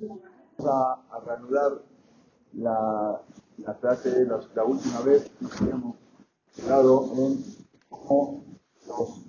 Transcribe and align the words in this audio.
Vamos 0.00 0.20
a, 0.60 1.20
reanudar 1.24 1.82
la, 2.54 3.22
clase, 3.80 4.26
la, 4.26 4.40
la, 4.54 4.64
última 4.64 5.00
vez 5.00 5.30
que 5.38 5.64
habíamos 5.64 5.96
hablado 6.62 7.10
en 7.16 7.38
cómo 7.88 8.44
los 8.86 9.26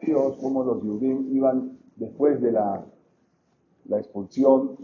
judíos, 0.00 0.36
cómo 0.40 0.64
los 0.64 0.82
judíos 0.82 1.20
iban 1.30 1.78
después 1.96 2.40
de 2.40 2.52
la, 2.52 2.84
la 3.84 3.98
expulsión 3.98 4.76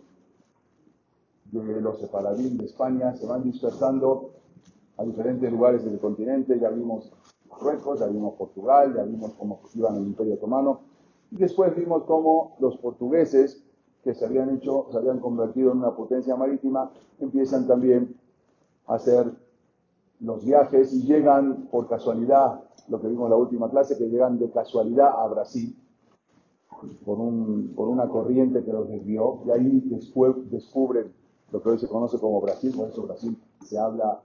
de 1.51 1.81
los 1.81 1.99
separadín 1.99 2.56
de 2.56 2.67
España, 2.67 3.15
se 3.15 3.26
van 3.26 3.42
dispersando 3.42 4.31
a 4.97 5.04
diferentes 5.04 5.51
lugares 5.51 5.85
del 5.85 5.99
continente, 5.99 6.58
ya 6.58 6.71
vimos 6.71 7.13
Marruecos, 7.51 8.01
ya 8.01 8.06
vimos 8.06 8.35
Portugal, 8.35 8.94
ya 8.94 9.03
vimos 9.03 9.33
cómo 9.35 9.60
iban 9.74 9.97
el 9.97 10.06
Imperio 10.06 10.35
Otomano, 10.35 10.81
y 11.31 11.37
después 11.37 11.74
vimos 11.76 12.04
cómo 12.04 12.56
los 12.60 12.76
portugueses, 12.79 13.63
que 14.03 14.14
se 14.14 14.24
habían 14.24 14.50
hecho, 14.56 14.87
se 14.90 14.98
habían 14.98 15.21
convertido 15.21 15.72
en 15.72 15.78
una 15.78 15.94
potencia 15.94 16.36
marítima, 16.36 16.90
empiezan 17.20 17.66
también 17.66 18.16
a 18.86 18.94
hacer 18.94 19.32
los 20.20 20.44
viajes 20.44 20.92
y 20.92 21.02
llegan 21.02 21.68
por 21.70 21.88
casualidad, 21.88 22.60
lo 22.88 23.00
que 23.00 23.08
vimos 23.08 23.24
en 23.24 23.30
la 23.30 23.36
última 23.36 23.70
clase, 23.70 23.96
que 23.96 24.08
llegan 24.08 24.38
de 24.38 24.50
casualidad 24.50 25.08
a 25.20 25.27
Brasil, 25.28 25.77
por, 27.04 27.18
un, 27.18 27.72
por 27.77 27.88
una 27.88 28.08
corriente 28.08 28.64
que 28.64 28.72
los 28.72 28.88
desvió, 28.88 29.41
y 29.46 29.50
ahí 29.50 29.80
después 29.86 30.34
descubren 30.50 31.12
lo 31.52 31.62
que 31.62 31.69
hoy 31.69 31.78
se 31.78 31.88
conoce 31.88 32.19
como 32.19 32.41
Brasil, 32.41 32.72
por 32.77 32.88
eso 32.88 33.02
Brasil 33.02 33.41
se 33.62 33.78
habla 33.78 34.20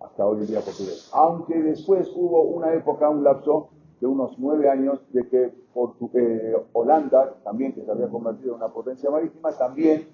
hasta 0.00 0.26
hoy 0.26 0.40
en 0.40 0.46
día 0.46 0.60
portugués. 0.60 1.08
Aunque 1.12 1.62
después 1.62 2.10
hubo 2.14 2.42
una 2.42 2.74
época, 2.74 3.08
un 3.08 3.24
lapso 3.24 3.68
de 4.02 4.08
unos 4.08 4.36
nueve 4.36 4.68
años, 4.68 4.98
de 5.12 5.28
que 5.28 5.44
eh, 5.44 6.56
Holanda, 6.72 7.36
también 7.44 7.72
que 7.72 7.84
se 7.84 7.90
había 7.92 8.08
convertido 8.08 8.50
en 8.50 8.56
una 8.56 8.72
potencia 8.72 9.08
marítima, 9.08 9.52
también 9.52 10.08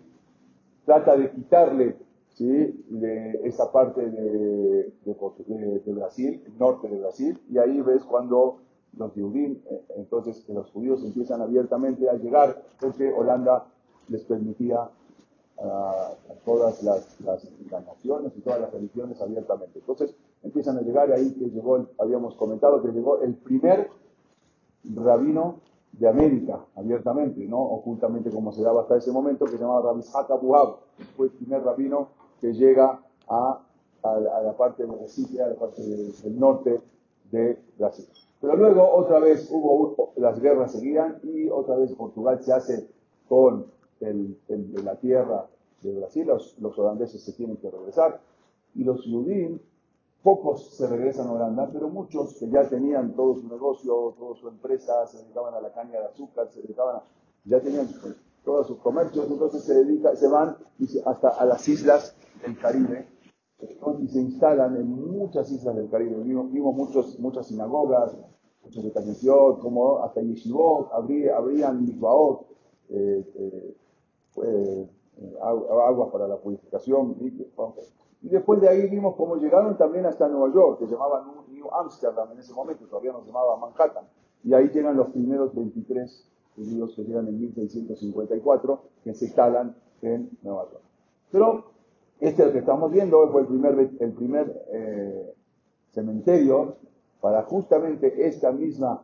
trata 0.85 1.17
de 1.17 1.31
quitarle 1.31 1.97
¿sí? 2.35 2.85
de 2.91 3.41
esa 3.45 3.73
parte 3.73 4.03
de, 4.11 4.93
de, 5.07 5.93
Brasil, 5.95 6.43
el 6.45 6.59
norte 6.59 6.87
de 6.87 6.99
Brasil, 6.99 7.41
y 7.51 7.57
ahí 7.57 7.81
ves 7.81 8.05
cuando 8.05 8.59
los 8.99 9.11
judíos, 9.13 9.57
eh, 9.71 9.83
entonces 9.97 10.47
los 10.51 10.71
judíos 10.71 11.03
empiezan 11.03 11.41
abiertamente 11.41 12.11
a 12.11 12.13
llegar, 12.13 12.63
porque 12.79 13.11
Holanda 13.11 13.69
les 14.11 14.23
permitía 14.25 14.91
a, 15.63 16.13
todas 16.45 16.83
las, 16.83 17.19
naciones 17.23 18.33
y 18.37 18.41
todas 18.43 18.61
las 18.61 18.71
religiones 18.71 19.19
abiertamente. 19.23 19.79
Entonces 19.79 20.15
empiezan 20.43 20.79
a 20.79 20.83
llegar 20.83 21.11
ahí 21.13 21.33
que 21.35 21.47
llegó, 21.47 21.87
habíamos 21.99 22.35
comentado 22.35 22.83
que 22.83 22.89
llegó 22.89 23.21
el 23.23 23.35
primer 23.35 23.91
rabino 24.95 25.61
de 25.93 26.09
América, 26.09 26.65
abiertamente, 26.77 27.45
no 27.47 27.61
ocultamente 27.61 28.31
como 28.31 28.53
se 28.53 28.63
daba 28.63 28.83
hasta 28.83 28.97
ese 28.97 29.11
momento, 29.11 29.47
que 29.47 29.53
se 29.53 29.59
llamaba 29.59 29.93
Rabbi 29.93 30.03
Abuhab. 30.13 30.77
Fue 31.17 31.27
el 31.27 31.33
primer 31.33 31.63
rabino 31.63 32.09
que 32.41 32.53
llega 32.53 33.01
a, 33.29 33.61
la 34.03 34.57
parte 34.57 34.87
de 34.87 34.97
Recife, 34.97 35.43
a 35.43 35.49
la 35.49 35.55
parte 35.55 35.83
del 35.83 36.39
norte 36.39 36.81
de 37.33 37.59
Brasil. 37.77 38.07
Pero 38.41 38.57
luego 38.57 38.89
otra 38.95 39.19
vez 39.19 39.49
hubo, 39.51 40.13
las 40.17 40.41
guerras 40.41 40.73
seguían 40.73 41.19
y 41.25 41.49
otra 41.49 41.77
vez 41.77 41.93
Portugal 41.95 42.41
se 42.41 42.53
hace 42.53 42.89
con 43.29 43.67
el, 44.01 44.39
la 44.85 44.95
tierra 44.97 45.47
de 45.83 45.95
Brasil, 45.95 46.27
los, 46.27 46.57
holandeses 46.79 47.23
se 47.23 47.33
tienen 47.33 47.57
que 47.57 47.71
regresar, 47.71 48.21
y 48.75 48.85
los 48.85 49.05
judíos, 49.05 49.61
pocos 50.29 50.77
se 50.77 50.87
regresan 50.87 51.27
a 51.29 51.33
Holanda, 51.33 51.71
pero 51.73 51.89
muchos 51.89 52.35
que 52.35 52.51
ya 52.51 52.69
tenían 52.69 53.15
todo 53.15 53.37
su 53.37 53.49
negocio, 53.49 54.15
toda 54.19 54.37
su 54.37 54.49
empresa, 54.49 55.07
se 55.07 55.23
dedicaban 55.23 55.55
a 55.55 55.61
la 55.63 55.73
caña 55.73 56.01
de 56.01 56.05
azúcar, 56.05 56.51
se 56.51 56.61
dedicaban 56.61 56.97
a, 56.97 57.03
ya 57.45 57.59
tenían 57.63 57.89
todos 58.45 58.67
sus 58.67 58.77
comercios, 58.81 59.27
entonces 59.31 59.65
se, 59.65 59.73
dedica, 59.73 60.15
se 60.17 60.29
van 60.29 60.55
hasta 61.07 61.29
a 61.31 61.47
las 61.47 61.67
islas 61.67 62.15
del 62.43 62.59
Caribe, 62.59 63.09
y 64.03 64.09
se 64.09 64.21
instalan 64.21 64.77
en 64.77 65.17
muchas 65.17 65.51
islas 65.51 65.75
del 65.77 65.89
Caribe. 65.89 66.17
Vimos, 66.23 66.75
muchos, 66.77 67.19
muchas 67.19 67.47
sinagogas, 67.47 68.15
muchos 68.63 68.85
de 68.85 68.93
como 69.63 70.01
hasta 70.03 70.21
Yeshivot, 70.21 70.91
abrían 70.93 71.87
mikvaot, 71.87 72.47
eh, 72.91 73.75
eh, 74.45 74.89
aguas 75.41 76.11
para 76.13 76.29
la 76.29 76.37
purificación. 76.37 77.17
Y 78.23 78.29
después 78.29 78.61
de 78.61 78.69
ahí 78.69 78.89
vimos 78.89 79.15
cómo 79.17 79.37
llegaron 79.37 79.77
también 79.77 80.07
hasta 80.07 80.29
Nueva 80.29 80.53
York, 80.53 80.81
que 80.81 80.87
se 80.87 80.93
llamaba 80.93 81.25
New 81.51 81.71
Amsterdam 81.73 82.29
en 82.33 82.39
ese 82.39 82.53
momento, 82.53 82.87
todavía 82.87 83.13
no 83.13 83.21
se 83.21 83.29
llamaba 83.29 83.57
Manhattan. 83.57 84.05
Y 84.45 84.55
ahí 84.55 84.69
llegan 84.69 84.97
los 84.97 85.09
primeros 85.09 85.55
23 85.55 86.29
judíos 86.57 86.95
que 86.95 87.05
llegan 87.05 87.29
en 87.29 87.41
1654, 87.41 88.83
que 89.05 89.15
se 89.15 89.27
instalan 89.27 89.77
en 90.03 90.31
Nueva 90.43 90.65
York. 90.71 90.83
Pero 91.31 91.65
este 92.21 92.51
que 92.51 92.59
estamos 92.59 92.91
viendo 92.91 93.29
fue 93.31 93.43
el 93.43 93.47
primer, 93.47 93.91
el 94.01 94.13
primer 94.13 94.67
eh, 94.73 95.35
cementerio 95.93 96.77
para 97.21 97.43
justamente 97.45 98.27
esta 98.27 98.53
misma 98.53 99.03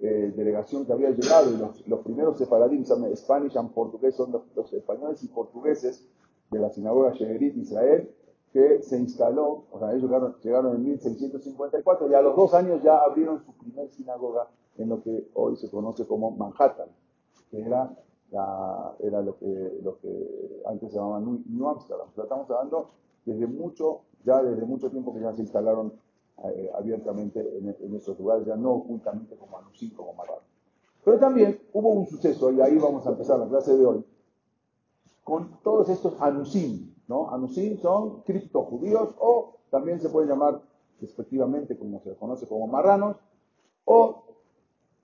eh, 0.00 0.32
delegación 0.36 0.84
que 0.84 0.92
había 0.92 1.10
llegado 1.10 1.52
y 1.52 1.56
los, 1.56 1.86
los 1.86 2.00
primeros 2.00 2.38
separadín, 2.38 2.84
Spanish 3.14 3.56
and 3.56 3.72
portugués, 3.72 4.16
son 4.16 4.32
los, 4.54 4.72
españoles 4.72 5.22
y 5.22 5.28
portugueses 5.28 6.08
de 6.50 6.58
la 6.58 6.70
sinagoga 6.70 7.12
Shemerit 7.12 7.56
Israel, 7.56 8.10
que 8.52 8.82
se 8.82 8.98
instaló, 8.98 9.64
o 9.70 9.78
sea, 9.78 9.94
ellos 9.94 10.10
llegaron, 10.42 10.76
en 10.76 10.84
1654 10.84 12.10
y 12.10 12.14
a 12.14 12.20
los 12.20 12.36
dos 12.36 12.52
años 12.52 12.82
ya 12.82 12.98
abrieron 12.98 13.42
su 13.44 13.52
primer 13.54 13.88
sinagoga 13.90 14.48
en 14.76 14.90
lo 14.90 15.02
que 15.02 15.28
hoy 15.34 15.56
se 15.56 15.70
conoce 15.70 16.06
como 16.06 16.32
Manhattan, 16.32 16.88
que 17.50 17.62
era, 17.62 17.96
era 19.00 19.22
lo, 19.22 19.38
que, 19.38 19.80
lo 19.82 19.98
que 19.98 20.62
antes 20.66 20.90
se 20.90 20.98
llamaba 20.98 21.20
New, 21.20 21.68
Amsterdam. 21.68 22.08
estamos 22.14 22.50
hablando 22.50 22.90
desde 23.24 23.46
mucho, 23.46 24.02
ya 24.24 24.42
desde 24.42 24.66
mucho 24.66 24.90
tiempo 24.90 25.14
que 25.14 25.20
ya 25.20 25.32
se 25.32 25.42
instalaron 25.42 25.94
eh, 26.44 26.70
abiertamente 26.74 27.40
en, 27.58 27.74
en, 27.80 27.94
estos 27.94 28.18
lugares, 28.18 28.46
ya 28.46 28.56
no 28.56 28.72
ocultamente 28.72 29.34
como 29.36 29.58
Anusim, 29.58 29.94
como 29.94 30.12
Marrano. 30.12 30.42
Pero 31.04 31.18
también 31.18 31.58
hubo 31.72 31.90
un 31.90 32.06
suceso, 32.06 32.52
y 32.52 32.60
ahí 32.60 32.76
vamos 32.78 33.06
a 33.06 33.10
empezar 33.10 33.38
la 33.38 33.48
clase 33.48 33.76
de 33.76 33.86
hoy, 33.86 34.04
con 35.24 35.58
todos 35.62 35.88
estos 35.88 36.20
Anusim, 36.20 36.91
Anusim 37.30 37.78
son 37.78 38.22
criptojudíos 38.22 39.14
o 39.18 39.56
también 39.70 40.00
se 40.00 40.08
pueden 40.08 40.30
llamar 40.30 40.60
respectivamente 41.00 41.76
como 41.76 42.00
se 42.00 42.14
conoce 42.16 42.46
como 42.46 42.66
marranos 42.66 43.16
o 43.84 44.24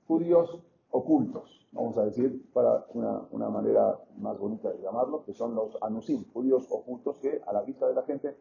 judíos 0.06 0.62
ocultos, 0.91 1.69
vamos 1.72 1.98
a 1.98 2.04
decir, 2.06 2.50
para 2.52 2.86
una, 2.94 3.48
manera 3.50 3.98
más 4.19 4.38
bonita 4.38 4.70
de 4.70 4.82
llamarlo, 4.82 5.24
que 5.24 5.34
son 5.34 5.54
los 5.54 5.76
anusim, 5.82 6.24
judíos 6.32 6.66
ocultos 6.70 7.19
que 7.19 7.42
a 7.46 7.52
la 7.52 7.62
vista 7.62 7.86
de 7.86 7.94
la 7.94 8.02
gente 8.02 8.34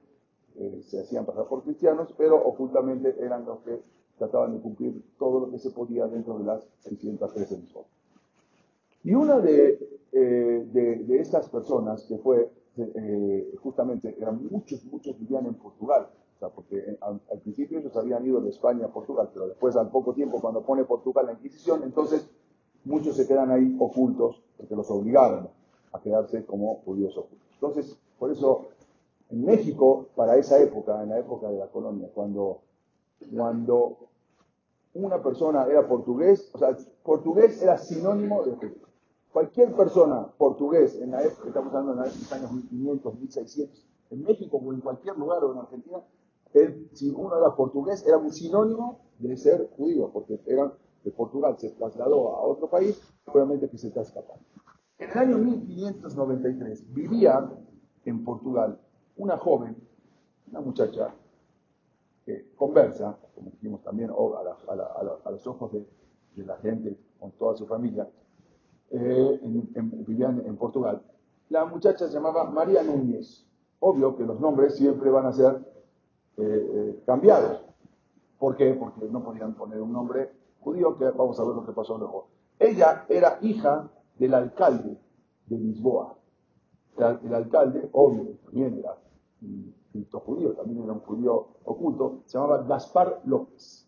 eh, 0.55 0.81
se 0.84 1.01
hacían 1.01 1.25
pasar 1.25 1.45
por 1.47 1.63
cristianos, 1.63 2.13
pero 2.17 2.38
ocultamente 2.38 3.16
eran 3.19 3.45
los 3.45 3.59
que 3.59 3.81
trataban 4.17 4.53
de 4.53 4.61
cumplir 4.61 5.03
todo 5.19 5.41
lo 5.41 5.51
que 5.51 5.59
se 5.59 5.72
podía 5.72 6.07
dentro 6.07 6.38
de 6.39 6.45
las 6.45 6.67
613 6.79 7.57
mismas. 7.57 7.85
Y 9.03 9.13
una 9.13 9.39
de, 9.39 9.99
eh, 10.11 10.67
de, 10.72 11.19
estas 11.19 11.49
personas 11.49 12.03
que 12.05 12.17
fue, 12.17 12.51
eh, 12.78 13.56
justamente, 13.62 14.16
eran 14.20 14.48
muchos, 14.50 14.84
muchos 14.86 15.18
vivían 15.20 15.46
en 15.46 15.56
Portugal, 15.56 16.10
o 16.36 16.40
sea, 16.40 16.50
porque 16.50 16.98
al, 17.02 17.20
principio 17.42 17.80
ellos 17.80 17.96
habían 17.96 18.26
ido 18.26 18.40
de 18.42 18.50
España 18.50 18.86
a 18.86 18.90
Portugal, 18.90 19.30
pero 19.34 19.48
después 19.48 19.76
al 19.76 19.90
poco 19.90 20.14
tiempo 20.14 20.40
cuando 20.40 20.62
pone 20.62 20.84
Portugal 20.84 21.26
la 21.26 21.34
Inquisición, 21.34 21.82
entonces 21.84 22.30
muchos 22.86 23.16
se 23.16 23.28
quedan 23.28 23.52
ahí 23.52 23.76
ocultos, 23.80 24.44
porque 24.56 24.76
los 24.76 24.90
obligaron 24.92 25.50
a 25.94 26.00
quedarse 26.02 26.46
como 26.46 26.76
judíos 26.86 27.18
ocultos. 27.18 27.48
Entonces, 27.54 27.98
por 28.20 28.32
eso 28.32 28.68
en 29.30 29.46
México, 29.46 30.08
para 30.16 30.38
esa 30.38 30.59
época, 30.59 31.02
en 31.04 31.09
la 31.09 31.20
época 31.20 31.50
de 31.50 31.58
la 31.58 31.68
colonia, 31.68 32.09
cuando, 32.14 32.62
cuando 33.36 33.98
una 34.94 35.22
persona 35.22 35.66
era 35.66 35.88
portugués, 35.88 36.50
o 36.54 36.59
sea, 36.59 36.76
portugués 37.04 37.62
era 37.62 37.78
sinónimo 37.78 38.44
de 38.44 38.54
Cualquier 39.38 39.72
persona 39.75 40.25
portugués 40.36 41.00
en 41.00 41.12
la 41.12 41.22
época, 41.22 41.50
estamos 41.50 41.72
hablando 41.72 42.03
en 42.03 42.09
los 42.09 42.34
años 42.34 42.52
1500, 42.53 43.20
1600, 43.20 43.88
en 44.09 44.23
México 44.23 44.58
o 44.58 44.73
en 44.73 44.82
cualquier 44.82 45.16
lugar 45.16 45.44
o 45.44 45.52
en 45.52 45.59
Argentina, 45.59 46.00
si 46.94 47.11
uno 47.11 47.38
era 47.38 47.56
portugués, 47.56 48.03
era 48.08 48.17
un 48.17 48.34
sinónimo 48.34 49.02
de 49.20 49.38
ser 49.38 49.70
judío, 49.78 50.09
porque 50.11 50.41
eran 50.47 50.73
de 51.03 51.11
Portugal 51.11 51.56
se 51.59 51.70
trasladó 51.70 52.35
a 52.35 52.41
otro 52.47 52.67
país, 52.67 53.00
obviamente 53.28 53.70
que 53.70 53.78
se 53.78 53.90
está 53.90 54.02
escapando. 54.02 54.44
En 54.97 55.11
el 55.11 55.17
año 55.20 55.38
1593 55.38 56.91
vivía 56.96 57.47
en 58.06 58.23
Portugal 58.23 58.82
una 59.17 59.38
joven, 59.38 59.78
una 60.50 60.61
muchacha, 60.61 61.14
que 62.26 62.56
conversa, 62.56 63.16
como 63.35 63.52
dijimos 63.52 63.84
también 63.84 64.09
a, 64.09 65.29
los 65.29 65.46
ojos 65.46 65.73
de, 65.73 65.85
la 66.44 66.58
gente, 66.58 66.97
con 67.20 67.34
toda 67.34 67.56
su 67.56 67.67
familia, 67.67 68.09
eh, 68.91 69.39
en, 69.43 70.05
vivían 70.05 70.43
en 70.45 70.55
Portugal. 70.57 71.01
La 71.49 71.66
muchacha 71.66 72.07
se 72.07 72.13
llamaba 72.13 72.49
María 72.49 72.84
Núñez. 72.84 73.45
Obvio 73.79 74.16
que 74.16 74.23
los 74.23 74.39
nombres 74.39 74.75
siempre 74.75 75.09
van 75.09 75.25
a 75.25 75.34
ser 75.34 75.55
eh, 76.37 76.43
eh, 76.43 77.03
cambiados. 77.05 77.63
¿Por 78.39 78.55
qué? 78.55 78.73
Porque 78.73 79.07
no 79.09 79.23
podían 79.23 79.53
poner 79.55 79.81
un 79.81 79.91
nombre 79.91 80.31
judío, 80.59 80.97
que 80.97 81.05
vamos 81.05 81.39
a 81.39 81.43
ver 81.43 81.55
lo 81.55 81.66
que 81.66 81.72
pasó 81.72 81.97
luego. 81.97 82.28
Ella 82.59 83.05
era 83.09 83.39
hija 83.41 83.89
del 84.17 84.34
alcalde 84.34 84.97
de 85.45 85.57
Lisboa. 85.57 86.16
el, 86.97 87.34
alcalde, 87.34 87.89
obvio, 87.93 88.37
también 88.45 88.79
era 88.79 88.97
un 89.41 89.73
judío, 90.11 90.53
también 90.53 90.84
era 90.84 90.93
un 90.93 90.99
judío 91.01 91.47
oculto, 91.63 92.22
se 92.25 92.37
llamaba 92.37 92.63
Gaspar 92.63 93.22
López. 93.25 93.86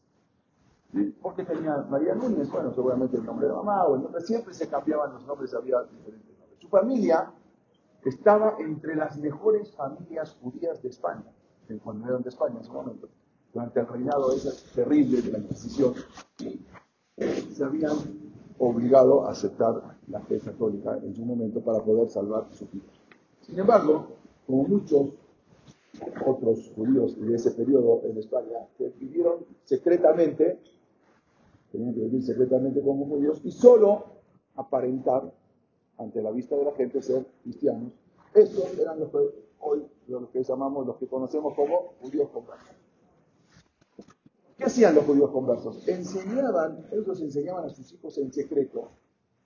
¿Por 1.22 1.36
qué 1.36 1.44
tenía 1.44 1.78
María 1.90 2.16
Núñez? 2.16 2.50
Bueno, 2.50 2.74
seguramente 2.74 3.18
el 3.18 3.26
nombre 3.26 3.48
de 3.48 3.54
mamá 3.54 3.86
o 3.86 3.96
el 3.96 4.04
nombre, 4.04 4.22
siempre 4.22 4.54
se 4.54 4.68
cambiaban 4.68 5.14
los 5.14 5.26
nombres, 5.26 5.54
había 5.54 5.82
diferentes 5.84 6.38
nombres. 6.40 6.60
Su 6.60 6.68
familia 6.68 7.32
estaba 8.04 8.56
entre 8.60 8.96
las 8.96 9.18
mejores 9.18 9.72
familias 9.76 10.36
judías 10.42 10.82
de 10.82 10.90
España, 10.90 11.26
cuando 11.84 12.08
eran 12.08 12.24
de 12.24 12.30
España 12.30 12.56
en 12.56 12.62
ese 12.62 12.72
momento, 12.72 13.08
durante 13.54 13.80
el 13.80 13.88
reinado 13.88 14.34
ese 14.34 14.52
terrible 14.74 15.22
de 15.22 15.32
la 15.32 15.38
Inquisición, 15.38 15.94
se 17.18 17.64
habían 17.64 17.96
obligado 18.58 19.28
a 19.28 19.32
aceptar 19.32 19.98
la 20.08 20.20
fe 20.22 20.40
católica 20.40 20.98
en 20.98 21.16
su 21.16 21.24
momento 21.24 21.62
para 21.62 21.80
poder 21.84 22.10
salvar 22.10 22.48
sus 22.52 22.72
vidas. 22.72 22.90
Sin 23.42 23.60
embargo, 23.60 24.08
como 24.48 24.64
muchos 24.64 25.10
otros 26.26 26.72
judíos 26.76 27.20
de 27.20 27.36
ese 27.36 27.52
periodo 27.52 28.02
en 28.06 28.18
España, 28.18 28.68
vivieron 29.00 29.46
secretamente 29.66 30.60
tenían 31.72 31.94
que 31.94 32.02
vivir 32.02 32.24
secretamente 32.24 32.82
como 32.82 33.06
judíos 33.06 33.42
y 33.44 33.52
solo 33.52 34.06
aparentar 34.56 35.32
ante 35.98 36.22
la 36.22 36.32
vista 36.32 36.56
de 36.56 36.66
la 36.66 36.72
gente 36.74 37.02
ser 37.02 37.26
cristianos. 37.44 37.92
Estos 38.34 38.78
eran 38.78 39.00
los 39.00 39.10
que 39.10 39.18
hoy 39.60 39.86
los 40.08 40.30
que 40.30 40.44
llamamos, 40.44 40.88
los 40.88 40.98
que 40.98 41.08
conocemos 41.08 41.54
como 41.56 41.94
judíos 42.02 42.30
conversos. 42.30 42.76
¿Qué 44.58 44.66
hacían 44.66 44.96
los 44.96 45.06
judíos 45.06 45.30
conversos? 45.32 45.88
Enseñaban, 45.88 46.86
ellos 46.92 47.22
enseñaban 47.22 47.66
a 47.66 47.70
sus 47.70 47.94
hijos 47.94 48.18
en 48.18 48.32
secreto, 48.34 48.90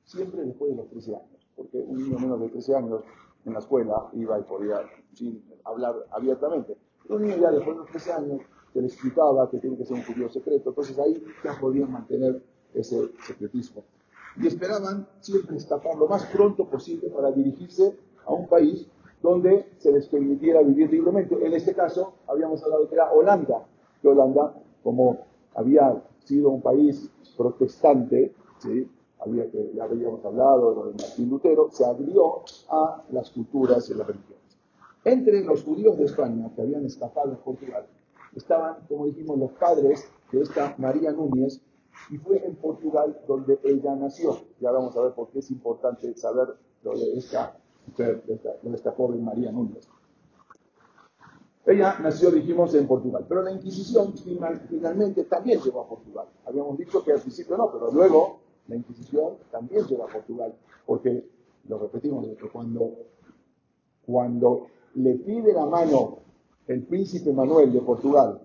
siempre 0.06 0.44
después 0.44 0.72
de 0.72 0.78
los 0.78 0.90
13 0.90 1.16
años, 1.16 1.48
porque 1.56 1.78
un 1.78 1.98
niño 1.98 2.18
menos 2.18 2.40
de 2.40 2.50
13 2.50 2.76
años 2.76 3.04
en 3.46 3.54
la 3.54 3.60
escuela 3.60 4.10
iba 4.14 4.40
y 4.40 4.44
podía 4.44 4.82
sin 5.14 5.44
hablar 5.66 5.96
abiertamente. 6.12 6.78
un 7.10 7.22
niño 7.22 7.38
ya 7.38 7.52
después 7.52 7.76
de 7.76 7.82
los 7.82 7.90
13 7.92 8.14
años 8.14 8.42
que 8.74 8.82
le 8.82 8.88
explicaba 8.88 9.50
que 9.50 9.60
tiene 9.60 9.78
que 9.78 9.86
ser 9.86 9.98
un 9.98 10.04
judío 10.04 10.30
secreto. 10.30 10.70
Entonces 10.70 10.98
ahí 11.00 11.24
ya 11.44 11.58
podían 11.60 11.92
mantener 11.92 12.42
ese 12.74 13.10
secretismo. 13.26 13.84
Y 14.38 14.48
esperaban 14.48 15.08
siempre 15.20 15.58
escapar 15.58 15.96
lo 15.96 16.08
más 16.08 16.26
pronto 16.26 16.66
posible 16.66 17.10
para 17.10 17.32
dirigirse 17.32 17.96
a 18.26 18.34
un 18.34 18.48
país 18.48 18.88
donde 19.22 19.68
se 19.78 19.92
les 19.92 20.08
permitiera 20.08 20.62
vivir 20.62 20.92
libremente. 20.92 21.36
En 21.46 21.54
este 21.54 21.74
caso, 21.74 22.16
habíamos 22.28 22.64
hablado 22.64 22.90
que 22.90 22.96
era 22.96 23.12
Holanda, 23.12 23.66
que 24.02 24.08
Holanda, 24.08 24.54
como 24.84 25.20
había 25.56 26.04
sido 26.26 26.50
un 26.50 26.62
país 26.62 27.10
protestante, 27.38 28.34
¿sí? 28.60 28.90
había 29.20 29.46
ya 29.74 29.84
habíamos 29.84 30.24
hablado 30.26 30.88
de 30.88 31.04
Martín 31.04 31.30
Lutero, 31.30 31.70
se 31.72 31.86
abrió 31.86 32.44
a 32.70 33.04
las 33.12 33.30
culturas 33.30 33.90
y 33.90 33.94
las 33.94 34.08
religiones. 34.08 34.44
Entre 35.06 35.44
los 35.44 35.64
judíos 35.64 35.98
de 35.98 36.06
España 36.06 36.52
que 36.56 36.62
habían 36.62 36.86
escapado 36.86 37.32
de 37.32 37.38
Portugal, 37.38 37.86
estaban, 38.36 38.86
como 38.88 39.06
dijimos, 39.06 39.38
los 39.38 39.52
padres 39.52 40.10
de 40.32 40.42
esta 40.42 40.76
María 40.78 41.12
Núñez, 41.12 41.62
y 42.10 42.18
fue 42.18 42.46
en 42.46 42.56
Portugal 42.56 43.18
donde 43.28 43.60
ella 43.64 43.96
nació. 43.96 44.38
Ya 44.60 44.72
vamos 44.72 44.96
a 44.98 45.02
ver 45.02 45.14
por 45.14 45.30
qué 45.30 45.40
es 45.40 45.52
importante 45.52 46.16
saber 46.18 46.56
lo 46.84 46.98
de 46.98 47.18
esta 47.18 47.58
de 47.98 49.22
María 49.22 49.52
Núñez. 49.52 49.88
Ella 51.66 51.98
nació, 52.02 52.30
dijimos, 52.30 52.74
en 52.76 52.88
Portugal, 52.88 53.26
pero 53.28 53.42
la 53.42 53.52
Inquisición 53.52 54.14
finalmente 54.70 55.24
también 55.24 55.62
llegó 55.62 55.82
a 55.82 55.88
Portugal. 55.88 56.28
Habíamos 56.46 56.78
dicho 56.78 57.04
que 57.04 57.14
al 57.14 57.22
principio 57.22 57.56
no, 57.56 57.72
pero 57.72 57.90
luego 57.90 58.40
la 58.68 58.76
Inquisición 58.76 59.36
también 59.50 59.86
llegó 59.86 60.04
a 60.04 60.08
Portugal, 60.08 60.54
porque, 60.86 61.26
lo 61.70 61.80
repetimos, 61.80 62.28
cuando, 62.52 62.92
cuando 64.06 64.68
le 64.96 65.16
pide 65.16 65.54
la 65.54 65.66
mano 65.66 66.23
el 66.68 66.84
príncipe 66.84 67.32
Manuel 67.34 67.74
de 67.74 67.82
Portugal 67.82 68.42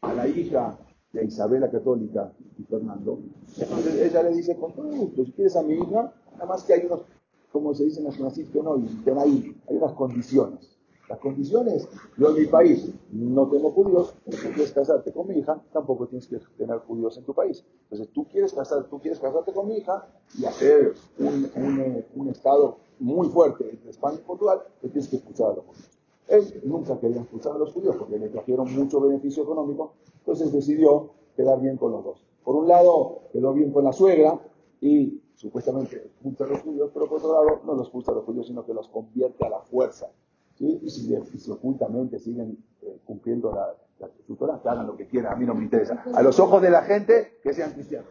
a 0.00 0.14
la 0.14 0.28
hija 0.28 0.78
de 1.12 1.24
Isabela 1.24 1.70
Católica 1.70 2.32
y 2.58 2.62
Fernando, 2.64 3.20
entonces 3.56 4.00
ella 4.00 4.22
le 4.22 4.36
dice, 4.36 4.56
con 4.56 4.72
todo 4.72 4.88
gusto, 4.88 5.24
si 5.24 5.32
quieres 5.32 5.56
a 5.56 5.62
mi 5.62 5.74
hija, 5.74 6.12
nada 6.32 6.46
más 6.46 6.64
que 6.64 6.74
hay 6.74 6.86
unos, 6.86 7.02
como 7.50 7.74
se 7.74 7.84
dice 7.84 8.00
en 8.00 8.50
que 8.50 8.62
no, 8.62 8.74
hay 9.20 9.56
unas 9.68 9.92
condiciones. 9.92 10.78
Las 11.08 11.18
condiciones, 11.18 11.88
yo 12.16 12.30
en 12.30 12.36
mi 12.36 12.46
país 12.46 12.88
no 13.10 13.46
tengo 13.48 13.70
judíos, 13.72 14.14
si 14.30 14.36
quieres 14.48 14.72
casarte 14.72 15.12
con 15.12 15.28
mi 15.28 15.34
hija, 15.34 15.60
tampoco 15.72 16.06
tienes 16.06 16.26
que 16.26 16.38
tener 16.56 16.78
judíos 16.78 17.18
en 17.18 17.24
tu 17.24 17.34
país. 17.34 17.64
Entonces 17.82 18.08
tú 18.14 18.26
quieres, 18.28 18.54
casar, 18.54 18.84
tú 18.88 18.98
quieres 18.98 19.20
casarte 19.20 19.52
con 19.52 19.68
mi 19.68 19.76
hija 19.76 20.06
y 20.38 20.46
hacer 20.46 20.94
un, 21.18 22.28
estado 22.28 22.78
muy 22.98 23.28
fuerte 23.28 23.68
entre 23.68 23.90
España 23.90 24.18
y 24.20 24.26
Portugal, 24.26 24.62
te 24.80 24.88
tienes 24.88 25.08
que 25.08 25.16
escuchar 25.16 25.50
a 25.50 25.54
los 25.56 25.66
judíos. 25.66 26.01
Él 26.32 26.62
nunca 26.64 26.98
quería 26.98 27.20
expulsar 27.20 27.56
a 27.56 27.58
los 27.58 27.74
judíos 27.74 27.94
porque 27.96 28.18
le 28.18 28.30
trajeron 28.30 28.74
mucho 28.74 29.02
beneficio 29.02 29.42
económico, 29.42 29.92
entonces 30.20 30.50
decidió 30.50 31.10
quedar 31.36 31.60
bien 31.60 31.76
con 31.76 31.92
los 31.92 32.02
dos. 32.02 32.24
Por 32.42 32.56
un 32.56 32.66
lado, 32.66 33.24
quedó 33.34 33.52
bien 33.52 33.70
con 33.70 33.84
la 33.84 33.92
suegra 33.92 34.40
y 34.80 35.20
supuestamente 35.34 35.96
expulsa 35.96 36.44
a 36.44 36.46
los 36.46 36.62
judíos, 36.62 36.90
pero 36.94 37.06
por 37.06 37.18
otro 37.18 37.34
lado, 37.34 37.60
no 37.66 37.74
los 37.74 37.82
expulsa 37.82 38.12
a 38.12 38.14
los 38.14 38.24
judíos, 38.24 38.46
sino 38.46 38.64
que 38.64 38.72
los 38.72 38.88
convierte 38.88 39.44
a 39.44 39.50
la 39.50 39.60
fuerza. 39.60 40.10
Y, 40.58 40.88
si, 40.88 41.14
ocultamente 41.50 42.18
siguen 42.18 42.56
eh, 42.80 42.98
cumpliendo 43.04 43.52
la, 43.52 43.76
la 43.98 44.08
que 44.08 44.68
hagan 44.68 44.86
lo 44.86 44.96
que 44.96 45.06
quieran, 45.08 45.34
a 45.34 45.36
mí 45.36 45.44
no 45.44 45.54
me 45.54 45.64
interesa. 45.64 46.02
A 46.14 46.22
los 46.22 46.40
ojos 46.40 46.62
de 46.62 46.70
la 46.70 46.80
gente, 46.80 47.40
que 47.42 47.52
sean 47.52 47.72
cristianos. 47.72 48.08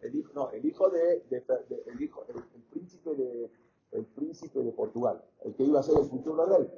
El 0.00 0.14
hijo, 0.14 0.30
no, 0.32 0.50
el 0.50 0.64
hijo 0.64 0.90
de, 0.90 1.24
el, 1.28 2.02
hijo, 2.02 2.24
el, 2.28 2.62
príncipe 2.70 3.16
de, 3.16 3.50
el 3.92 4.04
príncipe 4.04 4.60
de 4.60 4.70
Portugal, 4.70 5.20
el 5.44 5.54
que 5.54 5.64
iba 5.64 5.80
a 5.80 5.82
ser 5.82 5.98
el 5.98 6.04
futuro 6.04 6.46
rey 6.46 6.68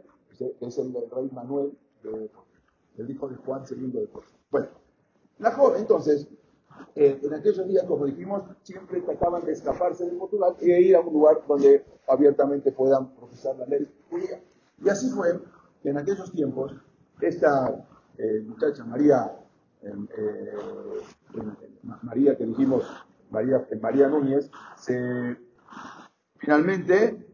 es 0.40 0.79
el 0.79 0.93
del 0.93 1.11
rey 1.11 1.29
Manuel, 1.32 1.76
de, 2.02 2.31
el 2.99 3.11
hijo 3.11 3.29
de 3.29 3.37
Juan 3.37 3.62
II 3.70 3.90
de 3.93 4.06
Portugal. 4.06 4.40
Bueno, 4.50 4.69
la 5.38 5.52
joven, 5.52 5.81
entonces, 5.81 6.29
eh, 6.94 7.19
en 7.23 7.35
aquellos 7.35 7.67
días, 7.69 7.85
como 7.85 8.06
dijimos, 8.06 8.43
siempre 8.62 9.00
trataban 9.02 9.44
de 9.44 9.52
escaparse 9.52 10.06
de 10.06 10.17
Portugal 10.17 10.56
y 10.61 10.67
de 10.67 10.81
ir 10.81 10.96
a 10.96 11.00
un 11.00 11.12
lugar 11.12 11.43
donde 11.46 11.85
abiertamente 12.08 12.73
puedan 12.73 13.14
profesar 13.14 13.56
la 13.56 13.67
ley 13.67 13.88
judía. 14.11 14.43
Y 14.82 14.88
así 14.88 15.11
fue 15.11 15.40
que 15.82 15.90
en 15.90 15.99
aquellos 15.99 16.32
tiempos, 16.32 16.75
esta 17.20 17.87
eh, 18.17 18.43
muchacha 18.46 18.84
María, 18.84 19.32
eh, 19.82 19.93
María 22.02 22.37
que 22.37 22.46
dijimos, 22.46 22.84
María, 23.31 23.67
María 23.81 24.08
Núñez, 24.08 24.50
se, 24.76 25.37
finalmente 26.37 27.27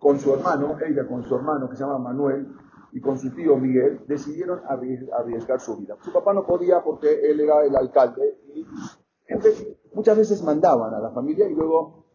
con 0.00 0.18
su 0.18 0.34
hermano, 0.34 0.76
ella 0.84 1.06
con 1.06 1.22
su 1.22 1.36
hermano 1.36 1.68
que 1.68 1.76
se 1.76 1.82
llama 1.82 1.98
Manuel, 1.98 2.48
y 2.92 3.00
con 3.00 3.18
su 3.18 3.30
tío 3.30 3.56
Miguel, 3.56 4.00
decidieron 4.06 4.62
arriesgar 4.66 5.60
su 5.60 5.76
vida. 5.76 5.96
Su 6.02 6.12
papá 6.12 6.34
no 6.34 6.44
podía 6.44 6.82
porque 6.82 7.30
él 7.30 7.40
era 7.40 7.64
el 7.64 7.76
alcalde 7.76 8.40
y 8.54 8.66
muchas 9.94 10.16
veces 10.16 10.42
mandaban 10.42 10.92
a 10.94 10.98
la 10.98 11.10
familia 11.10 11.48
y 11.48 11.54
luego, 11.54 12.06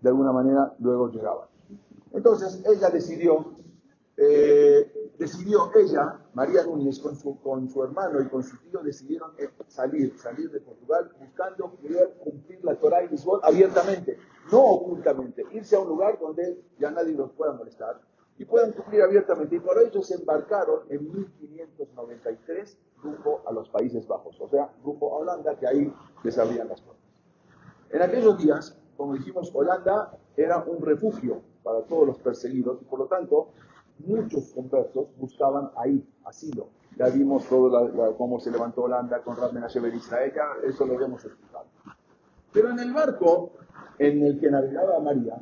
de 0.00 0.08
alguna 0.08 0.32
manera, 0.32 0.74
luego 0.80 1.08
llegaban. 1.10 1.48
Entonces 2.12 2.64
ella 2.66 2.90
decidió, 2.90 3.54
eh, 4.16 5.12
decidió 5.18 5.70
ella, 5.74 6.20
María 6.34 6.64
Núñez, 6.64 7.00
con 7.00 7.16
su, 7.16 7.40
con 7.40 7.68
su 7.68 7.82
hermano 7.82 8.20
y 8.20 8.28
con 8.28 8.42
su 8.42 8.56
tío, 8.58 8.80
decidieron 8.82 9.32
salir, 9.68 10.16
salir 10.18 10.50
de 10.50 10.60
Portugal 10.60 11.10
buscando 11.18 11.70
poder 11.70 12.14
cumplir 12.22 12.64
la 12.64 12.76
Torah 12.76 13.02
y 13.02 13.08
Lisboa 13.08 13.40
abiertamente 13.42 14.18
no 14.50 14.62
ocultamente, 14.62 15.44
irse 15.52 15.76
a 15.76 15.80
un 15.80 15.88
lugar 15.88 16.18
donde 16.20 16.62
ya 16.78 16.90
nadie 16.90 17.14
los 17.14 17.32
pueda 17.32 17.52
molestar 17.52 18.00
y 18.38 18.44
puedan 18.44 18.72
cumplir 18.72 19.02
abiertamente. 19.02 19.56
Y 19.56 19.60
por 19.60 19.78
ello 19.80 20.02
se 20.02 20.14
embarcaron 20.14 20.80
en 20.88 21.10
1593 21.12 22.78
rumbo 23.02 23.42
a 23.46 23.52
los 23.52 23.68
Países 23.68 24.06
Bajos, 24.06 24.40
o 24.40 24.48
sea, 24.48 24.70
rumbo 24.82 25.14
a 25.14 25.18
Holanda, 25.18 25.56
que 25.58 25.66
ahí 25.66 25.92
les 26.22 26.38
abrían 26.38 26.68
las 26.68 26.80
puertas. 26.80 27.04
En 27.90 28.02
aquellos 28.02 28.38
días, 28.38 28.78
como 28.96 29.14
dijimos, 29.14 29.50
Holanda 29.54 30.18
era 30.36 30.58
un 30.58 30.84
refugio 30.84 31.42
para 31.62 31.82
todos 31.82 32.06
los 32.06 32.18
perseguidos 32.18 32.82
y 32.82 32.84
por 32.84 32.98
lo 32.98 33.06
tanto 33.06 33.50
muchos 33.98 34.52
conversos 34.52 35.06
buscaban 35.18 35.70
ahí 35.76 36.06
asilo. 36.24 36.68
Ya 36.96 37.08
vimos 37.08 37.44
todo 37.48 38.16
cómo 38.16 38.38
se 38.38 38.50
levantó 38.50 38.82
Holanda 38.82 39.22
con 39.22 39.36
Rab 39.36 39.52
Menashe 39.52 39.80
Israel, 39.94 40.32
eso 40.64 40.86
lo 40.86 41.00
hemos 41.04 41.24
explicado. 41.24 41.66
Pero 42.52 42.70
en 42.70 42.78
el 42.78 42.92
barco 42.92 43.50
en 43.98 44.22
el 44.22 44.38
que 44.38 44.50
navegaba 44.50 45.00
María, 45.00 45.36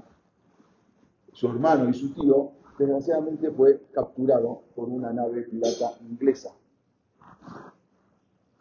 su 1.33 1.49
hermano 1.49 1.89
y 1.91 1.95
su 1.95 2.15
tío, 2.15 2.53
desgraciadamente 2.79 3.51
fue 3.51 3.83
capturado 3.93 4.63
por 4.75 4.89
una 4.89 5.13
nave 5.13 5.43
pirata 5.43 5.93
inglesa, 6.01 6.53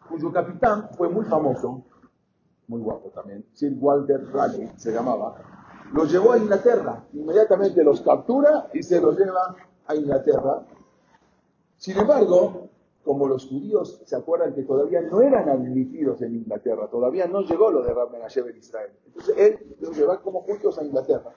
cuyo 0.08 0.30
capitán 0.30 0.90
fue 0.96 1.08
muy 1.08 1.24
famoso, 1.24 1.84
muy 2.68 2.80
guapo 2.80 3.08
también, 3.10 3.46
Sir 3.52 3.74
Walter 3.78 4.22
Raleigh 4.32 4.72
se 4.76 4.92
llamaba, 4.92 5.36
los 5.92 6.12
llevó 6.12 6.32
a 6.32 6.38
Inglaterra, 6.38 7.04
inmediatamente 7.12 7.82
los 7.82 8.02
captura 8.02 8.68
y 8.74 8.82
se 8.82 9.00
los 9.00 9.18
lleva 9.18 9.56
a 9.86 9.94
Inglaterra. 9.94 10.66
Sin 11.76 11.98
embargo, 11.98 12.68
como 13.04 13.26
los 13.26 13.46
judíos 13.46 14.00
se 14.04 14.16
acuerdan 14.16 14.54
que 14.54 14.62
todavía 14.62 15.00
no 15.00 15.20
eran 15.20 15.48
admitidos 15.48 16.22
en 16.22 16.36
Inglaterra, 16.36 16.88
todavía 16.88 17.26
no 17.26 17.42
llegó 17.42 17.70
lo 17.70 17.82
de 17.82 17.92
Rab 17.92 18.14
en 18.14 18.56
Israel. 18.56 18.92
Entonces 19.06 19.34
él 19.36 19.76
los 19.80 19.96
lleva 19.96 20.20
como 20.20 20.42
judíos 20.42 20.78
a 20.78 20.84
Inglaterra. 20.84 21.32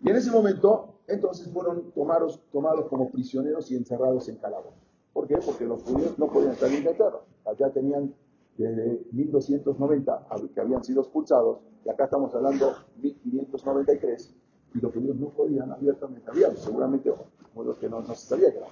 Y 0.00 0.10
en 0.10 0.16
ese 0.16 0.30
momento 0.30 0.94
entonces 1.06 1.52
fueron 1.52 1.90
tomados, 1.92 2.40
tomados 2.52 2.86
como 2.88 3.10
prisioneros 3.10 3.70
y 3.70 3.76
encerrados 3.76 4.28
en 4.28 4.36
calabozos. 4.36 4.74
¿Por 5.12 5.26
qué? 5.26 5.36
Porque 5.44 5.64
los 5.64 5.82
judíos 5.82 6.18
no 6.18 6.28
podían 6.28 6.52
estar 6.52 6.68
en 6.68 6.78
Inglaterra. 6.78 7.20
Allá 7.44 7.70
tenían 7.70 8.14
desde 8.56 9.00
1290 9.12 10.26
que 10.54 10.60
habían 10.60 10.84
sido 10.84 11.02
expulsados, 11.02 11.58
y 11.84 11.88
acá 11.88 12.04
estamos 12.04 12.34
hablando 12.34 12.72
1593, 12.96 14.34
y 14.74 14.80
los 14.80 14.92
judíos 14.92 15.16
no 15.16 15.28
podían 15.28 15.70
abiertamente 15.70 16.28
hablar, 16.30 16.56
seguramente 16.56 17.12
los 17.54 17.78
que 17.78 17.88
no, 17.88 18.04
se 18.06 18.14
sabía 18.16 18.50
que 18.50 18.58
eran. 18.58 18.70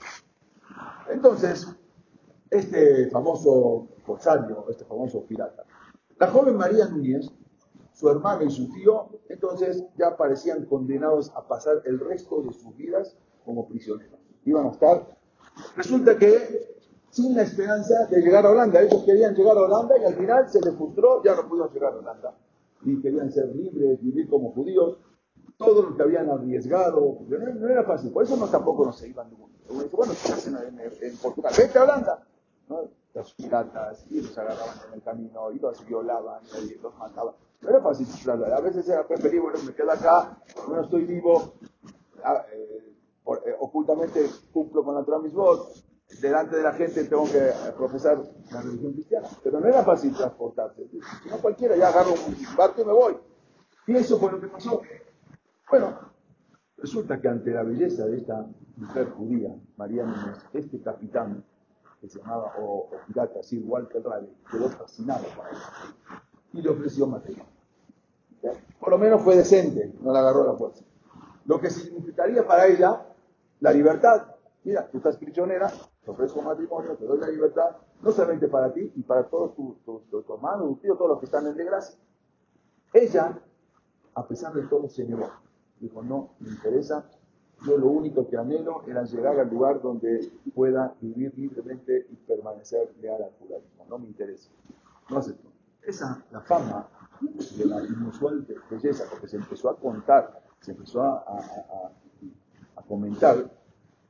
Entonces, 1.11 1.69
este 2.51 3.09
famoso 3.11 3.89
corsario, 4.05 4.67
este 4.69 4.85
famoso 4.85 5.25
pirata, 5.25 5.65
la 6.19 6.29
joven 6.29 6.57
María 6.57 6.87
Núñez, 6.87 7.31
su 7.93 8.09
hermano 8.09 8.43
y 8.43 8.51
su 8.51 8.71
tío, 8.73 9.09
entonces 9.29 9.85
ya 9.97 10.17
parecían 10.17 10.65
condenados 10.67 11.31
a 11.37 11.47
pasar 11.47 11.83
el 11.85 12.01
resto 12.01 12.43
de 12.43 12.53
sus 12.53 12.77
vidas 12.77 13.17
como 13.45 13.69
prisioneros. 13.69 14.19
Iban 14.45 14.67
a 14.67 14.71
estar. 14.71 15.17
Resulta 15.77 16.19
que 16.19 16.73
sin 17.13 17.37
la 17.37 17.43
esperanza 17.43 18.07
de 18.07 18.23
llegar 18.23 18.45
a 18.47 18.51
Holanda. 18.51 18.81
Ellos 18.81 19.05
querían 19.05 19.35
llegar 19.35 19.57
a 19.57 19.61
Holanda 19.61 19.97
y 19.99 20.05
al 20.05 20.15
final 20.15 20.49
se 20.49 20.61
les 20.63 20.75
frustró, 20.75 21.23
ya 21.23 21.37
no 21.37 21.47
pudieron 21.47 21.73
llegar 21.73 21.93
a 21.93 21.99
Holanda. 21.99 22.35
Y 22.85 23.01
querían 23.01 23.31
ser 23.31 23.55
libres, 23.55 24.03
vivir 24.03 24.29
como 24.29 24.53
judíos. 24.53 24.99
Todo 25.65 25.83
lo 25.83 25.97
que 25.97 26.03
habían 26.03 26.31
arriesgado, 26.31 27.19
no, 27.29 27.69
era 27.69 27.85
fácil. 27.85 28.13
Por 28.13 28.25
eso 28.25 28.37
no 28.37 28.49
tampoco 28.49 28.85
no 28.85 28.93
se 28.93 29.09
iban 29.09 29.31
de 29.31 29.37
mundo. 29.37 29.59
Bueno, 29.69 30.13
¿qué 30.25 30.33
hacen 30.33 30.57
en, 30.57 31.17
Portugal? 31.17 31.53
Vete 31.57 31.79
a 31.79 31.83
Holanda. 31.85 32.27
Los 33.15 33.35
piratas, 33.35 34.07
y 34.11 34.23
los 34.23 34.37
agarraban 34.39 34.77
en 34.89 34.95
el 34.95 35.03
camino, 35.03 35.53
y 35.53 35.59
los 35.59 35.87
violaban, 35.87 36.43
y 36.63 36.75
los 36.77 36.97
mataban. 36.97 37.35
No 37.61 37.69
era 37.69 37.81
fácil. 37.81 38.07
A 38.31 38.61
veces 38.61 38.89
era 38.89 39.07
preferible, 39.07 39.51
bueno, 39.51 39.59
me 39.67 39.75
quedo 39.75 39.93
acá, 39.93 40.39
no 40.67 40.81
estoy 40.81 41.05
vivo, 41.05 41.53
ah, 42.25 42.43
eh, 42.51 42.95
eh, 43.47 43.57
ocultamente 43.61 44.31
cumplo 44.53 44.83
con 44.83 44.95
la 44.95 45.03
votos 45.03 45.85
delante 46.21 46.57
de 46.57 46.63
la 46.63 46.73
gente 46.73 47.05
tengo 47.05 47.25
que 47.25 47.53
profesar 47.77 48.19
la 48.51 48.63
religión 48.63 48.93
cristiana. 48.93 49.29
Pero 49.43 49.61
no 49.61 49.69
era 49.69 49.83
fácil 49.83 50.15
transportarse. 50.15 50.87
No 51.31 51.39
cualquiera, 51.39 51.77
ya 51.77 51.89
agarro 51.89 52.13
un 52.13 52.57
barco 52.57 52.83
y 52.83 52.85
me 52.85 52.93
voy. 52.93 53.17
Y 53.87 53.97
eso 53.97 54.19
fue 54.19 54.33
lo 54.33 54.41
que 54.41 54.49
pasó. 54.49 54.83
Bueno, 55.73 55.99
resulta 56.77 57.19
que 57.19 57.29
ante 57.29 57.51
la 57.51 57.63
belleza 57.63 58.05
de 58.05 58.19
esta 58.19 58.47
mujer 58.77 59.09
judía, 59.09 59.59
María 59.79 60.05
Núñez, 60.05 60.37
este 60.53 60.83
capitán, 60.83 61.43
que 61.99 62.11
se 62.11 62.19
llamaba, 62.19 62.53
o, 62.59 62.91
pirata, 63.07 63.41
así, 63.41 63.59
Walter 63.59 64.03
Raleigh, 64.05 64.37
quedó 64.51 64.69
fascinado 64.69 65.25
con 65.35 65.47
ella. 65.47 66.21
Y 66.53 66.61
le 66.61 66.69
ofreció 66.69 67.07
material. 67.07 67.47
Por 68.79 68.91
lo 68.91 68.99
menos 68.99 69.23
fue 69.23 69.35
decente, 69.35 69.95
no 70.03 70.13
la 70.13 70.19
agarró 70.19 70.45
la 70.45 70.59
fuerza. 70.59 70.85
Lo 71.47 71.59
que 71.59 71.71
significaría 71.71 72.47
para 72.47 72.67
ella 72.67 73.07
la 73.61 73.73
libertad. 73.73 74.27
Mira, 74.65 74.87
tú 74.91 74.99
estás 74.99 75.17
prisionera, 75.17 75.73
te 76.05 76.11
ofrezco 76.11 76.43
matrimonio, 76.43 76.97
te 76.97 77.07
doy 77.07 77.19
la 77.19 77.29
libertad, 77.29 77.79
no 78.03 78.11
solamente 78.11 78.47
para 78.47 78.71
ti 78.75 78.93
y 78.95 79.03
para 79.05 79.27
todos 79.27 79.55
tus 79.55 80.29
hermanos, 80.29 80.69
tus 80.69 80.83
tíos, 80.83 80.99
todos 80.99 81.13
los 81.13 81.19
que 81.19 81.25
están 81.25 81.47
en 81.47 81.57
desgracia. 81.57 81.99
Ella, 82.93 83.41
a 84.15 84.29
pesar 84.29 84.53
de 84.53 84.65
todo, 84.65 84.87
se 84.91 85.07
negó. 85.07 85.31
Dijo, 85.83 86.03
no, 86.03 86.31
me 86.41 86.49
interesa, 86.49 87.05
yo 87.67 87.77
lo 87.77 87.89
único 87.89 88.27
que 88.29 88.39
anhelo 88.39 88.83
era 88.87 89.05
llegar 89.05 89.39
al 89.39 89.51
lugar 89.51 89.83
donde 89.83 90.33
pueda 90.55 90.95
vivir 91.01 91.33
libremente 91.37 92.07
y 92.11 92.15
permanecer 92.15 92.91
leal 93.03 93.23
al 93.23 93.33
judaísmo. 93.39 93.85
No 93.89 93.99
me 93.99 94.07
interesa. 94.07 94.51
No 95.11 95.19
aceptó. 95.19 95.51
Esa, 95.83 96.25
la 96.31 96.41
fama 96.41 96.89
de 97.21 97.67
la 97.67 97.85
inusual 97.85 98.47
belleza, 98.71 99.05
porque 99.11 99.29
se 99.29 99.37
empezó 99.37 99.69
a 99.69 99.77
contar, 99.77 100.41
se 100.61 100.71
empezó 100.71 101.03
a, 101.03 101.25
a 102.77 102.83
comentar, 102.83 103.51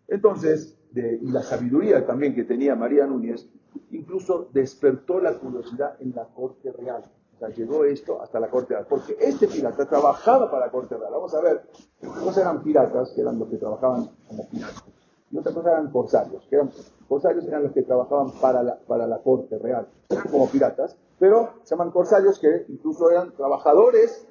entonces, 0.08 0.76
y 0.94 1.30
la 1.30 1.42
sabiduría 1.42 2.06
también 2.06 2.34
que 2.34 2.44
tenía 2.44 2.76
María 2.76 3.06
Núñez, 3.06 3.48
incluso 3.92 4.50
despertó 4.52 5.20
la 5.20 5.38
curiosidad 5.38 5.96
en 6.00 6.12
la 6.14 6.26
corte 6.26 6.70
real. 6.70 7.02
Llegó 7.48 7.84
esto 7.84 8.20
hasta 8.22 8.40
la 8.40 8.48
corte 8.48 8.74
real. 8.74 8.86
Porque 8.88 9.16
este 9.18 9.48
pirata 9.48 9.86
trabajaba 9.86 10.50
para 10.50 10.66
la 10.66 10.72
corte 10.72 10.96
real. 10.96 11.12
Vamos 11.12 11.34
a 11.34 11.40
ver, 11.40 11.62
una 12.02 12.20
cosa 12.20 12.40
eran 12.40 12.62
piratas, 12.62 13.12
que 13.14 13.20
eran 13.20 13.38
los 13.38 13.48
que 13.48 13.56
trabajaban 13.56 14.10
como 14.28 14.48
piratas. 14.48 14.84
Y 15.30 15.38
otra 15.38 15.52
cosa 15.52 15.70
eran 15.70 15.90
corsarios, 15.90 16.46
que 16.48 16.56
eran, 16.56 16.70
corsarios 17.08 17.46
eran 17.46 17.62
los 17.62 17.72
que 17.72 17.82
trabajaban 17.82 18.32
para 18.32 18.62
la, 18.62 18.78
para 18.78 19.06
la 19.06 19.18
corte 19.18 19.58
real. 19.58 19.88
Como 20.30 20.46
piratas, 20.48 20.96
pero 21.18 21.54
se 21.62 21.74
llaman 21.74 21.90
corsarios 21.90 22.38
que 22.38 22.66
incluso 22.68 23.10
eran 23.10 23.32
trabajadores 23.32 24.26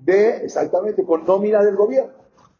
de, 0.00 0.44
exactamente, 0.44 1.04
con 1.04 1.24
nómina 1.24 1.64
del 1.64 1.76
gobierno. 1.76 2.12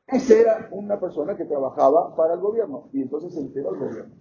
Ese 0.07 0.41
era 0.41 0.69
una 0.73 0.99
persona 0.99 1.37
que 1.37 1.45
trabajaba 1.45 2.17
para 2.17 2.35
el 2.35 2.41
gobierno 2.41 2.89
y 2.93 3.03
entonces 3.03 3.33
se 3.33 3.41
enteró 3.41 3.75
el 3.75 3.81
gobierno. 3.81 4.15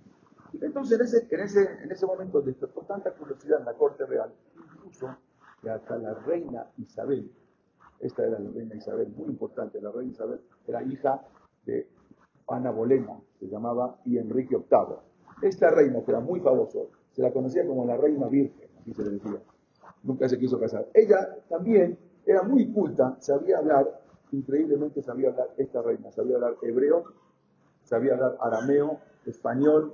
Entonces, 0.62 1.00
en 1.00 1.06
ese, 1.06 1.28
en 1.32 1.40
ese, 1.42 1.84
en 1.84 1.92
ese 1.92 2.06
momento 2.06 2.42
despertó 2.42 2.82
tanta 2.82 3.12
curiosidad 3.14 3.60
en 3.60 3.66
la 3.66 3.74
corte 3.74 4.06
real, 4.06 4.32
incluso 4.76 5.08
que 5.62 5.70
hasta 5.70 5.98
la 5.98 6.14
reina 6.14 6.68
Isabel, 6.78 7.32
esta 8.00 8.26
era 8.26 8.40
la 8.40 8.50
reina 8.50 8.76
Isabel, 8.76 9.10
muy 9.16 9.30
importante, 9.30 9.82
la 9.82 9.92
reina 9.92 10.12
Isabel 10.12 10.40
era 10.68 10.84
hija 10.84 11.22
de 11.66 11.88
Ana 12.48 12.72
Bolena, 12.72 13.20
se 13.40 13.48
llamaba, 13.48 14.00
y 14.06 14.18
Enrique 14.18 14.56
VIII. 14.56 14.98
Esta 15.42 15.70
reina, 15.70 16.04
que 16.04 16.12
era 16.12 16.20
muy 16.20 16.40
famosa, 16.40 16.80
se 17.12 17.22
la 17.22 17.32
conocía 17.32 17.66
como 17.66 17.86
la 17.86 17.98
reina 17.98 18.28
virgen, 18.28 18.70
así 18.80 18.94
se 18.94 19.04
le 19.04 19.12
decía. 19.12 19.42
Nunca 20.04 20.28
se 20.30 20.40
quiso 20.40 20.60
casar. 20.60 20.88
Ella 20.94 21.38
también 21.50 21.98
era 22.26 22.44
muy 22.44 22.72
culta, 22.72 23.18
sabía 23.20 23.58
hablar 23.58 24.00
increíblemente 24.32 25.02
sabía 25.02 25.30
hablar 25.30 25.50
esta 25.58 25.82
reina, 25.82 26.12
sabía 26.12 26.36
hablar 26.36 26.56
hebreo, 26.62 27.04
sabía 27.84 28.14
hablar 28.14 28.38
arameo, 28.42 29.00
español, 29.26 29.94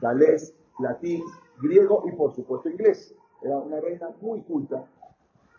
galés, 0.00 0.54
latín, 0.78 1.22
griego 1.60 2.04
y 2.06 2.12
por 2.16 2.32
supuesto 2.34 2.68
inglés. 2.68 3.14
Era 3.42 3.58
una 3.58 3.80
reina 3.80 4.10
muy 4.20 4.40
culta. 4.42 4.84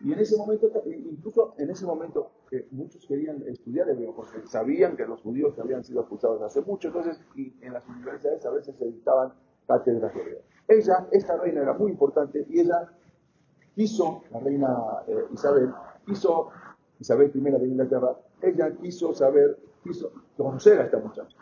Y 0.00 0.12
en 0.12 0.18
ese 0.18 0.36
momento, 0.36 0.70
incluso 0.86 1.54
en 1.58 1.70
ese 1.70 1.86
momento, 1.86 2.30
que 2.50 2.68
muchos 2.70 3.06
querían 3.06 3.42
estudiar 3.46 3.88
hebreo 3.88 4.14
porque 4.14 4.46
sabían 4.46 4.96
que 4.96 5.06
los 5.06 5.22
judíos 5.22 5.58
habían 5.58 5.82
sido 5.84 6.00
expulsados 6.00 6.42
hace 6.42 6.60
mucho, 6.60 6.88
entonces 6.88 7.20
en 7.34 7.72
las 7.72 7.86
universidades 7.88 8.44
a 8.44 8.50
veces 8.50 8.76
se 8.76 8.84
dictaban 8.84 9.32
cátedras 9.66 10.14
de 10.14 10.20
hebreo. 10.20 10.40
Ella, 10.68 11.08
esta 11.12 11.36
reina 11.36 11.62
era 11.62 11.72
muy 11.72 11.92
importante 11.92 12.44
y 12.48 12.60
ella 12.60 12.90
quiso, 13.74 14.22
la 14.32 14.40
reina 14.40 14.68
eh, 15.06 15.24
Isabel, 15.32 15.72
quiso 16.04 16.50
Isabel 16.98 17.30
I 17.34 17.40
de 17.40 17.66
Inglaterra, 17.66 18.16
ella 18.42 18.72
quiso 18.76 19.14
saber, 19.14 19.58
quiso 19.82 20.12
conocer 20.36 20.80
a 20.80 20.84
esta 20.84 20.98
muchacha. 20.98 21.36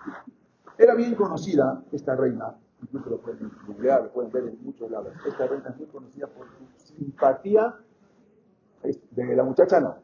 Era 0.78 0.94
bien 0.94 1.14
conocida 1.14 1.82
esta 1.92 2.14
reina, 2.14 2.56
incluso 2.82 3.11
lo 3.11 3.18
pueden 3.18 3.50
googlear, 3.66 4.04
lo 4.04 4.12
pueden 4.12 4.30
ver 4.30 4.44
en 4.44 4.58
muchos 4.62 4.90
lados. 4.90 5.12
Esta 5.26 5.46
reina 5.46 5.70
es 5.70 5.76
muy 5.76 5.87
conocida 5.87 6.26
por 6.28 6.46
su 6.49 6.94
simpatía, 6.94 7.75
de 9.11 9.37
la 9.37 9.45
muchacha 9.45 9.81
no. 9.81 9.97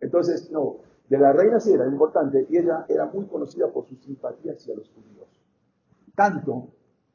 entonces, 0.00 0.50
no, 0.50 0.76
de 1.08 1.18
la 1.18 1.32
reina 1.32 1.60
sí 1.60 1.72
era 1.72 1.86
importante 1.86 2.46
y 2.48 2.56
ella 2.56 2.84
era 2.88 3.06
muy 3.06 3.26
conocida 3.26 3.68
por 3.68 3.86
su 3.86 3.96
simpatía 3.96 4.52
hacia 4.52 4.74
los 4.74 4.90
judíos. 4.90 5.28
Tanto 6.14 6.68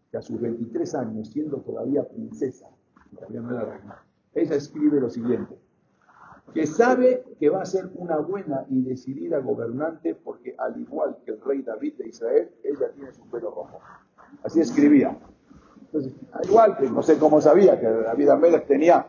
que 0.09 0.17
a 0.17 0.21
sus 0.21 0.39
23 0.39 0.95
años, 0.95 1.29
siendo 1.29 1.57
todavía 1.57 2.07
princesa, 2.07 2.67
todavía 3.15 3.41
no 3.41 3.51
era 3.51 3.65
reina, 3.65 4.03
ella 4.33 4.55
escribe 4.55 4.99
lo 4.99 5.09
siguiente 5.09 5.57
que 6.53 6.67
sabe 6.67 7.23
que 7.39 7.49
va 7.49 7.61
a 7.61 7.65
ser 7.65 7.89
una 7.95 8.17
buena 8.17 8.65
y 8.69 8.81
decidida 8.81 9.39
gobernante 9.39 10.15
porque 10.15 10.55
al 10.57 10.79
igual 10.79 11.17
que 11.23 11.31
el 11.31 11.41
rey 11.41 11.61
David 11.61 11.95
de 11.97 12.09
Israel, 12.09 12.51
ella 12.63 12.91
tiene 12.93 13.13
su 13.13 13.21
pelo 13.29 13.51
rojo. 13.51 13.79
Así 14.43 14.59
escribía. 14.59 15.17
Entonces, 15.79 16.13
al 16.31 16.45
igual 16.45 16.77
que 16.77 16.89
no 16.89 17.01
sé 17.03 17.17
cómo 17.17 17.41
sabía 17.41 17.79
que 17.79 17.87
David 17.87 18.29
Amélez 18.29 18.65
tenía 18.65 19.07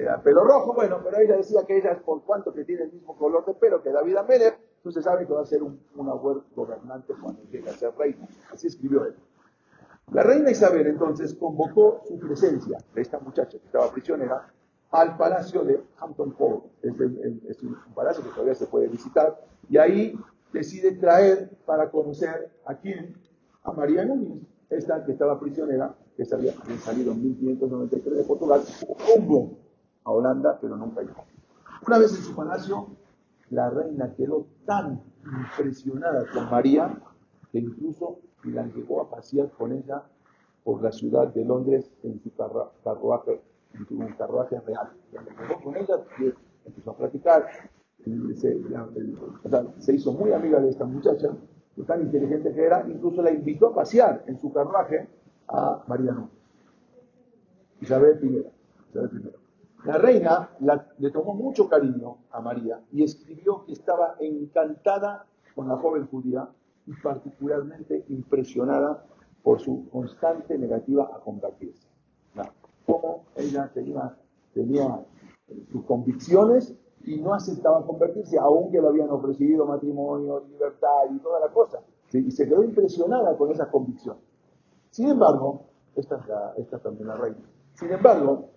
eh, 0.00 0.06
pelo 0.24 0.44
rojo, 0.44 0.72
bueno, 0.72 1.00
pero 1.04 1.18
ella 1.18 1.36
decía 1.36 1.64
que 1.66 1.76
ella 1.76 1.92
es 1.92 1.98
por 1.98 2.22
cuanto 2.22 2.52
que 2.54 2.64
tiene 2.64 2.84
el 2.84 2.92
mismo 2.92 3.16
color 3.16 3.44
de 3.44 3.54
pelo 3.54 3.82
que 3.82 3.90
David 3.90 4.16
Amélez, 4.16 4.54
entonces 4.76 5.04
sabe 5.04 5.26
que 5.26 5.32
va 5.32 5.42
a 5.42 5.46
ser 5.46 5.62
una 5.62 6.14
buena 6.14 6.40
gobernante 6.54 7.12
cuando 7.20 7.42
llegue 7.50 7.68
a 7.68 7.74
ser 7.74 7.92
reina. 7.98 8.26
Así 8.50 8.66
escribió 8.66 9.04
él. 9.04 9.14
La 10.12 10.22
reina 10.22 10.50
Isabel 10.50 10.86
entonces 10.86 11.34
convocó 11.34 12.00
su 12.08 12.18
presencia 12.18 12.78
de 12.94 13.02
esta 13.02 13.18
muchacha 13.20 13.58
que 13.58 13.66
estaba 13.66 13.92
prisionera 13.92 14.50
al 14.90 15.16
palacio 15.18 15.64
de 15.64 15.82
Hampton 15.98 16.30
Court. 16.30 16.64
Es, 16.82 17.62
un 17.62 17.76
palacio 17.94 18.24
que 18.24 18.30
todavía 18.30 18.54
se 18.54 18.66
puede 18.66 18.88
visitar. 18.88 19.38
Y 19.68 19.76
ahí 19.76 20.18
decide 20.52 20.92
traer 20.92 21.50
para 21.66 21.90
conocer 21.90 22.50
a 22.64 22.74
quién, 22.74 23.14
a 23.62 23.72
María 23.72 24.04
Núñez, 24.04 24.42
esta 24.70 25.04
que 25.04 25.12
estaba 25.12 25.38
prisionera, 25.38 25.94
que 26.16 26.24
había 26.32 26.54
salido 26.78 27.12
en 27.12 27.22
1593 27.22 28.16
de 28.16 28.24
Portugal, 28.24 28.62
rumbo 29.14 29.59
Holanda, 30.10 30.58
pero 30.60 30.76
nunca 30.76 31.02
llegó. 31.02 31.24
Una 31.86 31.98
vez 31.98 32.14
en 32.16 32.22
su 32.22 32.34
palacio, 32.34 32.88
la 33.50 33.70
reina 33.70 34.14
quedó 34.14 34.46
tan 34.66 35.02
impresionada 35.24 36.24
con 36.32 36.50
María 36.50 36.98
que 37.52 37.58
incluso 37.58 38.20
la 38.44 38.66
llevó 38.66 39.02
a 39.02 39.10
pasear 39.10 39.50
con 39.50 39.72
ella 39.72 40.02
por 40.64 40.82
la 40.82 40.92
ciudad 40.92 41.28
de 41.28 41.44
Londres 41.44 41.90
en 42.02 42.20
su 42.20 42.30
carruaje 42.34 43.40
en 43.74 44.02
un 44.02 44.12
carruaje 44.12 44.60
real. 44.60 44.90
Y 45.12 45.62
con 45.62 45.76
ella 45.76 46.00
empezó 46.64 46.90
a 46.90 46.96
platicar 46.96 47.46
se, 49.78 49.94
hizo 49.94 50.12
muy 50.12 50.32
amiga 50.32 50.60
de 50.60 50.70
esta 50.70 50.84
muchacha, 50.84 51.28
tan 51.86 52.02
inteligente 52.02 52.52
que 52.52 52.64
era, 52.64 52.86
incluso 52.88 53.22
la 53.22 53.30
invitó 53.30 53.68
a 53.68 53.74
pasear 53.74 54.24
en 54.26 54.38
su 54.38 54.52
carruaje 54.52 55.08
a 55.48 55.82
María 55.86 56.12
Núñez. 56.12 56.30
Isabel 57.80 58.18
I. 58.22 58.46
Isabel 58.90 59.32
La 59.84 59.96
reina 59.96 60.50
le 60.98 61.10
tomó 61.10 61.34
mucho 61.34 61.68
cariño 61.68 62.18
a 62.30 62.40
María 62.40 62.80
y 62.92 63.02
escribió 63.02 63.64
que 63.64 63.72
estaba 63.72 64.16
encantada 64.20 65.26
con 65.54 65.68
la 65.68 65.76
joven 65.76 66.06
judía 66.06 66.48
y 66.86 66.92
particularmente 67.02 68.04
impresionada 68.08 69.04
por 69.42 69.60
su 69.60 69.88
constante 69.90 70.58
negativa 70.58 71.10
a 71.14 71.20
convertirse. 71.20 71.88
Como 72.84 73.24
ella 73.36 73.70
tenía, 73.72 74.16
tenía 74.52 75.06
sus 75.70 75.84
convicciones 75.84 76.74
y 77.04 77.18
no 77.18 77.32
aceptaba 77.32 77.86
convertirse, 77.86 78.36
aunque 78.38 78.80
le 78.80 78.88
habían 78.88 79.10
ofrecido 79.10 79.64
matrimonio, 79.64 80.44
libertad 80.50 81.04
y 81.10 81.18
toda 81.20 81.40
la 81.40 81.48
cosa. 81.48 81.80
Y 82.12 82.30
se 82.32 82.46
quedó 82.48 82.62
impresionada 82.64 83.36
con 83.36 83.50
esas 83.50 83.68
convicciones. 83.68 84.22
Sin 84.90 85.08
embargo, 85.08 85.66
esta 85.94 86.16
es, 86.16 86.64
esta 86.64 86.78
también 86.80 87.08
la 87.08 87.16
reina. 87.16 87.48
Sin 87.74 87.90
embargo, 87.92 88.49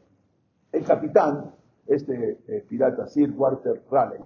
el 0.73 0.83
capitán, 0.83 1.53
este 1.85 2.39
eh, 2.47 2.65
pirata 2.67 3.07
Sir 3.07 3.31
Walter 3.37 3.83
Raleigh, 3.89 4.25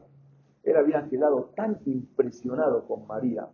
él 0.63 0.75
había 0.75 1.07
quedado 1.07 1.51
tan 1.55 1.79
impresionado 1.85 2.87
con 2.87 3.05
María 3.05 3.47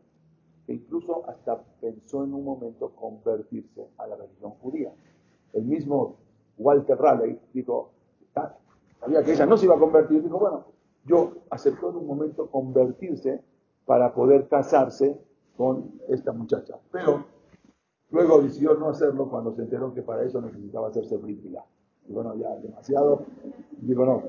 que 0.66 0.74
incluso 0.74 1.28
hasta 1.28 1.62
pensó 1.82 2.24
en 2.24 2.34
un 2.34 2.46
momento 2.46 2.92
convertirse 2.96 3.90
a 3.98 4.08
la 4.08 4.16
religión 4.16 4.52
judía. 4.62 4.94
El 5.52 5.66
mismo 5.66 6.18
Walter 6.58 6.98
Raleigh 6.98 7.40
dijo, 7.54 7.92
ah, 8.36 8.56
sabía 9.00 9.24
que 9.24 9.34
ella 9.34 9.46
no 9.46 9.58
se 9.58 9.66
iba 9.66 9.76
a 9.76 9.80
convertir, 9.80 10.24
dijo, 10.24 10.40
bueno, 10.40 10.66
yo 11.06 11.34
aceptó 11.50 11.90
en 11.90 11.98
un 11.98 12.08
momento 12.08 12.50
convertirse 12.50 13.42
para 13.86 14.14
poder 14.14 14.48
casarse 14.48 15.20
con 15.58 16.00
esta 16.08 16.32
muchacha. 16.32 16.78
Pero 16.92 17.26
luego 18.12 18.42
decidió 18.42 18.76
no 18.76 18.90
hacerlo 18.90 19.30
cuando 19.30 19.54
se 19.54 19.64
enteró 19.64 19.94
que 19.94 20.04
para 20.04 20.24
eso 20.24 20.40
necesitaba 20.40 20.88
hacerse 20.88 21.18
brígida. 21.18 21.66
Y 22.08 22.14
bueno, 22.14 22.36
ya 22.36 22.56
demasiado. 22.58 23.26
Dijo, 23.80 24.06
no, 24.06 24.24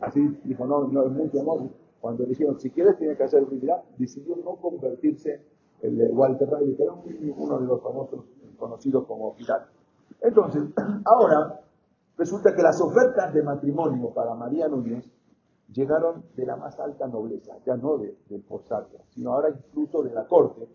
así 0.00 0.20
dijo, 0.44 0.66
no, 0.66 0.88
no 0.88 1.04
es 1.04 1.12
mucho 1.12 1.40
amor. 1.40 1.68
Cuando 2.00 2.24
le 2.24 2.30
dijeron, 2.30 2.58
si 2.58 2.70
quieres 2.70 2.98
tiene 2.98 3.16
que 3.16 3.24
hacer 3.24 3.44
brígida, 3.44 3.82
decidió 3.96 4.36
no 4.36 4.56
convertirse 4.56 5.40
el 5.82 5.96
de 5.96 6.08
Walter 6.08 6.48
Riley, 6.48 6.76
que 6.76 6.82
era 6.82 6.92
uno 7.36 7.58
de 7.58 7.66
los 7.66 7.82
famosos 7.82 8.24
conocidos 8.58 9.04
como 9.06 9.34
pirata. 9.34 9.68
Entonces, 10.20 10.64
ahora 11.04 11.60
resulta 12.16 12.54
que 12.54 12.62
las 12.62 12.80
ofertas 12.80 13.32
de 13.34 13.42
matrimonio 13.42 14.10
para 14.10 14.34
María 14.34 14.68
Núñez 14.68 15.08
llegaron 15.72 16.24
de 16.36 16.46
la 16.46 16.56
más 16.56 16.78
alta 16.78 17.06
nobleza, 17.06 17.56
ya 17.64 17.76
no 17.76 17.98
de, 17.98 18.16
del 18.28 18.42
posatio, 18.42 19.00
sino 19.10 19.32
ahora 19.32 19.50
incluso 19.50 20.02
de 20.02 20.12
la 20.12 20.26
corte. 20.26 20.68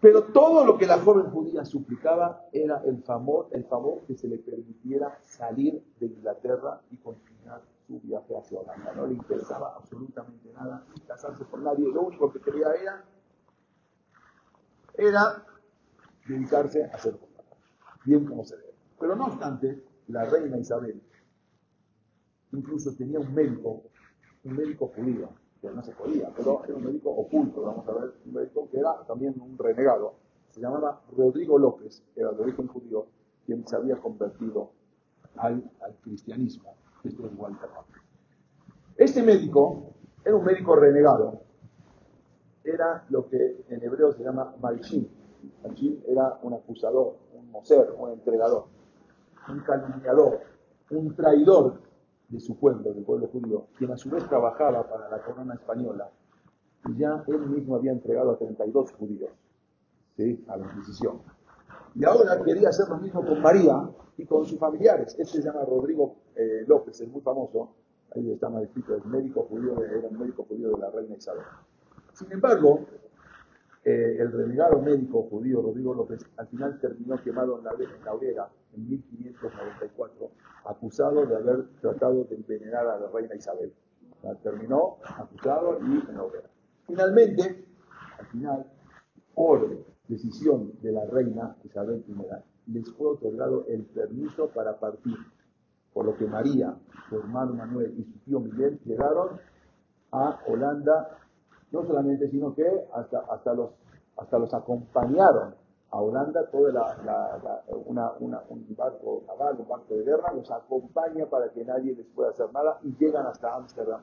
Pero 0.00 0.24
todo 0.24 0.64
lo 0.64 0.76
que 0.76 0.86
la 0.86 0.98
joven 0.98 1.30
judía 1.30 1.64
suplicaba 1.64 2.46
era 2.52 2.82
el 2.84 3.02
favor, 3.02 3.48
el 3.52 3.64
favor 3.64 4.02
que 4.06 4.14
se 4.14 4.28
le 4.28 4.38
permitiera 4.38 5.18
salir 5.22 5.82
de 5.98 6.06
Inglaterra 6.06 6.80
y 6.90 6.96
continuar 6.96 7.62
su 7.86 8.00
viaje 8.00 8.36
hacia 8.36 8.60
Holanda. 8.60 8.92
No 8.94 9.06
le 9.06 9.14
interesaba 9.14 9.74
absolutamente 9.76 10.52
nada, 10.52 10.84
casarse 11.06 11.44
con 11.44 11.64
nadie, 11.64 11.88
lo 11.88 12.02
único 12.02 12.30
que 12.32 12.40
quería 12.40 12.72
era 12.74 13.04
era 14.98 15.44
dedicarse 16.26 16.84
a 16.84 16.94
hacer 16.94 17.18
bien 18.04 18.24
como 18.26 18.44
se 18.44 18.56
debe. 18.56 18.74
Pero 18.98 19.14
no 19.14 19.26
obstante, 19.26 19.84
la 20.08 20.24
reina 20.24 20.58
Isabel 20.58 21.02
incluso 22.52 22.94
tenía 22.94 23.20
un 23.20 23.34
médico, 23.34 23.82
un 24.44 24.56
médico 24.56 24.88
judío, 24.88 25.28
no 25.74 25.82
se 25.82 25.92
podía, 25.92 26.30
pero 26.36 26.62
era 26.64 26.74
un 26.74 26.84
médico 26.84 27.10
oculto, 27.10 27.62
vamos 27.62 27.88
a 27.88 27.92
ver, 27.92 28.14
un 28.24 28.32
médico 28.32 28.68
que 28.70 28.78
era 28.78 29.04
también 29.06 29.34
un 29.40 29.56
renegado. 29.58 30.14
Se 30.50 30.60
llamaba 30.60 31.00
Rodrigo 31.16 31.58
López, 31.58 32.02
era 32.14 32.32
de 32.32 32.42
origen 32.42 32.66
judío, 32.66 33.06
quien 33.44 33.66
se 33.66 33.76
había 33.76 33.96
convertido 33.96 34.70
al, 35.36 35.62
cristianismo. 36.02 36.74
Esto 37.04 37.26
es 37.26 37.32
Walter 37.36 37.68
Este 38.96 39.22
médico 39.22 39.92
era 40.24 40.36
un 40.36 40.44
médico 40.44 40.74
renegado, 40.76 41.40
era 42.64 43.04
lo 43.10 43.28
que 43.28 43.64
en 43.68 43.82
hebreo 43.82 44.12
se 44.12 44.24
llama 44.24 44.54
Malchim. 44.60 45.06
Malchim 45.62 46.00
era 46.08 46.38
un 46.42 46.54
acusador, 46.54 47.16
un 47.34 47.50
moser, 47.50 47.94
un 47.96 48.10
entregador, 48.10 48.66
un 49.48 49.60
calumniador, 49.60 50.40
un 50.90 51.14
traidor 51.14 51.85
de 52.28 52.40
su 52.40 52.58
pueblo, 52.58 52.92
del 52.92 53.04
pueblo 53.04 53.28
judío, 53.28 53.66
quien 53.78 53.92
a 53.92 53.96
su 53.96 54.10
vez 54.10 54.26
trabajaba 54.28 54.88
para 54.88 55.08
la 55.08 55.22
corona 55.22 55.54
española. 55.54 56.10
Y 56.88 56.98
ya 56.98 57.24
él 57.26 57.46
mismo 57.48 57.76
había 57.76 57.92
entregado 57.92 58.32
a 58.32 58.38
32 58.38 58.92
judíos 58.92 59.30
¿sí? 60.16 60.44
a 60.48 60.56
la 60.56 60.66
Inquisición. 60.66 61.20
Y 61.94 62.04
ahora 62.04 62.42
quería 62.42 62.68
hacer 62.68 62.88
lo 62.88 62.98
mismo 62.98 63.24
con 63.24 63.40
María 63.40 63.88
y 64.18 64.24
con 64.24 64.44
sus 64.44 64.58
familiares. 64.58 65.16
Este 65.18 65.38
se 65.38 65.42
llama 65.42 65.64
Rodrigo 65.64 66.16
eh, 66.34 66.64
López, 66.66 67.00
es 67.00 67.08
muy 67.08 67.20
famoso. 67.22 67.70
Ahí 68.14 68.30
está 68.30 68.48
mal 68.48 68.64
escrito, 68.64 68.94
el 68.94 69.04
médico 69.04 69.46
judío, 69.48 69.82
era 69.82 70.08
un 70.08 70.18
médico 70.18 70.44
judío 70.48 70.70
de 70.70 70.78
la 70.78 70.90
reina 70.90 71.16
Isabel. 71.16 71.42
Sin 72.12 72.30
embargo, 72.32 72.80
eh, 73.88 74.16
el 74.18 74.32
renegado 74.32 74.82
médico 74.82 75.28
judío 75.30 75.62
Rodrigo 75.62 75.94
López 75.94 76.18
al 76.38 76.48
final 76.48 76.76
terminó 76.80 77.22
quemado 77.22 77.56
en 77.56 77.64
la, 78.04 78.12
hoguera 78.12 78.48
en 78.74 78.88
1594, 78.90 80.30
acusado 80.64 81.24
de 81.24 81.36
haber 81.36 81.68
tratado 81.80 82.24
de 82.24 82.34
envenenar 82.34 82.84
a 82.84 82.98
la 82.98 83.06
reina 83.14 83.36
Isabel. 83.36 83.72
terminó 84.42 84.96
acusado 85.04 85.78
y 85.82 86.10
en 86.10 86.16
la 86.16 86.24
hoguera. 86.24 86.50
Finalmente, 86.84 87.64
al 88.18 88.26
final, 88.26 88.66
por 89.36 89.86
decisión 90.08 90.72
de 90.82 90.90
la 90.90 91.04
reina 91.04 91.56
Isabel 91.62 92.04
I, 92.08 92.72
les 92.72 92.92
fue 92.92 93.10
otorgado 93.10 93.66
el 93.68 93.84
permiso 93.84 94.48
para 94.48 94.80
partir, 94.80 95.16
por 95.92 96.06
lo 96.06 96.16
que 96.16 96.26
María, 96.26 96.74
su 97.08 97.18
hermano 97.20 97.54
Manuel 97.54 97.94
y 97.96 98.02
su 98.02 98.18
tío 98.24 98.40
Miguel 98.40 98.80
llegaron 98.84 99.38
a 100.10 100.40
Holanda 100.48 101.18
no 101.72 101.84
solamente, 101.84 102.28
sino 102.28 102.54
que 102.54 102.66
hasta, 102.94 103.20
hasta, 103.30 103.54
los, 103.54 103.70
hasta 104.16 104.38
los 104.38 104.52
acompañaron 104.54 105.54
a 105.90 106.00
Holanda, 106.00 106.46
todo 106.50 106.68
la, 106.68 107.62
una, 107.86 108.12
un 108.18 108.66
barco 108.76 109.22
naval, 109.26 109.56
un 109.58 109.68
barco 109.68 109.94
de 109.94 110.04
guerra, 110.04 110.32
los 110.34 110.50
acompaña 110.50 111.26
para 111.26 111.50
que 111.50 111.64
nadie 111.64 111.94
les 111.94 112.06
pueda 112.06 112.30
hacer 112.30 112.52
nada 112.52 112.78
y 112.82 112.94
llegan 112.96 113.26
hasta 113.26 113.54
Ámsterdam. 113.54 114.00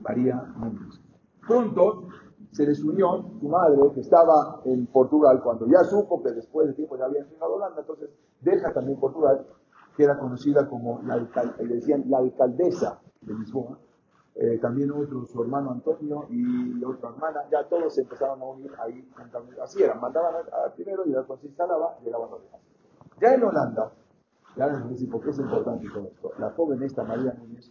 María. 0.00 0.42
Pronto 1.46 2.08
se 2.52 2.66
les 2.66 2.82
unió 2.82 3.24
su 3.40 3.48
madre, 3.48 3.76
que 3.94 4.00
estaba 4.00 4.60
en 4.64 4.86
Portugal, 4.86 5.40
cuando 5.42 5.66
ya 5.66 5.84
supo 5.84 6.22
que 6.22 6.32
después 6.32 6.68
de 6.68 6.74
tiempo 6.74 6.96
ya 6.96 7.04
habían 7.06 7.28
llegado 7.28 7.52
a 7.52 7.56
Holanda, 7.56 7.80
entonces 7.80 8.10
deja 8.40 8.72
también 8.72 8.98
Portugal, 8.98 9.46
que 9.96 10.04
era 10.04 10.18
conocida 10.18 10.68
como 10.68 11.00
la, 11.02 11.18
decían 11.58 12.04
la 12.08 12.18
alcaldesa 12.18 13.00
de 13.20 13.34
Lisboa, 13.34 13.78
eh, 14.36 14.58
también 14.60 14.90
otro, 14.90 15.24
su 15.26 15.42
hermano 15.42 15.70
Antonio 15.70 16.26
y 16.28 16.82
otra 16.82 17.10
hermana, 17.10 17.40
ya 17.50 17.64
todos 17.68 17.94
se 17.94 18.02
empezaron 18.02 18.40
a 18.40 18.44
unir 18.44 18.72
ahí 18.78 19.08
Así 19.62 19.82
eran, 19.82 20.00
mandaban 20.00 20.34
al 20.36 20.72
primero 20.72 21.06
y 21.06 21.12
después 21.12 21.40
se 21.40 21.46
instalaba, 21.46 21.96
llegaban 22.04 22.30
los 22.30 22.42
demás. 22.42 22.60
Ya 23.20 23.34
en 23.34 23.44
Holanda, 23.44 23.92
ya 24.56 24.66
les 24.66 24.82
voy 24.82 25.06
por 25.06 25.22
qué 25.22 25.30
es 25.30 25.38
importante 25.38 25.88
todo 25.88 26.08
esto, 26.08 26.32
la 26.38 26.50
joven 26.50 26.82
esta 26.82 27.04
María 27.04 27.32
Núñez 27.34 27.70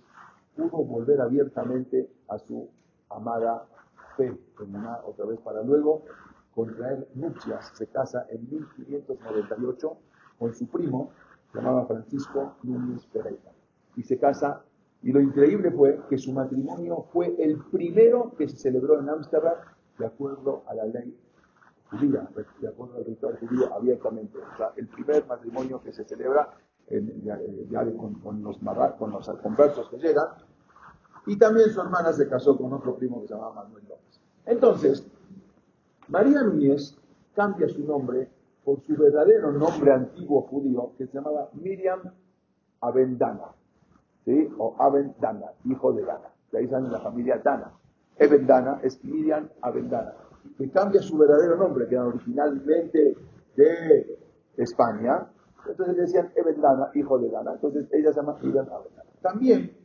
pudo 0.55 0.83
volver 0.83 1.19
abiertamente 1.19 2.09
a 2.29 2.37
su 2.37 2.69
amada 3.09 3.65
fe 4.15 4.37
otra 5.05 5.25
vez 5.25 5.39
para 5.41 5.63
luego 5.63 6.03
contraer 6.53 7.07
nupcias. 7.15 7.71
Se 7.73 7.87
casa 7.87 8.25
en 8.29 8.49
1598 8.49 9.97
con 10.39 10.53
su 10.53 10.67
primo, 10.67 11.11
llamado 11.53 11.85
Francisco 11.87 12.55
Núñez 12.63 13.05
Pereira. 13.07 13.51
Y 13.95 14.03
se 14.03 14.17
casa 14.19 14.63
y 15.03 15.11
lo 15.11 15.19
increíble 15.19 15.69
fue 15.71 15.99
que 16.09 16.17
su 16.17 16.31
matrimonio 16.31 17.05
fue 17.11 17.35
el 17.37 17.59
primero 17.71 18.33
que 18.37 18.47
se 18.47 18.55
celebró 18.55 18.99
en 18.99 19.09
Ámsterdam 19.09 19.55
de 19.99 20.05
acuerdo 20.05 20.63
a 20.67 20.73
la 20.73 20.85
ley 20.85 21.15
judía, 21.91 22.27
de 22.61 22.67
acuerdo 22.67 22.97
al 22.97 23.05
ritual 23.05 23.37
judío 23.37 23.73
abiertamente. 23.73 24.37
O 24.37 24.57
sea, 24.57 24.71
el 24.77 24.87
primer 24.87 25.25
matrimonio 25.27 25.81
que 25.83 25.91
se 25.91 26.05
celebra 26.05 26.55
ya, 27.21 27.37
con, 28.23 28.43
los 28.43 28.57
con 28.97 29.11
los 29.11 29.29
conversos 29.41 29.89
que 29.89 29.97
llegan. 29.97 30.27
Y 31.25 31.37
también 31.37 31.69
su 31.69 31.81
hermana 31.81 32.13
se 32.13 32.27
casó 32.27 32.57
con 32.57 32.71
otro 32.71 32.95
primo 32.95 33.21
que 33.21 33.27
se 33.27 33.33
llamaba 33.33 33.63
Manuel 33.63 33.83
López. 33.87 34.21
Entonces, 34.45 35.05
María 36.07 36.43
Núñez 36.43 36.97
cambia 37.35 37.67
su 37.67 37.85
nombre 37.85 38.29
por 38.63 38.81
su 38.81 38.95
verdadero 38.95 39.51
nombre 39.51 39.91
antiguo 39.91 40.41
judío, 40.43 40.93
que 40.97 41.07
se 41.07 41.17
llamaba 41.17 41.49
Miriam 41.53 42.01
Abendana. 42.79 43.51
¿Sí? 44.25 44.49
o 44.57 44.75
Aben 44.79 45.15
Dana, 45.19 45.51
hijo 45.65 45.93
de 45.93 46.03
Dana. 46.03 46.29
De 46.51 46.59
ahí 46.59 46.67
sale 46.67 46.89
la 46.89 46.99
familia 46.99 47.41
Dana. 47.43 47.71
Eben 48.17 48.45
Dana 48.45 48.79
es 48.83 49.03
Miriam 49.03 49.49
Abendana, 49.61 50.13
que 50.57 50.69
cambia 50.69 51.01
su 51.01 51.17
verdadero 51.17 51.55
nombre, 51.55 51.87
que 51.87 51.95
era 51.95 52.05
originalmente 52.05 53.17
de 53.55 54.19
España. 54.57 55.27
Entonces 55.67 55.95
le 55.95 56.01
decían 56.01 56.31
Eben 56.35 56.61
hijo 56.93 57.17
de 57.17 57.29
Dana. 57.29 57.53
Entonces 57.53 57.87
ella 57.91 58.11
se 58.11 58.19
llama 58.19 58.37
Miriam 58.41 58.67
Abendana. 58.71 59.09
También 59.21 59.83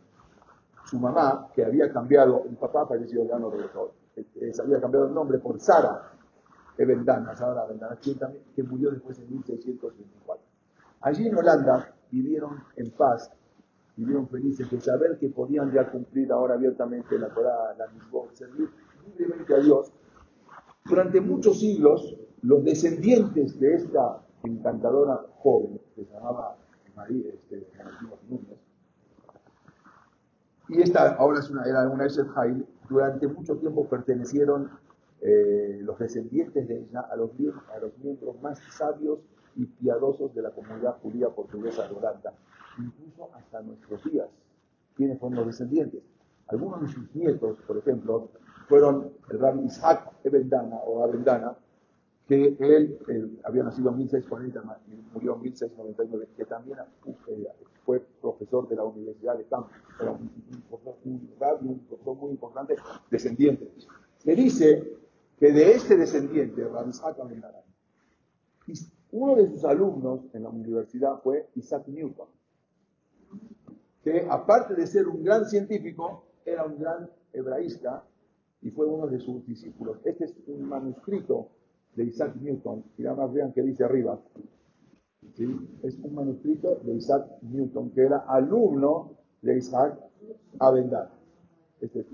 su 0.85 0.99
mamá, 0.99 1.49
que 1.55 1.65
había 1.65 1.93
cambiado, 1.93 2.45
el 2.49 2.57
papá 2.57 2.87
falleció, 2.87 3.27
ya 3.27 3.39
no 3.39 3.51
regresó, 3.51 3.93
eh, 4.17 4.53
se 4.53 4.63
había 4.63 4.81
cambiado 4.81 5.07
el 5.07 5.15
nombre 5.15 5.39
por 5.39 5.61
Sara 5.61 6.13
Evendana, 6.79 7.37
Sara 7.37 7.65
Evendana, 7.67 7.99
que 8.55 8.63
murió 8.63 8.91
después 8.91 9.19
en 9.19 9.31
1624. 9.31 10.45
Allí 11.03 11.29
en 11.29 11.37
Holanda 11.37 11.95
vivieron 12.11 12.63
en 12.77 12.91
paz, 12.93 13.31
vivieron 13.99 14.29
felices 14.29 14.71
de 14.71 14.81
saber 14.81 15.19
que 15.19 15.29
podían 15.29 15.73
ya 15.73 15.91
cumplir 15.91 16.31
ahora 16.31 16.55
abiertamente 16.55 17.19
la 17.19 17.29
Torah, 17.35 17.75
la 17.77 17.89
misma, 17.89 18.21
servir 18.33 18.71
libremente 19.05 19.55
a 19.55 19.59
Dios. 19.59 19.93
Durante 20.85 21.21
muchos 21.21 21.59
siglos, 21.59 22.17
los 22.43 22.65
descendientes 22.65 23.59
de 23.59 23.75
esta 23.75 24.25
encantadora 24.45 25.21
joven, 25.39 25.81
que 25.97 26.05
se 26.05 26.13
llamaba 26.13 26.57
María 26.95 27.29
este, 27.35 27.67
Núñez, 28.29 28.59
y 30.69 30.83
esta 30.83 31.15
ahora 31.15 31.41
es 31.41 31.51
una, 31.51 31.65
era 31.65 31.89
una 31.89 32.07
Hail, 32.37 32.65
durante 32.89 33.27
mucho 33.27 33.57
tiempo 33.57 33.89
pertenecieron 33.89 34.71
eh, 35.21 35.81
los 35.83 35.99
descendientes 35.99 36.69
de 36.69 36.79
ella 36.79 37.01
a 37.11 37.17
los, 37.17 37.31
a 37.75 37.79
los 37.81 37.99
miembros 37.99 38.41
más 38.43 38.61
sabios 38.77 39.19
y 39.57 39.67
piadosos 39.67 40.33
de 40.35 40.43
la 40.43 40.51
comunidad 40.51 40.99
judía 41.03 41.29
portuguesa 41.31 41.89
de 41.89 41.95
Holanda, 41.95 42.35
incluso 42.79 43.31
hasta 43.35 43.61
nuestros 43.63 44.03
días. 44.05 44.29
¿Quiénes 44.95 45.19
son 45.19 45.35
los 45.35 45.47
descendientes? 45.47 46.03
Algunos 46.49 46.81
de 46.81 46.89
sus 46.89 47.15
nietos, 47.15 47.59
por 47.67 47.77
ejemplo, 47.77 48.31
fueron 48.69 49.13
el 49.31 49.39
rabbi 49.39 49.67
Isaac 49.67 50.13
Ebendana 50.25 50.77
o 50.77 51.05
Abendana, 51.05 51.57
que 52.27 52.57
él, 52.59 53.41
había 53.45 53.63
nacido 53.63 53.91
en 53.91 53.99
1640 53.99 54.81
y 54.89 55.15
murió 55.15 55.37
en 55.37 55.43
1699, 55.43 56.29
que 56.37 56.45
también 56.45 56.79
eh, 57.29 57.47
fue 57.85 58.01
profesor 58.21 58.69
de 58.69 58.77
la 58.77 58.85
Universidad 58.85 59.39
de 59.39 59.45
Cambridge, 59.45 59.81
un, 60.03 60.31
un, 61.05 61.21
profesor 61.89 62.17
muy 62.17 62.31
importante, 62.31 62.77
descendiente. 63.11 63.71
Se 64.19 64.35
dice 64.35 64.99
que 65.39 65.53
de 65.53 65.73
este 65.73 65.97
descendiente, 65.97 66.65
Rabbi 66.65 66.91
Isaac 66.91 67.19
Abendana, 67.19 67.59
uno 69.13 69.37
de 69.37 69.49
sus 69.49 69.65
alumnos 69.65 70.21
en 70.35 70.43
la 70.43 70.51
universidad 70.51 71.23
fue 71.23 71.49
Isaac 71.55 71.89
Newton, 71.89 72.29
que 74.11 74.27
aparte 74.29 74.75
de 74.75 74.87
ser 74.87 75.07
un 75.07 75.23
gran 75.23 75.45
científico, 75.45 76.25
era 76.45 76.65
un 76.65 76.79
gran 76.79 77.11
hebraísta 77.33 78.05
y 78.63 78.71
fue 78.71 78.87
uno 78.87 79.07
de 79.07 79.19
sus 79.19 79.47
discípulos. 79.47 79.99
Este 80.05 80.25
es 80.25 80.35
un 80.47 80.69
manuscrito 80.69 81.49
de 81.95 82.05
Isaac 82.05 82.35
Newton, 82.37 82.85
y 82.97 83.03
nada 83.03 83.17
más 83.17 83.33
vean 83.33 83.53
que 83.53 83.63
dice 83.63 83.85
arriba. 83.85 84.19
Es 85.83 85.99
un 86.03 86.15
manuscrito 86.15 86.81
de 86.83 86.95
Isaac 86.95 87.27
Newton, 87.43 87.91
que 87.91 88.03
era 88.03 88.19
alumno 88.19 89.13
de 89.43 89.59
Isaac 89.59 89.99
Avendar. 90.59 91.11
Este, 91.81 92.07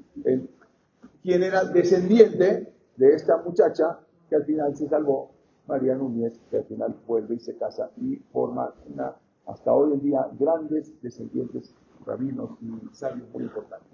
quien 1.22 1.42
era 1.42 1.64
descendiente 1.64 2.74
de 2.96 3.14
esta 3.14 3.38
muchacha 3.42 4.00
que 4.28 4.37
al 4.37 4.44
final 4.44 4.76
se 4.76 4.88
salvó 4.88 5.30
María 5.66 5.94
Núñez, 5.94 6.38
que 6.50 6.59
al 6.59 6.64
final 6.64 6.94
vuelve 7.07 7.37
y 7.37 7.40
se 7.40 7.57
casa 7.57 7.90
y 7.96 8.16
forma 8.33 8.74
una, 8.92 9.16
hasta 9.46 9.72
hoy 9.72 9.94
en 9.94 10.00
día, 10.00 10.28
grandes 10.38 10.92
descendientes 11.00 11.74
rabinos 12.06 12.50
y 12.60 12.94
sabios 12.94 13.28
muy 13.30 13.44
importantes. 13.44 13.88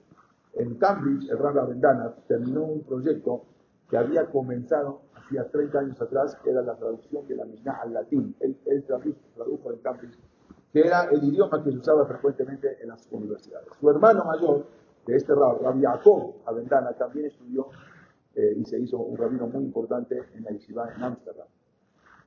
En 0.54 0.74
Cambridge, 0.74 1.28
el 1.30 1.38
Rabbi 1.38 1.58
Avendana 1.58 2.14
terminó 2.26 2.64
un 2.64 2.82
proyecto 2.82 3.44
que 3.88 3.96
había 3.96 4.26
comenzado 4.26 5.02
hacía 5.14 5.48
30 5.48 5.78
años 5.78 6.00
atrás, 6.00 6.36
que 6.42 6.50
era 6.50 6.62
la 6.62 6.76
traducción 6.76 7.26
de 7.26 7.36
la 7.36 7.44
Mishnah 7.44 7.80
al 7.82 7.92
latín. 7.92 8.34
Él, 8.40 8.84
tradujo, 9.36 9.72
en 9.72 9.78
Cambridge, 9.78 10.18
que 10.72 10.80
era 10.80 11.04
el 11.04 11.22
idioma 11.22 11.62
que 11.62 11.70
se 11.70 11.78
usaba 11.78 12.06
frecuentemente 12.06 12.82
en 12.82 12.88
las 12.88 13.06
universidades. 13.10 13.68
Su 13.80 13.90
hermano 13.90 14.24
mayor 14.24 14.66
de 15.06 15.16
este 15.16 15.34
rabbi, 15.34 15.64
Rabbi 15.64 15.82
Jacob 15.82 16.34
Avendana, 16.46 16.92
también 16.92 17.26
estudió 17.26 17.68
eh, 18.34 18.54
y 18.56 18.64
se 18.64 18.78
hizo 18.78 18.98
un 18.98 19.16
rabino 19.16 19.46
muy 19.46 19.64
importante 19.64 20.20
en 20.34 20.44
la 20.44 20.50
Yeshiva 20.50 20.92
en 20.94 21.02
Ámsterdam. 21.02 21.46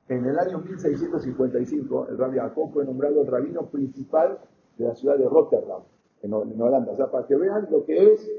En 0.08 0.24
el 0.26 0.38
año 0.38 0.58
1655, 0.58 2.08
el 2.08 2.18
Rabbi 2.18 2.36
Jacob 2.36 2.72
fue 2.72 2.84
nombrado 2.84 3.22
el 3.22 3.26
rabino 3.26 3.70
principal 3.70 4.38
de 4.76 4.84
la 4.86 4.94
ciudad 4.94 5.16
de 5.16 5.28
Rotterdam, 5.28 5.82
en, 6.22 6.32
Holanda. 6.32 6.92
O 6.92 6.96
sea, 6.96 7.10
para 7.10 7.26
que 7.26 7.36
vean 7.36 7.68
lo 7.70 7.84
que 7.84 8.12
es, 8.12 8.30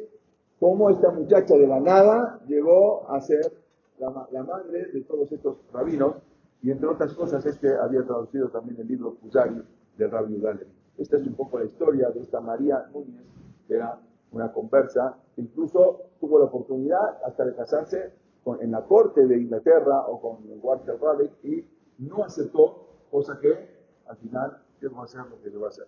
cómo 0.60 0.90
esta 0.90 1.12
muchacha 1.12 1.56
de 1.56 1.68
la 1.68 1.80
nada 1.80 2.40
llegó 2.48 3.10
a 3.10 3.22
ser 3.22 3.52
la, 4.00 4.10
madre 4.44 4.88
de 4.92 5.02
todos 5.02 5.32
estos 5.32 5.58
rabinos, 5.72 6.16
y 6.62 6.72
entre 6.72 6.88
otras 6.88 7.14
cosas, 7.14 7.46
este 7.46 7.76
había 7.78 8.04
traducido 8.04 8.50
también 8.50 8.80
el 8.82 8.88
libro 8.88 9.12
Fusari 9.22 9.62
del 9.98 10.12
Rabbi 10.12 10.36
Udalevi. 10.36 10.72
Esta 10.98 11.18
es 11.18 11.28
un 11.28 11.36
poco 11.36 11.60
la 11.60 11.66
historia 11.66 12.10
de 12.10 12.22
esta 12.22 12.40
María 12.40 12.86
Núñez, 12.94 13.24
que 13.68 13.76
era 13.76 14.00
una 14.32 14.52
conversa, 14.52 15.16
incluso 15.38 16.02
tuvo 16.20 16.40
la 16.40 16.46
oportunidad 16.46 17.24
hasta 17.24 17.46
de 17.46 17.56
casarse 17.56 18.14
en 18.60 18.72
la 18.72 18.84
corte 18.84 19.26
de 19.26 19.38
Inglaterra 19.38 20.02
o 20.08 20.22
con 20.22 20.38
Walter 20.62 20.98
Raleigh 21.02 21.32
y 21.44 21.66
no 22.00 22.24
aceptó, 22.24 22.88
cosa 23.10 23.40
que 23.40 23.70
al 24.08 24.18
final 24.18 24.62
va 24.84 25.02
a 25.02 25.04
hacer 25.06 25.22
lo 25.22 25.42
que 25.42 25.50
va 25.58 25.68
a 25.68 25.70
hacer. 25.70 25.88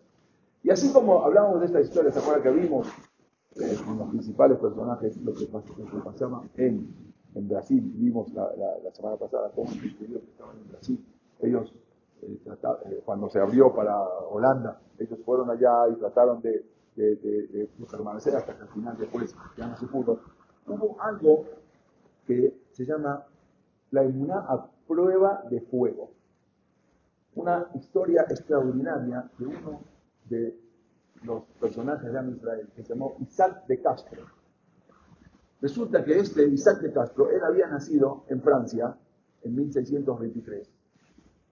Y 0.64 0.70
así 0.70 0.92
como 0.92 1.24
hablamos 1.24 1.60
de 1.60 1.68
esta 1.68 1.82
historia, 1.82 2.12
¿se 2.12 2.20
acuerdan 2.20 2.44
que 2.44 2.52
vimos 2.52 2.88
eh, 3.56 3.78
los 3.98 4.10
principales 4.10 4.58
personajes, 4.58 5.18
lo 5.18 5.34
que, 5.34 5.46
pasaba 6.04 6.44
en, 6.56 6.94
Brasil? 7.48 7.92
Vimos 7.96 8.34
la, 8.34 8.50
la, 8.84 8.92
semana 8.92 9.16
pasada 9.16 9.52
cómo 9.56 9.70
que 9.70 9.88
estaban 9.88 10.58
en 10.58 10.68
Brasil. 10.70 11.06
Ellos, 11.42 11.74
eh, 12.24 12.40
eh, 12.46 13.02
cuando 13.06 13.30
se 13.30 13.40
abrió 13.40 13.74
para 13.74 14.02
Holanda, 14.02 14.82
ellos 14.98 15.20
fueron 15.24 15.50
allá 15.52 15.88
y 15.92 15.96
trataron 15.96 16.42
de 16.42 16.66
permanecer 17.92 18.36
hasta 18.36 18.56
que 18.56 18.64
al 18.64 18.70
final 18.70 18.98
después 18.98 19.36
ya 19.56 19.68
no 19.68 19.78
se 19.78 19.86
pudo. 19.86 20.20
Hubo 20.66 21.00
algo 21.00 21.46
que 22.26 22.54
se 22.72 22.86
llama 22.86 23.24
La 23.92 24.04
inmunidad 24.04 24.40
a 24.50 24.68
prueba 24.88 25.44
de 25.50 25.62
fuego. 25.62 26.12
Una 27.36 27.70
historia 27.76 28.26
extraordinaria 28.28 29.30
de 29.38 29.46
uno 29.46 29.80
de 30.30 30.58
los 31.24 31.44
personajes 31.60 32.12
de 32.12 32.32
Israel, 32.32 32.70
que 32.76 32.84
se 32.84 32.90
llamó 32.90 33.16
Isaac 33.20 33.66
de 33.68 33.82
Castro. 33.82 34.24
Resulta 35.62 36.04
que 36.04 36.20
este 36.20 36.48
Isaac 36.48 36.82
de 36.82 36.94
Castro, 36.94 37.30
él 37.32 37.44
había 37.44 37.68
nacido 37.68 38.26
en 38.30 38.42
Francia 38.42 38.96
en 39.42 39.56
1623 39.56 40.70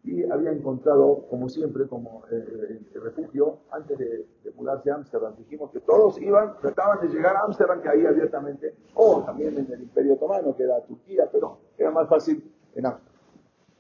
y 0.03 0.23
había 0.29 0.51
encontrado, 0.51 1.25
como 1.29 1.49
siempre, 1.49 1.87
como 1.87 2.23
eh, 2.31 2.79
eh, 2.93 2.99
refugio 2.99 3.61
antes 3.71 3.97
de, 3.97 4.27
mudarse 4.55 4.91
a 4.91 4.95
Ámsterdam. 4.95 5.35
Dijimos 5.35 5.71
que 5.71 5.79
todos 5.79 6.21
iban, 6.21 6.57
trataban 6.61 7.01
de 7.01 7.13
llegar 7.13 7.35
a 7.35 7.41
Ámsterdam, 7.41 7.81
que 7.81 7.89
ahí 7.89 8.05
abiertamente, 8.05 8.75
o 8.93 9.23
también 9.23 9.57
en 9.57 9.71
el 9.73 9.81
Imperio 9.81 10.13
Otomano, 10.13 10.55
que 10.55 10.63
era 10.63 10.79
Turquía, 10.81 11.27
pero 11.31 11.57
era 11.77 11.91
más 11.91 12.07
fácil 12.07 12.53
en 12.75 12.85
Ámsterdam. 12.85 13.14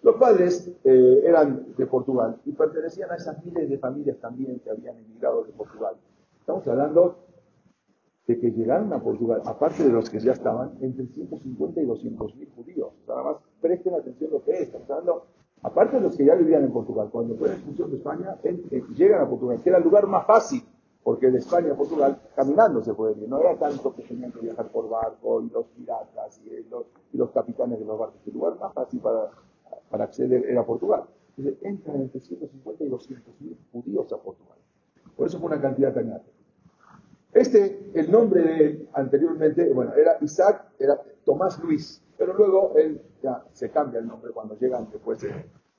Los 0.05 0.17
padres 0.17 0.71
eh, 0.83 1.23
eran 1.25 1.73
de 1.75 1.87
Portugal 1.87 2.37
y 2.45 2.51
pertenecían 2.51 3.09
a 3.09 3.15
esas 3.15 3.43
miles 3.43 3.67
de 3.67 3.79
familias 3.79 4.17
también 4.19 4.59
que 4.59 4.69
habían 4.69 4.99
emigrado 4.99 5.43
de 5.43 5.51
Portugal. 5.51 5.95
Estamos 6.39 6.67
hablando 6.67 7.15
de 8.27 8.39
que 8.39 8.51
llegaron 8.51 8.93
a 8.93 9.01
Portugal, 9.01 9.41
aparte 9.45 9.83
de 9.83 9.89
los 9.89 10.07
que 10.07 10.19
ya 10.19 10.33
estaban, 10.33 10.77
entre 10.81 11.07
150 11.07 11.81
y 11.81 11.85
200 11.85 12.35
mil 12.35 12.49
judíos. 12.55 12.93
Nada 13.07 13.23
más 13.23 13.37
presten 13.59 13.95
atención 13.95 14.29
a 14.29 14.33
lo 14.33 14.43
que 14.43 14.51
es. 14.51 14.61
Estamos 14.61 14.89
hablando 14.91 15.25
Aparte 15.63 15.95
de 15.95 16.03
los 16.03 16.15
que 16.15 16.23
ya 16.23 16.35
vivían 16.35 16.63
en 16.63 16.71
Portugal, 16.71 17.09
cuando 17.11 17.35
fue 17.37 17.47
la 17.47 17.55
expulsión 17.55 17.89
de 17.89 17.97
España, 17.97 18.37
llegan 18.95 19.21
a 19.21 19.27
Portugal, 19.27 19.59
que 19.63 19.69
era 19.69 19.79
el 19.79 19.83
lugar 19.83 20.05
más 20.05 20.27
fácil, 20.27 20.63
porque 21.03 21.31
de 21.31 21.39
España 21.39 21.73
a 21.73 21.75
Portugal 21.75 22.21
caminando 22.35 22.83
se 22.83 22.93
puede 22.93 23.19
ir. 23.19 23.27
No 23.27 23.39
era 23.39 23.57
tanto 23.57 23.95
que 23.95 24.03
tenían 24.03 24.31
que 24.31 24.41
viajar 24.41 24.67
por 24.67 24.87
barco 24.87 25.41
y 25.41 25.49
los 25.49 25.65
piratas 25.69 26.39
y 26.45 26.69
los, 26.69 26.85
y 27.11 27.17
los 27.17 27.31
capitanes 27.31 27.79
de 27.79 27.85
los 27.85 27.97
barcos. 27.97 28.21
El 28.27 28.33
lugar 28.33 28.59
más 28.59 28.73
fácil 28.73 28.99
para, 28.99 29.31
para 29.89 30.05
acceder 30.05 30.45
era 30.45 30.65
Portugal. 30.65 31.03
Entonces 31.37 31.63
entran 31.63 32.01
entre 32.01 32.19
150 32.19 32.83
y 32.83 32.87
200 32.87 33.41
mil 33.41 33.57
judíos 33.71 34.11
a 34.13 34.17
Portugal. 34.17 34.57
Por 35.15 35.27
eso 35.27 35.39
fue 35.39 35.47
una 35.47 35.61
cantidad 35.61 35.93
tan 35.93 36.07
grande. 36.07 36.29
Este, 37.33 37.91
el 37.93 38.09
nombre 38.09 38.41
de 38.41 38.65
él 38.65 38.89
anteriormente, 38.93 39.71
bueno, 39.73 39.93
era 39.93 40.17
Isaac, 40.21 40.71
era 40.79 41.01
Tomás 41.25 41.61
Luis, 41.61 42.01
pero 42.17 42.33
luego 42.33 42.73
él 42.77 43.01
ya 43.21 43.43
se 43.51 43.69
cambia 43.69 43.99
el 43.99 44.07
nombre 44.07 44.31
cuando 44.31 44.57
llegan 44.57 44.87
después 44.91 45.21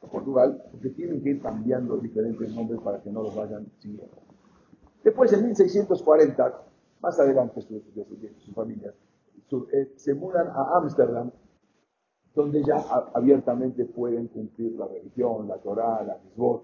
a 0.03 0.07
Portugal, 0.07 0.63
porque 0.71 0.91
tienen 0.91 1.23
que 1.23 1.31
ir 1.31 1.43
cambiando 1.43 1.97
diferentes 1.97 2.55
nombres 2.55 2.81
para 2.81 3.01
que 3.01 3.11
no 3.11 3.23
los 3.23 3.35
vayan 3.35 3.67
siguiendo. 3.79 4.19
Después, 5.03 5.33
en 5.33 5.45
1640, 5.45 6.63
más 7.01 7.19
adelante 7.19 7.63
sus, 7.63 7.83
sus 8.39 8.55
familias, 8.55 8.95
eh, 9.73 9.93
se 9.97 10.13
mudan 10.13 10.49
a 10.49 10.77
Ámsterdam, 10.77 11.31
donde 12.37 12.63
ya 12.63 12.77
abiertamente 13.15 13.85
pueden 13.85 14.29
cumplir 14.29 14.75
la 14.75 14.87
religión, 14.87 15.49
la 15.49 15.57
Torah, 15.57 16.05
la 16.05 16.19
Misbot. 16.23 16.63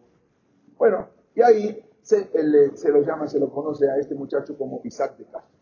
Bueno, 0.78 1.08
y 1.34 1.42
ahí 1.42 1.84
se, 2.00 2.30
se, 2.76 2.90
lo 2.90 3.02
llama, 3.02 3.26
se 3.26 3.40
lo 3.40 3.50
conoce 3.50 3.90
a 3.90 3.96
este 3.96 4.14
muchacho 4.14 4.56
como 4.56 4.80
Isaac 4.84 5.18
de 5.18 5.24
Castro. 5.24 5.58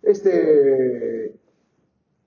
Este 0.00 1.38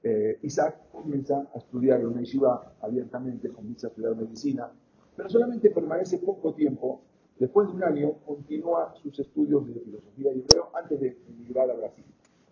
eh, 0.04 0.40
Isaac 0.44 0.92
comienza 0.92 1.48
a 1.56 1.58
estudiar 1.58 2.02
en 2.02 2.08
una 2.08 2.20
yeshiva 2.20 2.76
abiertamente, 2.82 3.50
comienza 3.50 3.88
a 3.88 3.90
estudiar 3.90 4.16
medicina, 4.16 4.72
pero 5.16 5.30
solamente 5.30 5.72
permanece 5.72 6.20
poco 6.20 6.54
tiempo 6.54 7.02
Después 7.42 7.70
de 7.70 7.74
un 7.74 7.84
año, 7.84 8.14
continúa 8.24 8.94
sus 9.02 9.18
estudios 9.20 9.66
de 9.66 9.80
filosofía 9.80 10.32
y 10.32 10.42
hebreo 10.42 10.70
antes 10.76 11.00
de 11.00 11.18
emigrar 11.28 11.72
a 11.72 11.74
Brasil. 11.74 12.06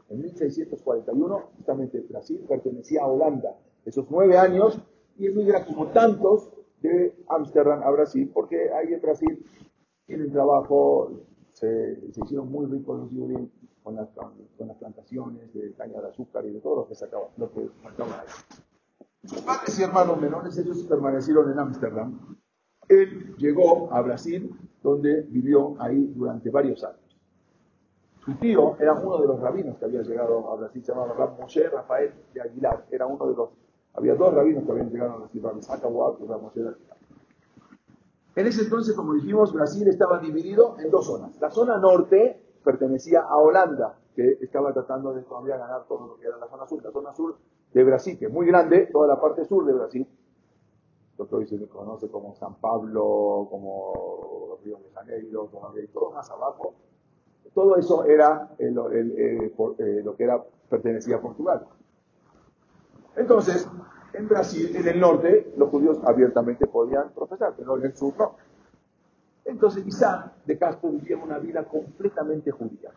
En 0.10 0.20
1641, 0.20 1.38
justamente 1.58 2.00
Brasil 2.10 2.44
pertenecía 2.50 3.04
a 3.04 3.06
Holanda. 3.06 3.56
Esos 3.90 4.06
nueve 4.12 4.38
años, 4.38 4.80
y 5.18 5.26
emigra 5.26 5.66
como 5.66 5.88
tantos 5.88 6.52
de 6.80 7.12
Ámsterdam 7.28 7.82
a 7.82 7.90
Brasil, 7.90 8.30
porque 8.32 8.72
ahí 8.72 8.94
en 8.94 9.02
Brasil 9.02 9.44
tienen 10.06 10.32
trabajo, 10.32 11.12
se, 11.54 11.98
hicieron 12.24 12.52
muy 12.52 12.68
ricos 12.68 13.00
los 13.00 13.10
judíos 13.10 13.50
con 13.82 13.96
las, 13.96 14.10
con 14.12 14.68
las 14.68 14.78
plantaciones 14.78 15.52
de 15.56 15.74
caña 15.74 16.02
de 16.02 16.08
azúcar 16.08 16.46
y 16.46 16.52
de 16.52 16.60
todo 16.60 16.76
lo 16.76 16.88
que 16.88 16.94
sacaban, 16.94 17.30
lo 17.38 17.52
que 17.52 17.68
sacaban 17.82 18.26
Sus 19.24 19.42
padres 19.42 19.80
y 19.80 19.82
hermanos 19.82 20.22
menores, 20.22 20.56
ellos 20.60 20.84
permanecieron 20.84 21.52
en 21.52 21.58
Ámsterdam. 21.58 22.38
Él 22.88 23.36
llegó 23.38 23.92
a 23.92 24.04
Brasil, 24.04 24.56
donde 24.84 25.24
vivió 25.24 25.76
ahí 25.80 26.14
durante 26.16 26.52
varios 26.52 26.84
años. 26.84 27.18
Su 28.24 28.36
tío 28.36 28.78
era 28.80 28.94
uno 28.94 29.18
de 29.20 29.26
los 29.26 29.40
rabinos 29.40 29.80
que 29.80 29.86
había 29.86 30.04
llegado 30.04 30.48
a 30.52 30.56
Brasil, 30.58 30.84
se 30.84 30.92
llamaba 30.94 31.36
Moshe 31.40 31.68
Rafael 31.68 32.14
de 32.36 32.42
Aguilar, 32.42 32.86
era 32.92 33.08
uno 33.08 33.26
de 33.26 33.36
los 33.36 33.59
había 33.94 34.16
dos 34.16 34.34
rabinos 34.34 34.64
que 34.64 34.72
habían 34.72 34.90
llegado 34.90 35.14
a 35.14 35.18
Brasil, 35.18 35.42
Rabbi 35.44 35.60
y 35.60 36.28
Rabbi 36.28 36.42
Moshe 36.42 36.62
En 38.36 38.48
ese 38.48 38.64
entonces, 38.64 38.96
como 38.96 39.14
dijimos, 39.14 39.54
Brasil 39.54 39.88
estaba 39.88 40.20
dividido 40.20 40.78
en 40.80 40.90
dos 40.90 41.06
zonas. 41.06 41.40
La 41.42 41.50
zona 41.50 41.78
norte 41.78 42.42
pertenecía 42.64 43.22
a 43.22 43.36
Holanda, 43.38 43.98
que 44.16 44.38
estaba 44.42 44.74
tratando 44.74 45.14
de 45.14 45.24
todavía 45.24 45.58
ganar 45.58 45.86
todo 45.88 46.08
lo 46.08 46.16
que 46.18 46.28
era 46.28 46.38
la 46.38 46.48
zona 46.48 46.68
sur. 46.68 46.84
La 46.84 46.92
zona 46.92 47.14
sur 47.14 47.38
de 47.74 47.84
Brasil, 47.84 48.18
que 48.18 48.26
es 48.26 48.32
muy 48.32 48.48
grande, 48.48 48.88
toda 48.92 49.08
la 49.08 49.20
parte 49.20 49.46
sur 49.46 49.66
de 49.66 49.74
Brasil, 49.74 50.08
lo 51.18 51.28
que 51.28 51.36
hoy 51.36 51.48
se 51.48 51.68
conoce 51.68 52.10
como 52.10 52.34
San 52.36 52.56
Pablo, 52.56 53.48
como 53.50 54.58
Río 54.64 54.78
de 54.78 54.90
Janeiro, 54.94 55.50
todo 55.94 56.12
más 56.12 56.30
abajo, 56.32 56.74
todo 57.54 57.76
eso 57.76 58.06
era 58.06 58.50
eh, 58.58 58.74
eh, 58.74 60.02
lo 60.04 60.16
que 60.16 60.24
era, 60.24 60.42
pertenecía 60.70 61.18
a 61.18 61.22
Portugal. 61.22 61.68
Entonces, 63.20 63.68
en 64.14 64.30
Brasil, 64.30 64.74
en 64.74 64.88
el 64.88 64.98
norte, 64.98 65.54
los 65.58 65.70
judíos 65.70 66.00
abiertamente 66.06 66.66
podían 66.68 67.10
profesar, 67.14 67.54
pero 67.58 67.78
en 67.78 67.84
el 67.84 67.96
sur 67.96 68.14
no. 68.18 68.38
Entonces 69.44 69.86
Isaac 69.86 70.46
de 70.46 70.58
Castro 70.58 70.90
vivía 70.90 71.18
una 71.18 71.38
vida 71.38 71.66
completamente 71.66 72.50
judía. 72.52 72.92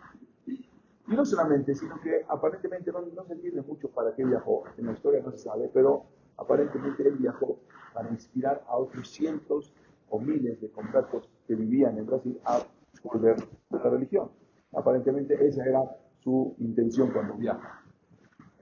Y 0.46 0.64
no 1.08 1.24
solamente, 1.24 1.74
sino 1.74 2.00
que 2.00 2.24
aparentemente 2.28 2.92
no, 2.92 3.24
se 3.26 3.32
entiende 3.32 3.62
mucho 3.62 3.88
para 3.88 4.14
qué 4.14 4.24
viajó, 4.24 4.62
en 4.78 4.86
la 4.86 4.92
historia 4.92 5.20
no 5.24 5.32
se 5.32 5.38
sabe, 5.38 5.68
pero 5.74 6.04
aparentemente 6.36 7.02
él 7.02 7.16
viajó 7.16 7.58
para 7.92 8.08
inspirar 8.10 8.62
a 8.68 8.76
otros 8.76 9.10
cientos 9.10 9.74
o 10.08 10.20
miles 10.20 10.60
de 10.60 10.70
conversos 10.70 11.28
que 11.48 11.56
vivían 11.56 11.98
en 11.98 12.06
Brasil 12.06 12.40
a 12.44 12.60
volver 13.02 13.36
a 13.70 13.76
la 13.76 13.90
religión. 13.90 14.30
Aparentemente 14.72 15.34
esa 15.44 15.64
era 15.64 15.80
su 16.20 16.54
intención 16.60 17.10
cuando 17.10 17.34
viajó. 17.34 17.81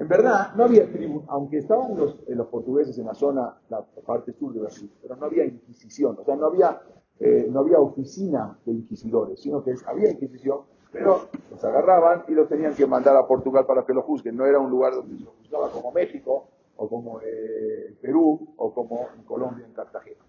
En 0.01 0.09
verdad, 0.09 0.55
no 0.57 0.65
había 0.65 0.91
tribu, 0.91 1.25
aunque 1.29 1.59
estaban 1.59 1.95
los, 1.95 2.15
eh, 2.27 2.35
los, 2.35 2.47
portugueses 2.47 2.97
en 2.97 3.05
la 3.05 3.15
zona, 3.15 3.55
la 3.69 3.85
parte 4.07 4.33
sur 4.33 4.51
de 4.55 4.61
Brasil, 4.61 4.91
pero 5.03 5.15
no 5.15 5.27
había 5.27 5.45
inquisición, 5.45 6.17
o 6.19 6.25
sea, 6.25 6.37
no 6.37 6.47
había, 6.47 6.81
eh, 7.19 7.47
no 7.51 7.61
había 7.61 7.79
oficina 7.79 8.59
de 8.65 8.73
inquisidores, 8.73 9.41
sino 9.43 9.63
que 9.63 9.75
había 9.85 10.11
inquisición, 10.11 10.61
pero 10.91 11.29
los 11.51 11.63
agarraban 11.63 12.25
y 12.29 12.33
los 12.33 12.49
tenían 12.49 12.75
que 12.75 12.87
mandar 12.87 13.15
a 13.15 13.27
Portugal 13.27 13.67
para 13.67 13.85
que 13.85 13.93
lo 13.93 14.01
juzguen. 14.01 14.39
No 14.39 14.47
era 14.47 14.59
un 14.59 14.71
lugar 14.71 14.95
donde 14.95 15.19
se 15.19 15.23
lo 15.25 15.33
juzgaba 15.33 15.71
como 15.71 15.93
México, 15.93 16.49
o 16.77 16.89
como 16.89 17.21
eh, 17.21 17.95
Perú, 18.01 18.55
o 18.57 18.73
como 18.73 19.07
en 19.15 19.23
Colombia, 19.25 19.67
en 19.67 19.75
Cartagena. 19.75 20.25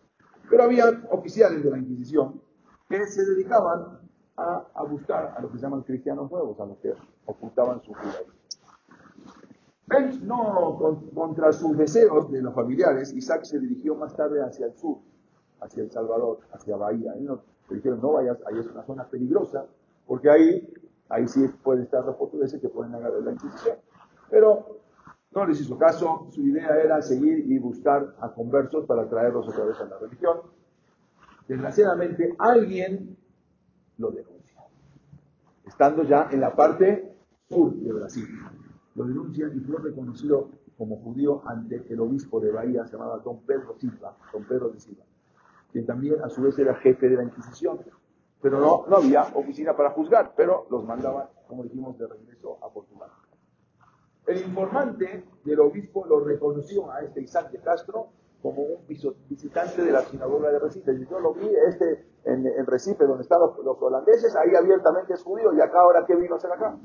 Pero 0.50 0.64
había 0.64 0.84
oficiales 1.12 1.64
de 1.64 1.70
la 1.70 1.78
Inquisición 1.78 2.42
que 2.90 3.06
se 3.06 3.24
dedicaban 3.24 4.02
a, 4.36 4.68
a 4.74 4.84
buscar 4.84 5.34
a 5.38 5.42
los 5.42 5.50
que 5.50 5.60
se 5.60 5.64
llaman 5.64 5.84
cristianos 5.84 6.30
nuevos, 6.30 6.60
a 6.60 6.66
los 6.66 6.78
que 6.80 6.94
ocultaban 7.26 7.82
su 7.82 7.94
judaísmo 7.94 8.41
no 10.24 10.98
contra 11.14 11.52
sus 11.52 11.78
deseos 11.78 12.32
de 12.32 12.42
los 12.42 12.54
familiares, 12.54 13.14
Isaac 13.14 13.44
se 13.44 13.60
dirigió 13.60 13.96
más 13.96 14.16
tarde 14.16 14.42
hacia 14.42 14.68
el 14.68 14.74
sur, 14.76 14.98
hacia 15.60 15.84
El 15.84 15.92
Salvador, 15.92 16.40
hacia 16.54 16.78
Bahía. 16.78 17.16
Y 17.18 17.24
no, 17.24 17.42
le 17.70 17.76
dijeron, 17.78 18.02
no 18.02 18.14
vayas, 18.14 18.38
ahí 18.48 18.60
es 18.60 18.68
una 18.68 18.84
zona 18.84 19.08
peligrosa, 19.08 19.66
porque 20.08 20.30
ahí, 20.30 20.74
ahí 21.10 21.28
sí 21.28 21.46
pueden 21.64 21.84
estar 21.84 22.06
los 22.06 22.16
portugueses 22.16 22.62
que 22.62 22.70
pueden 22.70 22.96
agarrar 22.96 23.22
la 23.22 23.32
Inquisición. 23.34 23.78
Pero 24.30 24.80
no 25.34 25.46
les 25.46 25.60
hizo 25.60 25.78
caso, 25.78 26.28
su 26.32 26.42
idea 26.42 26.78
era 26.82 27.02
seguir 27.02 27.52
y 27.52 27.60
buscar 27.60 28.16
a 28.20 28.30
conversos 28.34 28.86
para 28.86 29.08
traerlos 29.10 29.48
otra 29.48 29.66
vez 29.66 29.80
a 29.80 29.86
la 29.86 29.98
religión. 29.98 30.42
Desgraciadamente, 31.48 32.34
alguien 32.40 33.18
lo 33.98 34.12
denuncia, 34.12 34.62
estando 35.66 36.04
ya 36.04 36.30
en 36.32 36.40
la 36.40 36.56
parte 36.56 37.14
sur 37.50 37.74
de 37.74 37.92
Brasil 37.92 38.26
lo 38.96 39.06
denuncia 39.06 39.48
y 39.54 39.60
fue 39.60 39.80
reconocido 39.80 40.50
como 40.78 40.98
judío 40.98 41.42
ante 41.46 41.86
el 41.90 42.00
obispo 42.00 42.40
de 42.40 42.52
Bahía, 42.52 42.86
llamado 42.86 43.20
Don 43.20 43.40
Pedro 43.42 43.76
Silva, 43.78 44.16
Don 44.34 44.44
Pedro 44.46 44.70
de 44.70 44.80
Silva, 44.80 45.04
quien 45.72 45.86
también 45.86 46.22
a 46.24 46.30
su 46.30 46.42
vez 46.42 46.58
era 46.58 46.76
jefe 46.76 47.08
de 47.08 47.18
la 47.18 47.24
Inquisición. 47.24 47.80
Pero 48.42 48.60
no, 48.60 48.86
no 48.88 48.98
había 48.98 49.22
oficina 49.36 49.76
para 49.78 49.92
juzgar, 49.92 50.34
pero 50.36 50.66
los 50.72 50.84
mandaban, 50.84 51.28
como 51.48 51.64
dijimos, 51.64 51.98
de 52.00 52.08
regreso 52.08 52.58
a 52.64 52.70
Portugal. 52.70 53.12
El 54.26 54.42
informante 54.42 55.24
del 55.44 55.60
obispo 55.60 56.06
lo 56.08 56.20
reconoció 56.22 56.92
a 56.92 57.02
este 57.02 57.22
Isaac 57.22 57.52
de 57.52 57.60
Castro 57.60 58.10
como 58.42 58.64
un 58.64 58.88
visitante 58.88 59.84
de 59.84 59.92
la 59.92 60.02
sinagoga 60.02 60.52
de 60.52 60.60
Recife. 60.60 60.94
Y 60.94 61.06
yo 61.06 61.20
lo 61.20 61.34
vi 61.34 61.48
este, 61.68 62.06
en, 62.24 62.66
Recife, 62.66 63.06
donde 63.06 63.24
están 63.24 63.40
los, 63.40 63.58
los, 63.64 63.80
holandeses, 63.82 64.36
ahí 64.36 64.56
abiertamente 64.56 65.14
es 65.14 65.24
judío, 65.24 65.54
y 65.54 65.62
acá 65.62 65.82
ahora, 65.82 66.06
¿qué 66.06 66.16
vino 66.16 66.36
a 66.36 66.38
hacer 66.38 66.52
acá? 66.52 66.76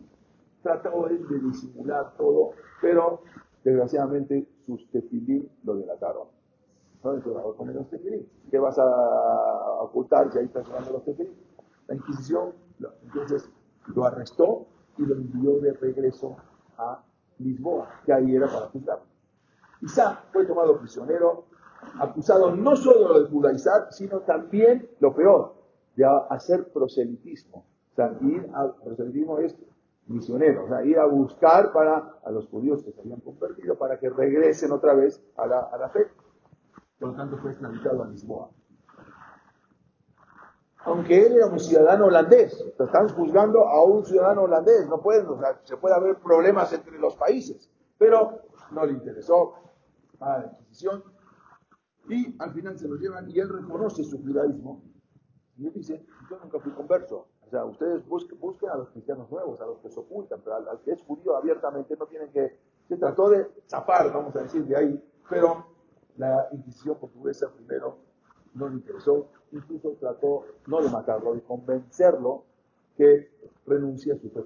Trató 0.67 1.07
de 1.09 1.39
disimular 1.39 2.15
todo, 2.17 2.51
pero 2.81 3.23
desgraciadamente 3.63 4.49
sus 4.67 4.91
tefilín 4.91 5.49
lo 5.65 5.77
delataron. 5.77 6.29
¿Qué 8.51 8.59
vas 8.59 8.79
a 8.79 9.83
ocultar 9.83 10.33
si 10.33 10.39
ahí 10.39 10.47
estás 10.47 10.67
llevando 10.67 10.93
los 10.93 11.05
tefilín? 11.05 11.35
La 11.87 11.95
Inquisición 11.95 12.53
entonces 13.05 13.49
lo 13.95 14.05
arrestó 14.05 14.67
y 14.99 15.03
lo 15.03 15.15
envió 15.15 15.61
de 15.61 15.73
regreso 15.75 16.37
a 16.77 17.03
Lisboa, 17.39 17.89
que 18.05 18.13
ahí 18.13 18.35
era 18.35 18.47
para 18.47 18.67
juzgar. 18.67 19.03
Isaac 19.83 20.25
fue 20.33 20.47
tomado 20.47 20.79
prisionero, 20.79 21.45
acusado 22.01 22.57
no 22.57 22.75
solo 22.75 23.21
de 23.21 23.31
judaizar, 23.31 23.93
sino 23.93 24.21
también, 24.21 24.89
lo 24.99 25.15
peor, 25.15 25.55
de 25.95 26.05
hacer 26.31 26.73
proselitismo. 26.73 27.65
O 27.93 27.95
sea, 27.95 28.19
ir 28.21 28.51
a 28.53 28.73
proselitismo 28.83 29.39
es 29.39 29.55
misioneros, 30.07 30.67
o 30.67 30.69
sea, 30.69 30.85
ir 30.85 30.99
a 30.99 31.07
buscar 31.07 31.73
para 31.73 32.19
a 32.25 32.31
los 32.31 32.49
judíos 32.49 32.83
que 32.85 32.93
se 32.93 33.01
habían 33.01 33.21
convertido 33.21 33.77
para 33.77 33.99
que 33.99 34.09
regresen 34.09 34.73
otra 34.73 34.95
vez 34.95 35.23
a 35.37 35.47
la, 35.47 35.61
a 35.61 35.77
la 35.77 35.89
fe. 35.89 36.07
Por 36.99 37.11
lo 37.11 37.17
tanto, 37.17 37.37
fue 37.39 37.51
extraditado 37.51 38.03
a 38.03 38.09
Lisboa. 38.09 38.51
Aunque 40.85 41.27
él 41.27 41.37
era 41.37 41.47
un 41.47 41.59
ciudadano 41.59 42.07
holandés, 42.07 42.65
están 42.79 43.09
juzgando 43.09 43.67
a 43.67 43.83
un 43.85 44.05
ciudadano 44.05 44.43
holandés, 44.43 44.89
no 44.89 45.03
pueden, 45.03 45.27
o 45.27 45.39
sea, 45.39 45.61
se 45.65 45.77
puede 45.77 45.97
haber 45.97 46.17
problemas 46.21 46.73
entre 46.73 46.97
los 46.99 47.17
países, 47.17 47.69
pero 47.99 48.43
no 48.71 48.87
le 48.87 48.93
interesó 48.93 49.55
a 50.21 50.39
la 50.39 50.47
Inquisición 50.47 51.03
y 52.09 52.37
al 52.39 52.53
final 52.53 52.79
se 52.79 52.87
lo 52.87 52.95
llevan 52.97 53.29
y 53.29 53.41
él 53.41 53.49
reconoce 53.49 54.05
su 54.05 54.23
judaísmo 54.23 54.85
y 55.57 55.67
él 55.67 55.73
dice, 55.73 56.07
yo 56.31 56.39
nunca 56.39 56.61
fui 56.61 56.71
converso, 56.71 57.29
o 57.47 57.51
sea, 57.51 57.65
ustedes 57.65 58.05
busquen, 58.09 58.71
a 58.71 58.77
los 58.77 58.89
cristianos 58.91 59.31
nuevos, 59.31 59.61
a 59.61 59.67
los 59.67 59.79
que 59.79 59.89
se 59.89 60.01
ocultan, 60.01 60.41
pero 60.43 60.57
al, 60.57 60.81
que 60.81 60.93
es 60.93 61.03
judío 61.03 61.37
abiertamente 61.37 61.97
no 61.97 62.07
tienen 62.07 62.31
que... 62.33 62.59
Se 62.89 62.97
trató 62.97 63.29
de 63.31 63.47
zafar, 63.69 64.13
vamos 64.13 64.35
a 64.35 64.43
decir, 64.43 64.65
de 64.65 64.77
ahí, 64.77 65.05
pero 65.31 65.67
la 66.17 66.49
Inquisición 66.53 66.97
portuguesa 66.99 67.49
primero 67.53 67.99
no 68.55 68.69
le 68.69 68.77
interesó, 68.77 69.29
incluso 69.53 69.91
trató 70.01 70.45
no 70.67 70.83
de 70.83 70.91
matarlo, 70.91 71.35
de 71.35 71.43
convencerlo 71.43 72.45
que 72.97 73.31
renuncie 73.67 74.13
a 74.13 74.17
su 74.17 74.29
fe. 74.31 74.43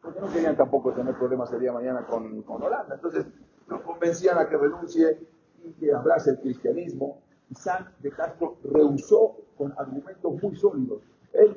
Porque 0.00 0.20
no 0.20 0.32
querían 0.32 0.56
tampoco 0.56 0.92
tener 0.92 1.16
problemas 1.16 1.52
el 1.52 1.60
día 1.60 1.70
de 1.70 1.76
mañana 1.76 2.06
con, 2.06 2.42
con 2.42 2.62
Holanda. 2.62 2.94
Entonces, 2.94 3.26
lo 3.66 3.82
convencían 3.82 4.38
a 4.38 4.48
que 4.48 4.56
renuncie 4.56 5.18
y 5.64 5.72
que 5.72 5.92
abrace 5.92 6.30
el 6.30 6.40
cristianismo. 6.40 7.20
Y 7.50 7.54
San 7.54 7.94
de 8.00 8.10
Castro 8.10 8.58
rehusó 8.62 9.38
con 9.56 9.72
argumentos 9.76 10.40
muy 10.40 10.54
sólidos 10.54 11.02
él 11.32 11.54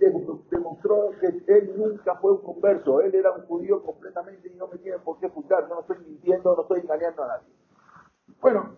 demostró 0.50 1.12
que 1.20 1.28
él 1.48 1.74
nunca 1.78 2.16
fue 2.16 2.34
un 2.34 2.42
converso, 2.42 3.02
él 3.02 3.16
era 3.16 3.32
un 3.32 3.44
judío 3.44 3.82
completamente 3.84 4.50
y 4.50 4.56
no 4.56 4.68
me 4.68 4.78
tiene 4.78 5.00
por 5.00 5.20
qué 5.20 5.30
juzgar, 5.30 5.68
no 5.70 5.80
estoy 5.80 5.98
mintiendo, 6.06 6.56
no 6.56 6.62
estoy 6.64 6.82
engañando 6.82 7.24
a 7.24 7.28
nadie. 7.28 7.54
Bueno, 8.42 8.76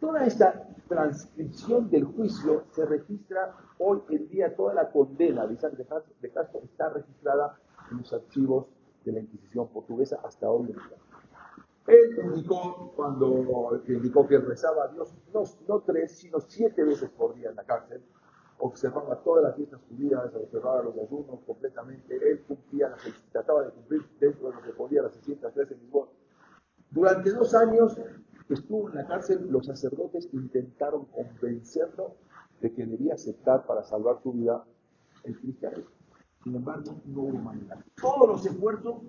toda 0.00 0.24
esta 0.24 0.66
transcripción 0.88 1.90
del 1.90 2.04
juicio 2.04 2.64
se 2.70 2.86
registra 2.86 3.54
hoy 3.78 4.02
en 4.08 4.28
día, 4.28 4.56
toda 4.56 4.74
la 4.74 4.90
condena 4.90 5.46
de 5.46 5.54
Isaac 5.54 5.74
de 5.74 6.30
Castro 6.30 6.60
está 6.64 6.88
registrada 6.88 7.58
en 7.90 7.98
los 7.98 8.12
archivos 8.12 8.66
de 9.04 9.12
la 9.12 9.20
Inquisición 9.20 9.68
portuguesa 9.68 10.20
hasta 10.24 10.50
hoy 10.50 10.70
en 10.70 10.76
día. 10.76 10.96
Él 11.86 12.18
indicó, 12.24 12.92
cuando 12.94 13.82
indicó 13.88 14.26
que 14.26 14.38
rezaba 14.38 14.84
a 14.84 14.88
Dios, 14.88 15.14
no, 15.34 15.42
no 15.66 15.80
tres, 15.80 16.18
sino 16.18 16.40
siete 16.40 16.84
veces 16.84 17.10
por 17.10 17.34
día 17.34 17.50
en 17.50 17.56
la 17.56 17.64
cárcel, 17.64 18.02
observaba 18.60 19.16
todas 19.22 19.44
las 19.44 19.56
fiestas 19.56 19.80
judías, 19.88 20.34
observaba 20.34 20.82
los 20.82 20.96
ayunos 20.96 21.40
completamente, 21.46 22.14
él 22.14 22.40
cumplía, 22.46 22.88
las, 22.88 23.00
trataba 23.32 23.64
de 23.64 23.70
cumplir 23.70 24.06
dentro 24.20 24.48
de 24.48 24.54
lo 24.54 24.62
que 24.62 24.72
podía 24.72 25.02
las 25.02 25.14
613 25.14 25.76
mismos. 25.76 26.08
Durante 26.90 27.30
dos 27.30 27.54
años 27.54 27.98
estuvo 28.48 28.88
en 28.88 28.96
la 28.96 29.06
cárcel, 29.06 29.46
los 29.50 29.66
sacerdotes 29.66 30.28
intentaron 30.32 31.06
convencerlo 31.06 32.16
de 32.60 32.72
que 32.72 32.84
debía 32.84 33.14
aceptar 33.14 33.64
para 33.66 33.82
salvar 33.82 34.20
su 34.22 34.32
vida 34.32 34.64
el 35.24 35.38
cristianismo. 35.38 35.90
Sin 36.42 36.56
embargo, 36.56 36.94
no 37.06 37.22
hubo 37.22 37.38
manera. 37.38 37.82
Todos 38.00 38.28
los 38.28 38.46
esfuerzos 38.46 39.02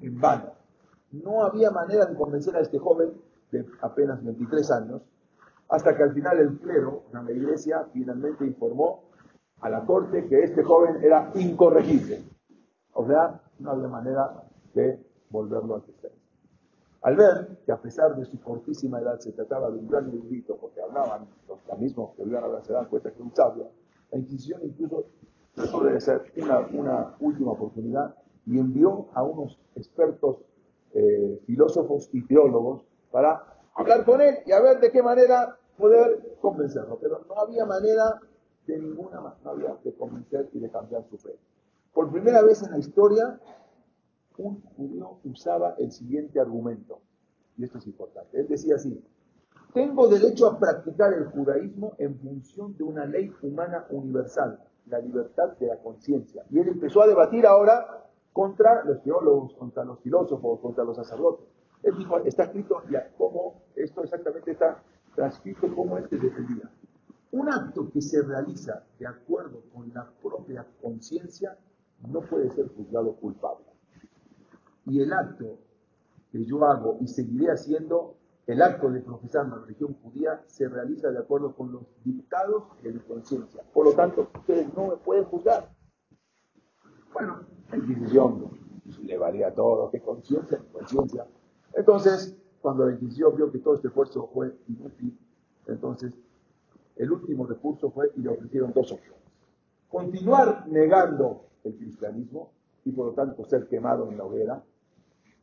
en 0.00 0.20
vano. 0.20 0.52
No 1.10 1.44
había 1.44 1.70
manera 1.70 2.06
de 2.06 2.16
convencer 2.16 2.54
a 2.56 2.60
este 2.60 2.78
joven 2.78 3.12
de 3.50 3.64
apenas 3.80 4.22
23 4.22 4.70
años, 4.72 5.02
hasta 5.68 5.96
que 5.96 6.02
al 6.02 6.14
final 6.14 6.38
el 6.38 6.58
clero, 6.58 7.04
la 7.12 7.30
iglesia, 7.30 7.86
finalmente 7.92 8.46
informó 8.46 9.04
a 9.60 9.68
la 9.68 9.84
corte 9.84 10.26
que 10.26 10.42
este 10.42 10.62
joven 10.62 11.02
era 11.02 11.30
incorregible. 11.34 12.22
O 12.94 13.06
sea, 13.06 13.40
no 13.58 13.72
había 13.72 13.88
manera 13.88 14.44
de 14.74 14.98
volverlo 15.30 15.76
a 15.76 15.82
cristianismo. 15.82 16.24
Al 17.02 17.16
ver 17.16 17.58
que 17.64 17.72
a 17.72 17.80
pesar 17.80 18.16
de 18.16 18.24
su 18.24 18.40
cortísima 18.40 19.00
edad 19.00 19.18
se 19.20 19.32
trataba 19.32 19.70
de 19.70 19.78
un 19.78 19.88
gran 19.88 20.08
erudito, 20.08 20.56
porque 20.56 20.80
hablaban 20.80 21.28
los 21.46 21.78
mismos 21.78 22.14
que 22.16 22.24
vivían 22.24 22.44
hablar, 22.44 22.64
se 22.64 22.72
dan 22.72 22.86
cuenta 22.86 23.12
que 23.12 23.22
un 23.22 23.34
sabio, 23.34 23.70
la 24.10 24.18
Inquisición 24.18 24.62
incluso 24.64 25.04
trató 25.54 25.84
de 25.84 25.96
hacer 25.96 26.32
una, 26.36 26.60
una 26.72 27.14
última 27.20 27.52
oportunidad 27.52 28.14
y 28.46 28.58
envió 28.58 29.08
a 29.14 29.22
unos 29.22 29.58
expertos 29.76 30.38
eh, 30.94 31.40
filósofos 31.46 32.08
y 32.12 32.26
teólogos 32.26 32.82
para 33.10 33.44
hablar 33.74 34.04
con 34.04 34.20
él 34.20 34.36
y 34.46 34.52
a 34.52 34.60
ver 34.60 34.80
de 34.80 34.90
qué 34.90 35.02
manera 35.02 35.57
poder 35.78 36.36
convencerlo. 36.40 36.98
Pero 37.00 37.24
no 37.28 37.40
había 37.40 37.64
manera 37.64 38.20
de 38.66 38.78
ninguna 38.78 39.20
manera 39.20 39.78
de 39.82 39.94
convencer 39.94 40.50
y 40.52 40.60
de 40.60 40.70
cambiar 40.70 41.04
su 41.08 41.16
fe. 41.16 41.34
Por 41.94 42.10
primera 42.10 42.42
vez 42.42 42.62
en 42.62 42.72
la 42.72 42.78
historia, 42.78 43.40
un 44.36 44.60
judío 44.76 45.18
usaba 45.24 45.74
el 45.78 45.90
siguiente 45.90 46.38
argumento, 46.38 47.00
y 47.56 47.64
esto 47.64 47.78
es 47.78 47.86
importante. 47.86 48.38
Él 48.38 48.46
decía 48.46 48.76
así, 48.76 49.02
tengo 49.72 50.06
derecho 50.08 50.46
a 50.46 50.58
practicar 50.58 51.12
el 51.12 51.26
judaísmo 51.26 51.94
en 51.98 52.18
función 52.18 52.76
de 52.76 52.84
una 52.84 53.06
ley 53.06 53.32
humana 53.42 53.86
universal, 53.90 54.60
la 54.86 54.98
libertad 54.98 55.56
de 55.58 55.66
la 55.66 55.76
conciencia. 55.78 56.44
Y 56.50 56.58
él 56.58 56.68
empezó 56.68 57.02
a 57.02 57.06
debatir 57.06 57.46
ahora 57.46 58.06
contra 58.32 58.84
los 58.84 59.02
teólogos, 59.02 59.54
contra 59.54 59.84
los 59.84 59.98
filósofos, 60.00 60.60
contra 60.60 60.84
los 60.84 60.96
sacerdotes. 60.96 61.46
Él 61.82 61.96
dijo, 61.96 62.18
está 62.18 62.44
escrito 62.44 62.82
ya 62.90 63.10
cómo, 63.16 63.62
esto 63.74 64.02
exactamente 64.02 64.52
está 64.52 64.82
transcrito 65.14 65.74
cómo 65.74 65.98
él 65.98 66.08
se 66.08 66.16
defendía. 66.16 66.70
Un 67.30 67.48
acto 67.48 67.90
que 67.90 68.00
se 68.00 68.22
realiza 68.22 68.84
de 68.98 69.06
acuerdo 69.06 69.62
con 69.72 69.92
la 69.92 70.10
propia 70.22 70.66
conciencia 70.80 71.58
no 72.10 72.20
puede 72.20 72.50
ser 72.50 72.68
juzgado 72.68 73.14
culpable. 73.16 73.66
Y 74.86 75.00
el 75.00 75.12
acto 75.12 75.58
que 76.32 76.44
yo 76.44 76.64
hago 76.64 76.98
y 77.00 77.06
seguiré 77.06 77.50
haciendo, 77.50 78.16
el 78.46 78.62
acto 78.62 78.90
de 78.90 79.00
profesar 79.00 79.46
la 79.48 79.56
religión 79.56 79.94
judía, 80.02 80.42
se 80.46 80.68
realiza 80.68 81.10
de 81.10 81.18
acuerdo 81.18 81.54
con 81.54 81.72
los 81.72 81.82
dictados 82.02 82.64
de 82.82 82.92
mi 82.92 83.00
conciencia. 83.00 83.62
Por 83.74 83.86
lo 83.86 83.92
tanto, 83.92 84.30
ustedes 84.34 84.72
no 84.74 84.88
me 84.88 84.96
pueden 84.96 85.24
juzgar. 85.24 85.70
Bueno, 87.12 87.40
la 87.70 87.76
Inquisición 87.76 88.50
le 89.02 89.18
valía 89.18 89.52
todo, 89.54 89.90
qué 89.90 90.00
conciencia, 90.00 90.62
conciencia. 90.72 91.26
Entonces, 91.74 92.36
cuando 92.60 92.86
la 92.86 92.92
Inquisición 92.92 93.36
vio 93.36 93.50
que 93.50 93.58
todo 93.58 93.74
este 93.74 93.88
esfuerzo 93.88 94.28
fue 94.32 94.54
inútil, 94.68 95.16
entonces 95.66 96.12
el 96.96 97.12
último 97.12 97.46
recurso 97.46 97.90
fue 97.90 98.10
y 98.16 98.20
le 98.20 98.30
ofrecieron 98.30 98.72
dos 98.72 98.92
opciones. 98.92 99.22
Continuar 99.88 100.66
negando 100.68 101.46
el 101.64 101.76
cristianismo 101.76 102.50
y 102.84 102.92
por 102.92 103.06
lo 103.06 103.12
tanto 103.12 103.44
ser 103.44 103.66
quemado 103.68 104.08
en 104.08 104.18
la 104.18 104.24
hoguera, 104.24 104.62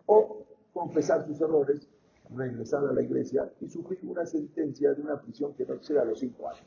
o 0.07 0.43
confesar 0.73 1.25
sus 1.25 1.39
errores, 1.41 1.87
regresar 2.35 2.85
a 2.85 2.91
la 2.91 3.01
iglesia 3.01 3.51
y 3.61 3.69
sufrir 3.69 3.99
una 4.03 4.25
sentencia 4.25 4.93
de 4.93 5.01
una 5.01 5.21
prisión 5.21 5.53
que 5.53 5.65
no 5.65 5.75
exceda 5.75 6.03
los 6.03 6.19
cinco 6.19 6.49
años. 6.49 6.65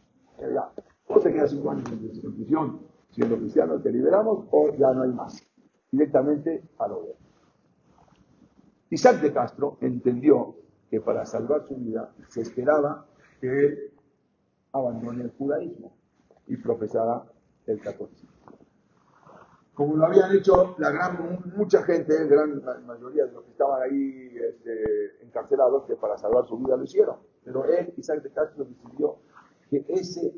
O 1.08 1.20
se 1.20 1.32
queda 1.32 1.46
cinco 1.48 1.70
años 1.70 1.84
en 1.90 2.34
prisión 2.34 2.80
siendo 3.11 3.37
cristiano, 3.37 3.80
te 3.80 3.90
liberamos 3.90 4.46
o 4.50 4.74
ya 4.76 4.92
no 4.92 5.02
hay 5.02 5.11
más. 5.11 5.42
Directamente 5.90 6.62
a 6.78 6.88
la 6.88 6.94
hoguera. 6.94 7.18
Isaac 8.90 9.20
de 9.20 9.33
Castro 9.33 9.77
entendió 9.81 10.57
que 10.90 11.01
para 11.01 11.27
salvar 11.27 11.66
su 11.66 11.77
vida 11.77 12.11
se 12.29 12.40
esperaba 12.40 13.07
que 13.40 13.66
él 13.66 13.92
abandone 14.72 15.24
el 15.24 15.31
judaísmo 15.31 15.92
y 16.46 16.57
profesara 16.57 17.24
el 17.66 17.81
catolicismo. 17.81 18.31
Como 19.74 19.96
lo 19.96 20.07
habían 20.07 20.35
hecho 20.35 20.74
la 20.79 20.90
gran, 20.90 21.40
mucha 21.57 21.83
gente, 21.85 22.18
la 22.18 22.24
gran 22.24 22.85
mayoría 22.87 23.27
de 23.27 23.33
los 23.33 23.44
que 23.44 23.51
estaban 23.53 23.83
ahí 23.83 24.37
este, 24.37 25.22
encarcelados, 25.22 25.85
que 25.87 25.94
para 25.94 26.18
salvar 26.18 26.46
su 26.46 26.59
vida 26.59 26.77
lo 26.77 26.83
hicieron. 26.83 27.16
Pero 27.44 27.64
él, 27.66 27.92
Isaac 27.96 28.22
de 28.22 28.31
Castro, 28.33 28.64
decidió 28.64 29.18
que 29.70 29.85
ese 29.88 30.35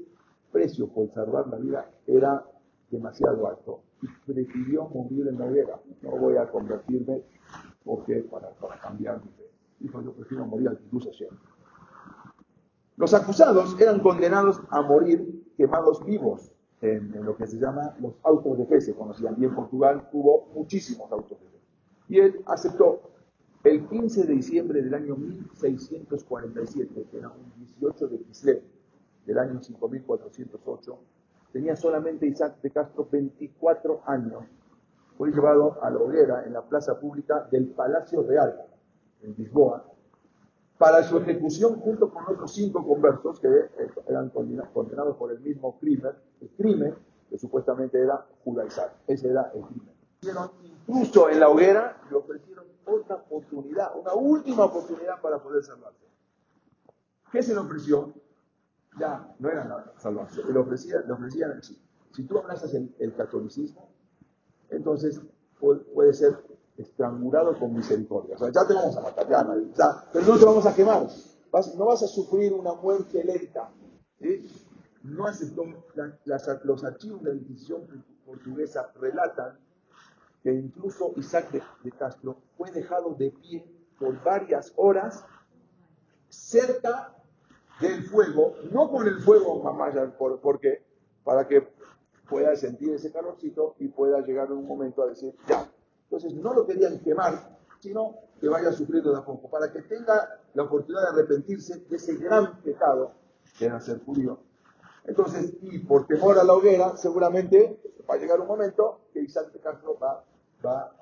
precio 0.53 0.89
por 0.89 1.09
salvar 1.13 1.47
la 1.47 1.57
vida 1.57 1.91
era 2.07 2.45
demasiado 2.91 3.47
alto 3.49 3.83
y 4.03 4.33
prefirió 4.33 4.89
morir 4.89 5.29
en 5.29 5.39
la 5.39 5.47
hoguera. 5.47 5.81
No 6.03 6.11
voy 6.11 6.37
a 6.37 6.51
convertirme 6.51 7.23
porque 7.85 8.17
para, 8.31 8.51
para 8.51 8.79
cambiar 8.79 9.23
mi 9.25 9.31
fe. 9.31 9.51
Dijo, 9.79 10.03
yo 10.03 10.13
prefiero 10.13 10.47
morir 10.47 10.69
al 10.69 10.79
que 10.79 11.13
siempre. 11.13 11.39
Los 12.97 13.15
acusados 13.15 13.81
eran 13.81 14.01
condenados 14.01 14.61
a 14.69 14.83
morir 14.83 15.45
quemados 15.57 16.05
vivos 16.05 16.53
en, 16.83 17.25
lo 17.25 17.37
que 17.37 17.47
se 17.47 17.59
llama 17.59 17.95
los 18.01 18.15
autos 18.23 18.59
de 18.59 18.67
fe, 18.67 18.81
se 18.81 18.95
conocían. 18.95 19.37
Y 19.39 19.45
en 19.45 19.55
Portugal 19.55 20.09
hubo 20.13 20.49
muchísimos 20.55 21.11
autos 21.11 21.39
de 21.41 21.47
fe. 21.47 21.59
Y 22.09 22.19
él 22.19 22.43
aceptó 22.47 23.01
el 23.65 23.87
15 23.89 24.27
de 24.27 24.35
diciembre 24.35 24.83
del 24.83 24.95
año 24.95 25.17
1647, 25.17 27.07
que 27.11 27.19
era 27.19 27.29
un 27.29 27.53
18 27.65 28.09
de 28.09 28.19
Kislev, 28.21 28.63
del 29.27 29.39
año 29.39 29.63
5408, 29.63 30.99
tenía 31.53 31.77
solamente 31.77 32.27
Isaac 32.27 32.61
de 32.63 32.71
Castro 32.71 33.07
24 33.11 34.03
años. 34.07 34.45
Fue 35.21 35.31
llevado 35.31 35.77
a 35.83 35.91
la 35.91 35.99
hoguera 35.99 36.45
en 36.47 36.55
la 36.55 36.63
plaza 36.63 36.99
pública 36.99 37.47
del 37.51 37.67
Palacio 37.73 38.23
Real, 38.23 38.65
en 39.21 39.35
Lisboa, 39.37 39.85
para 40.79 41.03
su 41.03 41.19
ejecución 41.19 41.79
junto 41.79 42.11
con 42.11 42.25
otros 42.27 42.55
cinco 42.55 42.83
conversos 42.83 43.39
que 43.39 43.49
eh, 43.49 43.91
eran 44.09 44.31
condenados 44.31 45.19
por 45.19 45.31
el 45.31 45.41
mismo 45.41 45.79
crimen, 45.79 46.13
el 46.41 46.49
crimen 46.57 46.95
que 47.29 47.37
supuestamente 47.37 48.01
era 48.01 48.27
judaizar. 48.43 48.97
Ese 49.07 49.29
era 49.29 49.53
el 49.55 49.61
crimen. 49.61 49.95
Incluso 50.89 51.29
en 51.29 51.39
la 51.39 51.51
hoguera 51.51 52.01
le 52.11 52.17
ofrecieron 52.17 52.65
otra 52.87 53.17
oportunidad, 53.17 53.95
una 54.01 54.15
última 54.15 54.65
oportunidad 54.65 55.21
para 55.21 55.39
poder 55.39 55.63
salvarse. 55.63 56.07
¿Qué 57.31 57.43
se 57.43 57.53
le 57.53 57.61
ofreció? 57.61 58.15
Ya, 58.99 59.35
no 59.39 59.51
era 59.51 59.67
la 59.67 59.93
salvación. 59.99 60.51
Le 60.51 60.59
ofrecían, 60.59 61.07
le 61.07 61.13
ofrecían 61.13 61.51
así. 61.59 61.79
Si 62.11 62.23
tú 62.23 62.39
abrazas 62.39 62.73
el 62.73 63.15
catolicismo, 63.15 63.90
entonces 64.71 65.21
puede 65.59 66.13
ser 66.15 66.39
estrangulado 66.77 67.59
con 67.59 67.75
misericordia. 67.75 68.37
O 68.37 68.39
sea, 68.39 68.51
ya 68.51 68.67
te 68.67 68.75
vamos 68.75 68.97
a 68.97 69.03
matar, 69.03 69.29
ya, 69.29 70.05
pero 70.13 70.27
no 70.27 70.39
te 70.39 70.45
vamos 70.45 70.67
a 70.67 70.75
quemar. 70.75 71.07
no 71.77 71.87
vas 71.87 72.03
a 72.03 72.07
sufrir 72.07 72.53
una 72.53 72.75
muerte 72.75 73.23
lenta. 73.23 73.71
No 75.03 75.27
aceptó, 75.27 75.65
los 76.65 76.85
archivos 76.85 77.23
de 77.23 77.35
la 77.35 77.41
Inquisición 77.41 78.05
portuguesa 78.25 78.93
relatan 79.01 79.59
que 80.43 80.53
incluso 80.53 81.13
Isaac 81.17 81.51
de, 81.51 81.93
Castro 81.93 82.37
fue 82.57 82.71
dejado 82.71 83.15
de 83.15 83.31
pie 83.31 83.65
por 83.99 84.23
varias 84.23 84.73
horas 84.77 85.25
cerca 86.29 87.15
del 87.81 88.05
fuego, 88.05 88.55
no 88.71 88.91
con 88.91 89.07
el 89.07 89.21
fuego 89.21 89.63
mamá, 89.63 89.91
porque 90.43 90.85
para 91.25 91.47
que 91.47 91.67
pueda 92.31 92.55
sentir 92.57 92.95
ese 92.95 93.13
calorcito 93.13 93.75
y 93.81 93.89
pueda 93.89 94.21
llegar 94.21 94.47
en 94.47 94.59
un 94.59 94.67
momento 94.67 95.03
a 95.03 95.09
decir, 95.09 95.35
ya, 95.49 95.69
entonces 96.05 96.33
no 96.35 96.55
lo 96.55 96.65
querían 96.65 97.01
quemar, 97.01 97.59
sino 97.81 98.15
que 98.41 98.49
vaya 98.49 98.73
sufriendo 98.73 99.13
de 99.13 99.19
a 99.19 99.25
poco, 99.25 99.51
para 99.51 99.71
que 99.73 99.83
tenga 99.83 100.41
la 100.55 100.63
oportunidad 100.63 101.03
de 101.03 101.21
arrepentirse 101.21 101.85
de 101.89 101.97
ese 101.97 102.17
gran 102.17 102.63
pecado 102.63 103.13
que 103.59 103.67
era 103.67 103.81
ser 103.81 104.03
judío. 104.05 104.39
Entonces, 105.05 105.55
y 105.63 105.79
por 105.81 106.07
temor 106.07 106.39
a 106.39 106.45
la 106.45 106.53
hoguera, 106.53 106.97
seguramente 106.97 107.81
va 108.09 108.15
a 108.15 108.19
llegar 108.19 108.41
un 108.41 108.47
momento 108.47 109.01
que 109.13 109.21
Isaac 109.23 109.53
de 109.53 109.61
Castro 109.61 109.99
va, 109.99 110.25
va, 110.65 110.93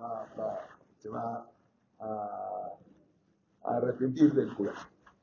va, 0.00 0.58
se 0.98 1.08
va 1.08 1.46
a, 1.98 2.72
arrepentir 3.62 4.32
del 4.32 4.54
cura. 4.54 4.72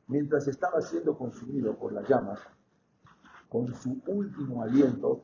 Mientras 0.08 0.48
estaba 0.48 0.82
siendo 0.82 1.18
consumido 1.18 1.76
por 1.76 1.92
las 1.92 2.08
llamas, 2.08 2.40
con 3.50 3.74
su 3.74 4.02
último 4.08 4.62
aliento, 4.64 5.24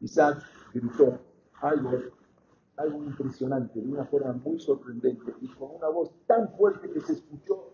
Isaac 0.00 0.42
gritó 0.72 1.18
algo 1.60 1.90
algo 2.76 3.02
impresionante, 3.04 3.80
de 3.80 3.88
una 3.88 4.04
forma 4.04 4.32
muy 4.32 4.60
sorprendente 4.60 5.34
y 5.40 5.48
con 5.48 5.76
una 5.76 5.88
voz 5.88 6.10
tan 6.26 6.50
fuerte 6.56 6.90
que 6.90 7.00
se 7.00 7.14
escuchó 7.14 7.72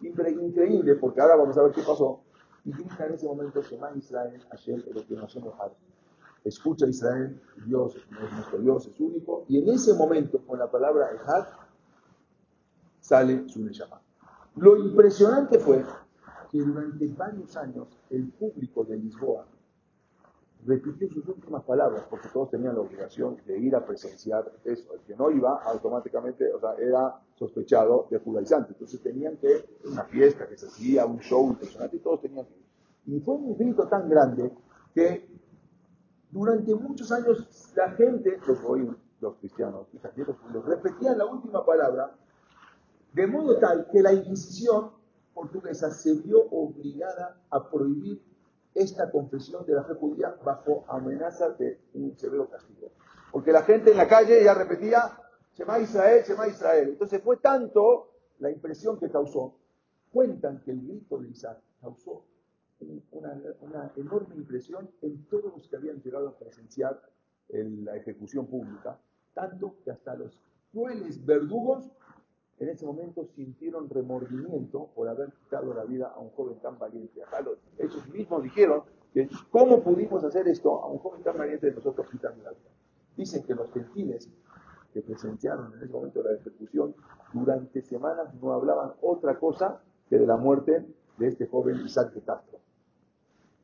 increíble, 0.00 0.96
porque 0.96 1.20
ahora 1.20 1.36
vamos 1.36 1.56
a 1.56 1.62
ver 1.62 1.72
qué 1.72 1.82
pasó. 1.82 2.20
y 2.64 2.72
grita 2.72 3.06
en 3.06 3.14
ese 3.14 3.26
momento, 3.26 3.62
Shema 3.62 3.92
Israel, 3.96 4.40
Hashem, 4.50 4.82
lo 4.92 5.06
que 5.06 5.14
nos 5.14 5.38
Escucha 6.44 6.86
Israel, 6.86 7.40
Dios 7.64 7.96
es 7.96 8.32
nuestro 8.32 8.58
Dios, 8.58 8.86
es 8.86 9.00
único, 9.00 9.44
y 9.48 9.58
en 9.58 9.68
ese 9.68 9.94
momento, 9.94 10.38
con 10.46 10.58
la 10.58 10.70
palabra 10.70 11.10
Ejad, 11.14 11.46
sale 13.00 13.48
su 13.48 13.62
Neshama. 13.62 14.00
Lo 14.56 14.76
impresionante 14.76 15.58
fue 15.58 15.84
que 16.50 16.58
durante 16.58 17.06
varios 17.08 17.56
años 17.56 17.88
el 18.10 18.28
público 18.28 18.84
de 18.84 18.96
Lisboa 18.96 19.46
repitió 20.66 21.08
sus 21.10 21.26
últimas 21.28 21.62
palabras, 21.64 22.04
porque 22.08 22.28
todos 22.28 22.50
tenían 22.50 22.74
la 22.74 22.80
obligación 22.80 23.36
de 23.46 23.58
ir 23.58 23.74
a 23.76 23.84
presenciar 23.84 24.50
eso. 24.64 24.94
El 24.94 25.00
que 25.00 25.16
no 25.16 25.30
iba, 25.30 25.62
automáticamente, 25.64 26.52
o 26.52 26.60
sea, 26.60 26.74
era 26.74 27.20
sospechado 27.34 28.06
de 28.10 28.18
judaizante. 28.18 28.72
Entonces 28.72 29.00
tenían 29.02 29.36
que, 29.36 29.64
una 29.84 30.04
fiesta 30.04 30.48
que 30.48 30.56
se 30.56 30.66
hacía, 30.66 31.06
un 31.06 31.18
show 31.20 31.48
impresionante, 31.48 31.96
y 31.96 32.00
todos 32.00 32.22
tenían 32.22 32.46
que 32.46 32.54
ir. 32.54 32.64
Y 33.16 33.20
fue 33.20 33.34
un 33.34 33.56
grito 33.56 33.86
tan 33.86 34.08
grande 34.08 34.50
que 34.94 35.28
durante 36.30 36.74
muchos 36.74 37.12
años 37.12 37.72
la 37.76 37.90
gente, 37.92 38.38
los 38.46 38.58
los 39.20 39.36
cristianos, 39.36 39.86
los 40.52 40.64
repetían 40.64 41.16
la 41.16 41.26
última 41.26 41.64
palabra, 41.64 42.14
de 43.12 43.26
modo 43.26 43.58
tal 43.58 43.86
que 43.90 44.02
la 44.02 44.12
Inquisición 44.12 44.90
portuguesa 45.32 45.90
se 45.90 46.14
vio 46.14 46.42
obligada 46.50 47.40
a 47.50 47.70
prohibir 47.70 48.22
esta 48.74 49.10
confesión 49.10 49.64
de 49.66 49.74
la 49.74 49.84
fe 49.84 49.94
judía 49.94 50.34
bajo 50.44 50.84
amenaza 50.88 51.50
de 51.50 51.80
un 51.94 52.16
severo 52.16 52.48
castigo. 52.48 52.90
Porque 53.30 53.52
la 53.52 53.62
gente 53.62 53.92
en 53.92 53.96
la 53.96 54.08
calle 54.08 54.42
ya 54.42 54.54
repetía, 54.54 55.18
Shema 55.52 55.78
Israel, 55.78 56.24
Shema 56.26 56.48
Israel. 56.48 56.88
Entonces 56.90 57.22
fue 57.22 57.36
tanto 57.36 58.10
la 58.40 58.50
impresión 58.50 58.98
que 58.98 59.10
causó. 59.10 59.54
Cuentan 60.12 60.60
que 60.62 60.72
el 60.72 60.82
grito 60.82 61.18
de 61.18 61.28
Isaac 61.28 61.58
causó 61.80 62.24
una, 63.12 63.92
enorme 63.96 64.34
impresión 64.36 64.90
en 65.02 65.24
todos 65.26 65.52
los 65.56 65.68
que 65.68 65.76
habían 65.76 66.00
llegado 66.02 66.28
a 66.28 66.38
presenciar 66.38 67.00
la 67.48 67.96
ejecución 67.96 68.46
pública, 68.46 68.98
tanto 69.32 69.76
que 69.84 69.90
hasta 69.90 70.14
los 70.14 70.40
crueles 70.72 71.24
verdugos 71.24 71.90
en 72.58 72.68
ese 72.68 72.86
momento 72.86 73.26
sintieron 73.34 73.88
remordimiento 73.88 74.88
por 74.94 75.08
haber 75.08 75.32
quitado 75.32 75.74
la 75.74 75.84
vida 75.84 76.12
a 76.14 76.20
un 76.20 76.30
joven 76.30 76.58
tan 76.60 76.78
valiente. 76.78 77.20
ellos 77.78 78.08
mismos 78.08 78.42
dijeron 78.42 78.82
que 79.12 79.28
cómo 79.50 79.82
pudimos 79.82 80.22
hacer 80.24 80.46
esto 80.48 80.82
a 80.82 80.86
un 80.86 80.98
joven 80.98 81.22
tan 81.22 81.36
valiente 81.36 81.66
de 81.66 81.74
nosotros 81.74 82.06
quitando 82.10 82.42
la 82.44 82.50
vida. 82.50 82.70
Dicen 83.16 83.42
que 83.44 83.54
los 83.54 83.70
gentiles 83.72 84.28
que 84.92 85.02
presenciaron 85.02 85.72
en 85.74 85.82
ese 85.82 85.92
momento 85.92 86.22
la 86.22 86.32
ejecución 86.32 86.94
durante 87.32 87.82
semanas 87.82 88.32
no 88.40 88.52
hablaban 88.52 88.92
otra 89.02 89.38
cosa 89.38 89.80
que 90.08 90.18
de 90.18 90.26
la 90.26 90.36
muerte 90.36 90.86
de 91.18 91.26
este 91.26 91.46
joven 91.46 91.80
Isaac 91.84 92.12
de 92.12 92.20
Castro. 92.22 92.58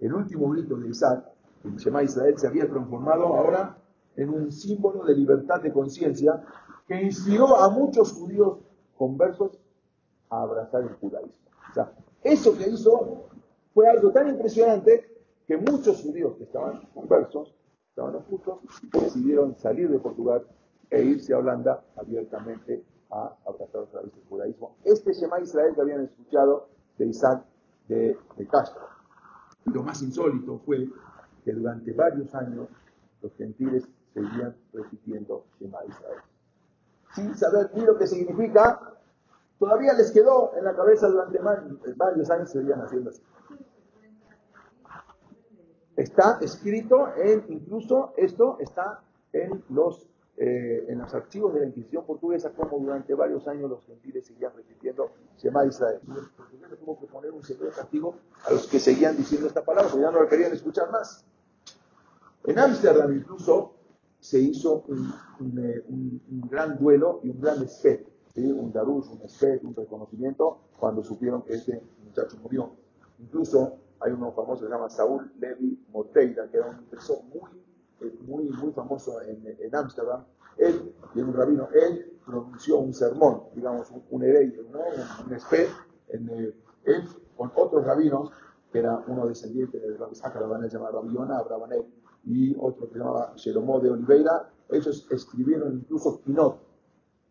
El 0.00 0.14
último 0.14 0.50
grito 0.50 0.76
de 0.76 0.88
Isaac, 0.88 1.24
el 1.64 1.76
Shema 1.76 2.02
Israel, 2.02 2.36
se 2.36 2.46
había 2.46 2.68
transformado 2.68 3.26
ahora 3.26 3.76
en 4.16 4.30
un 4.30 4.50
símbolo 4.50 5.04
de 5.04 5.14
libertad 5.14 5.60
de 5.60 5.72
conciencia 5.72 6.42
que 6.88 7.00
inspiró 7.02 7.56
a 7.56 7.70
muchos 7.70 8.12
judíos 8.12 8.58
conversos 9.00 9.58
a 10.28 10.42
abrazar 10.42 10.82
el 10.82 10.92
judaísmo. 10.96 11.32
O 11.70 11.72
sea, 11.72 11.90
eso 12.22 12.54
que 12.58 12.68
hizo 12.68 13.30
fue 13.72 13.88
algo 13.88 14.12
tan 14.12 14.28
impresionante 14.28 15.22
que 15.46 15.56
muchos 15.56 16.02
judíos 16.02 16.36
que 16.36 16.44
estaban 16.44 16.82
conversos, 16.92 17.54
estaban 17.88 18.16
ocultos, 18.16 18.58
decidieron 18.92 19.56
salir 19.56 19.88
de 19.88 19.98
Portugal 19.98 20.46
e 20.90 21.02
irse 21.02 21.32
a 21.32 21.38
Holanda 21.38 21.82
abiertamente 21.96 22.84
a 23.10 23.34
abrazar 23.46 23.80
otra 23.84 24.02
vez 24.02 24.12
el 24.14 24.28
judaísmo. 24.28 24.76
Este 24.84 25.14
Shema 25.14 25.40
Israel 25.40 25.74
que 25.74 25.80
habían 25.80 26.02
escuchado 26.02 26.68
de 26.98 27.06
Isaac 27.06 27.42
de, 27.88 28.18
Castro. 28.50 28.82
Lo 29.64 29.82
más 29.82 30.02
insólito 30.02 30.58
fue 30.58 30.86
que 31.42 31.52
durante 31.54 31.94
varios 31.94 32.34
años 32.34 32.68
los 33.22 33.34
gentiles 33.36 33.88
seguían 34.12 34.54
repitiendo 34.74 35.46
Shema 35.58 35.78
Israel 35.88 36.20
sin 37.14 37.34
saber 37.36 37.70
ni 37.74 37.82
lo 37.82 37.98
que 37.98 38.06
significa, 38.06 38.80
todavía 39.58 39.92
les 39.94 40.10
quedó 40.10 40.52
en 40.56 40.64
la 40.64 40.74
cabeza 40.74 41.08
durante 41.08 41.38
varios 41.96 42.30
años, 42.30 42.50
seguían 42.50 42.80
haciendo 42.80 43.10
así. 43.10 43.22
Está 45.96 46.38
escrito 46.40 47.12
en, 47.16 47.44
incluso 47.48 48.14
esto 48.16 48.56
está 48.60 49.02
en 49.32 49.62
los, 49.68 50.08
eh, 50.36 50.86
en 50.88 50.98
los 50.98 51.12
archivos 51.12 51.52
de 51.52 51.60
la 51.60 51.66
Inquisición 51.66 52.06
portuguesa, 52.06 52.52
como 52.52 52.78
durante 52.78 53.12
varios 53.14 53.46
años 53.48 53.68
los 53.68 53.84
gentiles 53.84 54.26
seguían 54.26 54.52
repitiendo 54.56 55.10
Shema 55.36 55.66
Israel. 55.66 56.00
Los 56.06 56.30
portugueses 56.30 56.78
tuvo 56.78 56.98
que 56.98 57.06
poner 57.06 57.32
un 57.32 57.42
severo 57.42 57.70
castigo 57.72 58.14
a 58.46 58.52
los 58.52 58.66
que 58.66 58.80
seguían 58.80 59.16
diciendo 59.16 59.48
esta 59.48 59.62
palabra, 59.62 59.90
porque 59.90 60.04
ya 60.04 60.10
no 60.10 60.22
la 60.22 60.28
querían 60.28 60.52
escuchar 60.52 60.90
más. 60.90 61.24
En 62.44 62.58
Ámsterdam 62.58 63.12
incluso 63.12 63.74
se 64.20 64.38
hizo 64.38 64.84
eh, 64.88 65.84
un, 65.88 66.20
gran 66.48 66.78
duelo 66.78 67.20
y 67.22 67.30
un 67.30 67.40
gran 67.40 67.62
espet, 67.62 68.06
un 68.36 68.72
darush, 68.72 69.08
un 69.10 69.22
espet, 69.22 69.62
un 69.64 69.74
reconocimiento 69.74 70.58
cuando 70.78 71.02
supieron 71.02 71.42
que 71.42 71.54
este 71.54 71.82
muchacho 72.04 72.36
murió. 72.42 72.70
Incluso 73.18 73.78
hay 74.00 74.12
uno 74.12 74.32
famoso 74.32 74.62
que 74.62 74.66
se 74.66 74.72
llama 74.72 74.88
Saúl 74.88 75.30
Levi 75.38 75.78
Moteira, 75.92 76.48
que 76.48 76.58
era 76.58 76.68
un 76.68 76.78
impresor 76.78 77.18
muy, 77.24 77.50
eh, 78.00 78.18
muy, 78.26 78.44
muy 78.44 78.72
famoso 78.72 79.20
en 79.22 79.74
Ámsterdam. 79.74 80.24
él, 80.58 80.94
y 81.14 81.20
un 81.20 81.32
rabino, 81.32 81.68
él 81.74 82.18
pronunció 82.24 82.78
un 82.78 82.94
sermón, 82.94 83.42
digamos, 83.54 83.90
un, 83.90 84.02
un 84.10 84.20
¿no? 84.20 84.80
un, 85.26 85.34
espet, 85.34 85.68
en, 86.08 86.28
eh, 86.30 86.54
él 86.84 87.08
con 87.36 87.50
otros 87.54 87.84
rabinos, 87.84 88.30
que 88.72 88.78
era 88.78 89.02
uno 89.06 89.26
descendiente 89.26 89.78
de 89.78 89.96
Rabbi 89.96 90.14
Zachar 90.14 90.42
llamado 90.42 91.00
Rabbi 91.00 91.14
Yonah, 91.14 91.42
y 92.24 92.54
otro 92.58 92.88
que 92.88 92.94
se 92.94 92.98
llamaba 92.98 93.34
Jeromó 93.36 93.80
de 93.80 93.90
Oliveira, 93.90 94.50
ellos 94.68 95.06
escribieron 95.10 95.74
incluso 95.74 96.20
Pinot. 96.20 96.60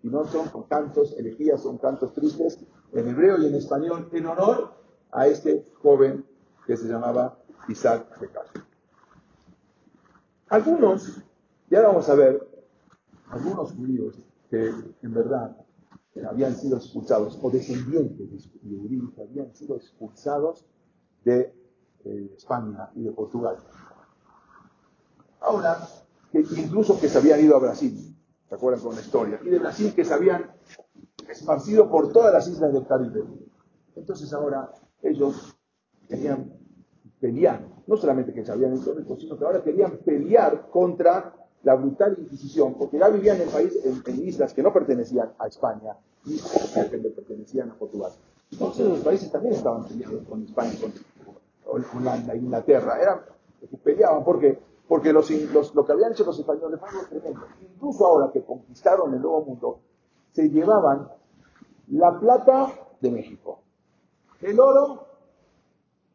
Pinot 0.02 0.30
son 0.30 0.64
cantos, 0.64 1.16
elegías, 1.18 1.62
son 1.62 1.78
cantos 1.78 2.14
tristes, 2.14 2.60
en 2.94 3.08
hebreo 3.08 3.38
y 3.42 3.48
en 3.48 3.56
español, 3.56 4.10
en 4.12 4.26
honor 4.26 4.74
a 5.12 5.28
este 5.28 5.66
joven 5.82 6.26
que 6.66 6.78
se 6.78 6.88
llamaba 6.88 7.38
Isaac 7.68 8.20
de 8.20 8.30
Castro. 8.30 8.64
Algunos, 10.50 11.22
ya 11.70 11.82
vamos 11.82 12.10
a 12.10 12.16
ver, 12.16 12.48
algunos 13.30 13.74
judíos 13.74 14.20
que 14.50 14.72
en 15.02 15.14
verdad 15.14 15.56
habían 16.28 16.56
sido 16.56 16.78
expulsados, 16.78 17.40
o 17.42 17.50
descendientes 17.50 18.50
de 18.62 18.78
judíos 18.78 19.14
habían 19.20 19.54
sido 19.54 19.76
expulsados 19.76 20.66
de 21.24 21.54
eh, 22.06 22.34
España 22.36 22.90
y 22.96 23.04
de 23.04 23.12
Portugal. 23.12 23.58
Ahora, 25.42 25.80
que 26.32 26.40
incluso 26.40 27.00
que 27.00 27.10
se 27.10 27.18
habían 27.18 27.40
ido 27.40 27.56
a 27.56 27.60
Brasil, 27.60 28.16
¿se 28.48 28.56
acuerdan 28.56 28.84
con 28.84 28.96
la 28.96 29.02
historia? 29.02 29.40
Y 29.44 29.50
de 29.50 29.60
Brasil 29.60 29.94
que 29.96 30.06
se 30.06 30.14
habían 30.14 30.52
esparcido 31.30 31.90
por 31.90 32.12
todas 32.12 32.34
las 32.34 32.48
islas 32.48 32.74
del 32.74 32.86
Caribe. 32.86 33.24
Entonces 33.96 34.32
ahora 34.34 34.72
ellos 35.02 35.56
querían 36.08 36.54
pelear, 37.20 37.66
no 37.88 37.98
solamente 37.98 38.34
que 38.34 38.46
se 38.46 38.52
habían 38.52 38.74
hecho 38.74 38.96
sino 39.18 39.38
que 39.38 39.46
ahora 39.46 39.62
querían 39.64 39.98
pelear 39.98 40.70
contra 40.70 41.36
la 41.64 41.76
brutal 41.76 42.16
Inquisición, 42.18 42.76
porque 42.76 42.98
ya 42.98 43.10
vivían 43.10 43.42
en, 43.42 43.50
país, 43.50 43.78
en, 43.84 44.28
islas 44.28 44.54
que 44.54 44.64
no 44.64 44.72
pertenecían 44.72 45.34
a 45.38 45.48
España 45.48 45.98
y 46.26 46.38
que 46.38 46.98
pertenecían 46.98 47.72
a 47.72 47.74
Portugal. 47.76 48.14
Entonces 48.52 48.88
los 48.88 49.00
países 49.00 49.32
también 49.32 49.56
estaban 49.56 49.86
peleando 49.86 50.24
con 50.24 50.44
España, 50.44 50.72
con 51.66 51.86
Holanda, 51.96 52.36
Inglaterra, 52.36 52.98
eran, 53.02 53.20
peleaban 53.84 54.24
porque 54.24 54.58
porque 54.90 55.14
los, 55.14 55.30
lo 55.76 55.86
que 55.86 55.92
habían 55.92 56.14
hecho 56.14 56.26
los 56.26 56.40
españoles 56.40 56.80
fue 56.80 56.90
algo 56.90 57.04
tremendo. 57.08 57.42
Incluso 57.62 58.08
ahora 58.08 58.32
que 58.34 58.44
conquistaron 58.44 59.14
el 59.14 59.22
Nuevo 59.22 59.46
Mundo, 59.46 59.80
se 60.32 60.50
llevaban 60.50 61.08
la 61.90 62.20
plata 62.20 62.74
de 63.00 63.12
México, 63.12 63.60
el 64.42 64.60
oro 64.60 65.06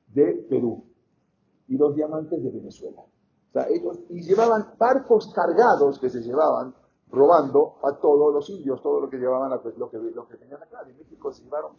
de 0.09 0.45
Perú 0.51 0.83
y 1.69 1.79
los 1.79 1.95
diamantes 1.95 2.43
de 2.43 2.51
Venezuela. 2.51 3.01
O 3.01 3.53
sea, 3.53 3.69
ellos, 3.69 4.01
y 4.09 4.23
llevaban 4.23 4.75
barcos 4.77 5.33
cargados 5.33 6.01
que 6.01 6.11
se 6.11 6.21
llevaban 6.21 6.75
robando 7.13 7.77
a 7.85 7.93
todos 8.01 8.35
los 8.35 8.51
indios, 8.51 8.83
todo 8.83 9.01
lo 9.03 9.09
que 9.09 9.19
llevaban, 9.19 9.53
lo 9.53 9.89
que, 9.89 9.99
lo 9.99 10.27
que 10.27 10.37
tenían 10.37 10.61
acá. 10.61 10.83
De 10.83 10.95
México 10.95 11.33
se 11.33 11.45
llevaron 11.45 11.75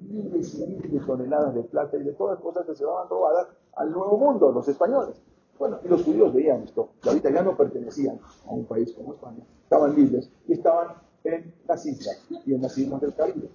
miles 0.00 0.54
y 0.58 0.66
miles 0.66 0.92
de 0.92 1.00
toneladas 1.06 1.54
de 1.54 1.62
plata 1.62 1.96
y 1.96 2.02
de 2.02 2.14
todas 2.14 2.34
las 2.34 2.42
cosas 2.42 2.66
que 2.66 2.74
se 2.74 2.82
llevaban 2.82 3.08
robadas 3.08 3.46
al 3.76 3.92
Nuevo 3.92 4.18
Mundo, 4.18 4.50
los 4.50 4.66
españoles. 4.66 5.22
Bueno, 5.58 5.78
y 5.84 5.88
los 5.88 6.02
judíos 6.02 6.32
veían 6.34 6.62
esto, 6.62 6.90
que 7.00 7.08
ahorita 7.08 7.30
ya 7.30 7.42
no 7.42 7.56
pertenecían 7.56 8.18
a 8.46 8.50
un 8.50 8.64
país 8.64 8.92
como 8.92 9.14
España, 9.14 9.44
estaban 9.62 9.94
libres 9.94 10.30
y 10.48 10.54
estaban 10.54 10.96
en 11.24 11.54
las 11.68 11.86
islas 11.86 12.26
y 12.44 12.54
en 12.54 12.62
las 12.62 12.76
islas 12.76 13.00
del 13.00 13.14
Caribe. 13.14 13.48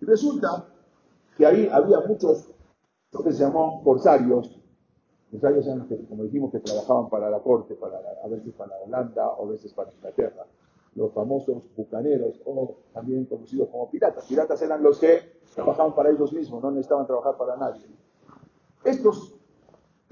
Y 0.00 0.04
resulta 0.04 0.66
que 1.36 1.46
ahí 1.46 1.68
había 1.72 2.00
muchos, 2.00 2.52
lo 3.12 3.22
que 3.22 3.32
se 3.32 3.44
llamó 3.44 3.82
corsarios, 3.84 4.58
corsarios 5.30 5.66
eran 5.66 5.78
los 5.80 5.88
que, 5.88 6.04
como 6.06 6.24
dijimos, 6.24 6.50
que 6.50 6.60
trabajaban 6.60 7.08
para 7.08 7.30
la 7.30 7.40
corte, 7.40 7.74
para 7.74 7.98
a 8.22 8.28
veces 8.28 8.52
para 8.54 8.76
Holanda 8.84 9.28
o 9.28 9.46
a 9.46 9.50
veces 9.50 9.72
para 9.72 9.92
Inglaterra, 9.92 10.46
los 10.94 11.12
famosos 11.12 11.62
bucaneros 11.76 12.40
o 12.44 12.76
también 12.92 13.24
conocidos 13.26 13.68
como 13.70 13.90
piratas. 13.90 14.26
Piratas 14.26 14.60
eran 14.62 14.82
los 14.82 14.98
que 14.98 15.40
trabajaban 15.54 15.94
para 15.94 16.10
ellos 16.10 16.32
mismos, 16.32 16.62
no 16.62 16.70
necesitaban 16.70 17.06
trabajar 17.06 17.36
para 17.36 17.56
nadie. 17.56 17.86
Estos 18.84 19.34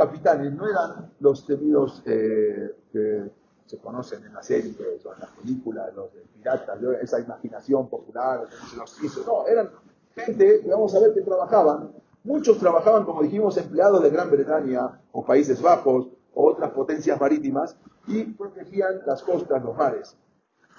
capitanes 0.01 0.55
no 0.55 0.66
eran 0.66 1.12
los 1.20 1.44
temidos 1.44 2.03
eh, 2.07 2.74
que 2.90 3.30
se 3.66 3.76
conocen 3.78 4.24
en 4.24 4.32
las 4.32 4.46
series 4.46 5.05
o 5.05 5.12
en 5.12 5.20
las 5.20 5.30
películas, 5.32 5.94
los 5.94 6.09
piratas, 6.34 6.78
esa 7.03 7.20
imaginación 7.20 7.86
popular, 7.86 8.48
los 8.78 9.05
hizo. 9.05 9.22
No, 9.26 9.46
eran 9.46 9.68
gente, 10.14 10.62
vamos 10.66 10.94
a 10.94 11.01
ver, 11.01 11.12
que 11.12 11.20
trabajaban. 11.20 11.92
Muchos 12.24 12.59
trabajaban, 12.59 13.05
como 13.05 13.22
dijimos, 13.22 13.59
empleados 13.59 14.03
de 14.03 14.09
Gran 14.09 14.30
Bretaña 14.30 15.03
o 15.12 15.22
Países 15.22 15.61
Bajos 15.61 16.09
o 16.32 16.51
otras 16.51 16.70
potencias 16.70 17.20
marítimas 17.20 17.76
y 18.07 18.24
protegían 18.24 19.03
las 19.05 19.22
costas, 19.22 19.62
los 19.62 19.76
mares. 19.76 20.16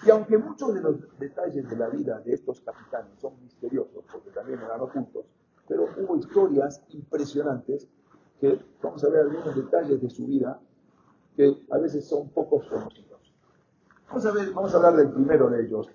Y 0.03 0.09
aunque 0.09 0.39
muchos 0.39 0.73
de 0.73 0.81
los 0.81 0.95
detalles 1.19 1.69
de 1.69 1.75
la 1.75 1.89
vida 1.89 2.19
de 2.21 2.33
estos 2.33 2.59
capitanes 2.61 3.19
son 3.19 3.39
misteriosos, 3.39 4.03
porque 4.11 4.31
también 4.31 4.59
eran 4.61 4.81
ocultos, 4.81 5.25
pero 5.67 5.85
hubo 5.95 6.17
historias 6.17 6.81
impresionantes 6.89 7.87
que 8.41 8.59
vamos 8.81 9.03
a 9.03 9.09
ver 9.09 9.21
algunos 9.21 9.55
detalles 9.55 10.01
de 10.01 10.09
su 10.09 10.25
vida 10.25 10.59
que 11.37 11.63
a 11.69 11.77
veces 11.77 12.03
son 12.05 12.29
pocos 12.29 12.67
conocidos. 12.67 13.21
Vamos 14.07 14.25
a, 14.25 14.31
ver, 14.31 14.51
vamos 14.51 14.73
a 14.73 14.77
hablar 14.77 14.95
del 14.95 15.11
primero 15.11 15.49
de 15.49 15.63
ellos. 15.63 15.87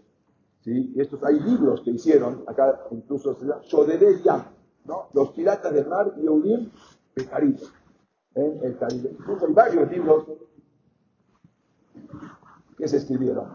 ¿sí? 0.60 0.94
estos, 0.96 1.22
hay 1.24 1.40
libros 1.40 1.80
que 1.82 1.90
hicieron, 1.90 2.44
acá 2.46 2.86
incluso 2.92 3.34
se 3.34 3.46
llama 3.46 3.60
Shodere 3.62 4.22
Yam, 4.22 4.44
¿no? 4.84 5.08
Los 5.12 5.30
piratas 5.30 5.74
del 5.74 5.88
mar 5.88 6.14
y 6.16 6.24
Eurim 6.24 6.70
Caribe. 7.28 7.60
En 8.34 8.60
el 8.62 8.78
Caribe. 8.78 9.10
Incluso 9.18 9.46
hay 9.46 9.52
varios 9.52 9.90
libros 9.90 10.24
que 12.78 12.86
se 12.86 12.98
escribieron 12.98 13.48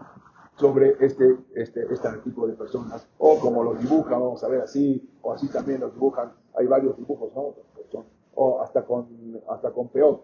sobre 0.56 0.96
este, 1.00 1.38
este, 1.54 1.92
este 1.92 2.08
tipo 2.24 2.46
de 2.46 2.52
personas, 2.52 3.08
o 3.18 3.38
como 3.40 3.64
los 3.64 3.80
dibujan, 3.80 4.20
vamos 4.20 4.44
a 4.44 4.48
ver 4.48 4.60
así, 4.60 5.10
o 5.22 5.32
así 5.32 5.48
también 5.48 5.80
los 5.80 5.94
dibujan, 5.94 6.32
hay 6.54 6.66
varios 6.66 6.96
dibujos, 6.98 7.32
¿no? 7.34 7.54
O 8.34 8.60
hasta 8.60 8.84
con, 8.84 9.06
hasta 9.48 9.70
con 9.70 9.88
peor, 9.88 10.22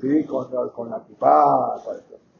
Sí, 0.00 0.24
con, 0.24 0.50
con 0.70 0.90
la 0.90 1.04
pipa, 1.04 1.82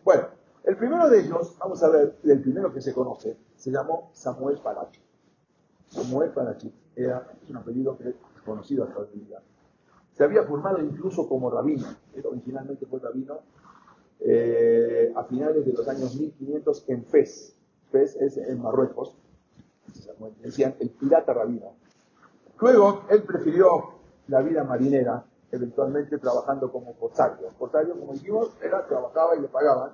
Bueno, 0.04 0.24
el 0.64 0.76
primero 0.76 1.08
de 1.08 1.20
ellos, 1.20 1.56
vamos 1.58 1.82
a 1.82 1.88
ver, 1.88 2.18
el 2.24 2.40
primero 2.42 2.72
que 2.72 2.80
se 2.80 2.92
conoce, 2.92 3.36
se 3.56 3.70
llamó 3.70 4.10
Samuel 4.12 4.58
Parachi. 4.58 5.00
Samuel 5.88 6.30
Parachi 6.30 6.72
era 6.94 7.26
un 7.48 7.56
apellido 7.56 7.96
que 7.96 8.10
es 8.10 8.14
conocido 8.44 8.84
hasta 8.84 9.00
hoy 9.00 9.08
día. 9.14 9.40
Se 10.12 10.24
había 10.24 10.42
formado 10.42 10.82
incluso 10.82 11.28
como 11.28 11.50
rabino, 11.50 11.86
originalmente 12.24 12.86
fue 12.86 13.00
rabino, 13.00 13.40
eh, 14.20 15.12
a 15.14 15.24
finales 15.24 15.64
de 15.64 15.72
los 15.72 15.86
años 15.88 16.14
1500 16.14 16.84
en 16.88 17.04
Fez. 17.04 17.54
Fez 17.90 18.16
es 18.16 18.36
en 18.38 18.60
Marruecos. 18.60 19.14
Decían 20.42 20.74
el 20.80 20.90
pirata 20.90 21.32
rabino. 21.32 21.74
Luego 22.60 23.02
él 23.10 23.22
prefirió 23.22 23.90
la 24.28 24.40
vida 24.42 24.64
marinera, 24.64 25.24
eventualmente 25.50 26.18
trabajando 26.18 26.70
como 26.72 26.94
corsario. 26.94 27.48
Corsario, 27.58 27.98
como 27.98 28.12
dijimos, 28.12 28.50
era, 28.62 28.86
trabajaba 28.86 29.36
y 29.36 29.40
le 29.40 29.48
pagaban, 29.48 29.92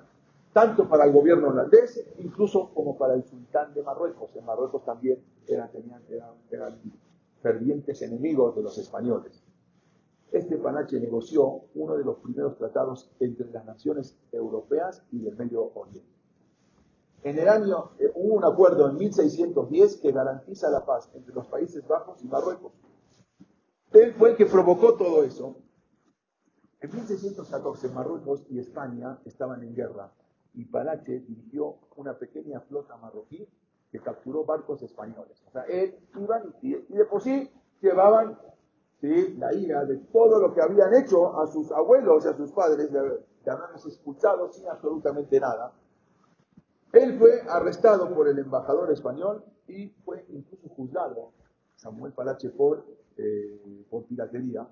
tanto 0.53 0.87
para 0.87 1.05
el 1.05 1.11
gobierno 1.11 1.49
holandés, 1.49 2.03
incluso 2.19 2.71
como 2.73 2.97
para 2.97 3.15
el 3.15 3.23
sultán 3.23 3.73
de 3.73 3.83
Marruecos. 3.83 4.35
En 4.35 4.45
Marruecos 4.45 4.83
también 4.85 5.19
eran, 5.47 5.71
tenían, 5.71 6.01
eran 6.51 6.75
fervientes 7.41 8.01
enemigos 8.01 8.55
de 8.55 8.63
los 8.63 8.77
españoles 8.77 9.43
este 10.33 10.57
Panache 10.57 10.99
negoció 10.99 11.61
uno 11.75 11.95
de 11.95 12.03
los 12.03 12.17
primeros 12.17 12.57
tratados 12.57 13.11
entre 13.19 13.51
las 13.51 13.65
naciones 13.65 14.17
europeas 14.31 15.03
y 15.11 15.19
del 15.19 15.37
Medio 15.37 15.71
Oriente. 15.75 16.09
En 17.23 17.39
el 17.39 17.47
año 17.47 17.91
eh, 17.99 18.11
hubo 18.15 18.35
un 18.35 18.43
acuerdo 18.43 18.89
en 18.89 18.97
1610 18.97 19.97
que 19.97 20.11
garantiza 20.11 20.69
la 20.69 20.85
paz 20.85 21.09
entre 21.13 21.33
los 21.33 21.47
Países 21.47 21.87
Bajos 21.87 22.23
y 22.23 22.27
Marruecos. 22.27 22.73
Él 23.91 24.13
fue 24.13 24.31
el 24.31 24.35
que 24.35 24.45
provocó 24.45 24.95
todo 24.95 25.23
eso. 25.23 25.55
En 26.81 26.91
1614 26.91 27.89
Marruecos 27.89 28.45
y 28.49 28.59
España 28.59 29.19
estaban 29.25 29.63
en 29.63 29.73
guerra 29.73 30.11
y 30.53 30.65
Panache 30.65 31.21
dirigió 31.21 31.77
una 31.95 32.17
pequeña 32.17 32.59
flota 32.61 32.97
marroquí 32.97 33.47
que 33.91 33.99
capturó 33.99 34.43
barcos 34.43 34.81
españoles. 34.83 35.41
O 35.47 35.51
sea, 35.51 35.63
él 35.63 35.95
iban 36.19 36.53
y 36.61 36.73
de 36.73 37.05
por 37.05 37.21
sí 37.21 37.49
llevaban 37.81 38.37
la 39.01 39.53
ira 39.53 39.83
de 39.83 39.97
todo 40.13 40.39
lo 40.39 40.53
que 40.53 40.61
habían 40.61 40.93
hecho 40.93 41.37
a 41.39 41.47
sus 41.47 41.71
abuelos 41.71 42.25
y 42.25 42.29
a 42.29 42.33
sus 42.33 42.51
padres, 42.53 42.91
de, 42.91 42.99
haberlos 43.51 43.85
expulsado 43.85 44.49
sin 44.51 44.67
absolutamente 44.69 45.39
nada. 45.39 45.73
Él 46.93 47.17
fue 47.17 47.41
arrestado 47.49 48.13
por 48.13 48.29
el 48.29 48.39
embajador 48.39 48.91
español 48.91 49.43
y 49.67 49.89
fue 50.05 50.25
incluso 50.29 50.69
juzgado, 50.69 51.31
Samuel 51.75 52.13
Palache, 52.13 52.49
por, 52.49 52.85
eh, 53.17 53.85
piratería. 54.07 54.67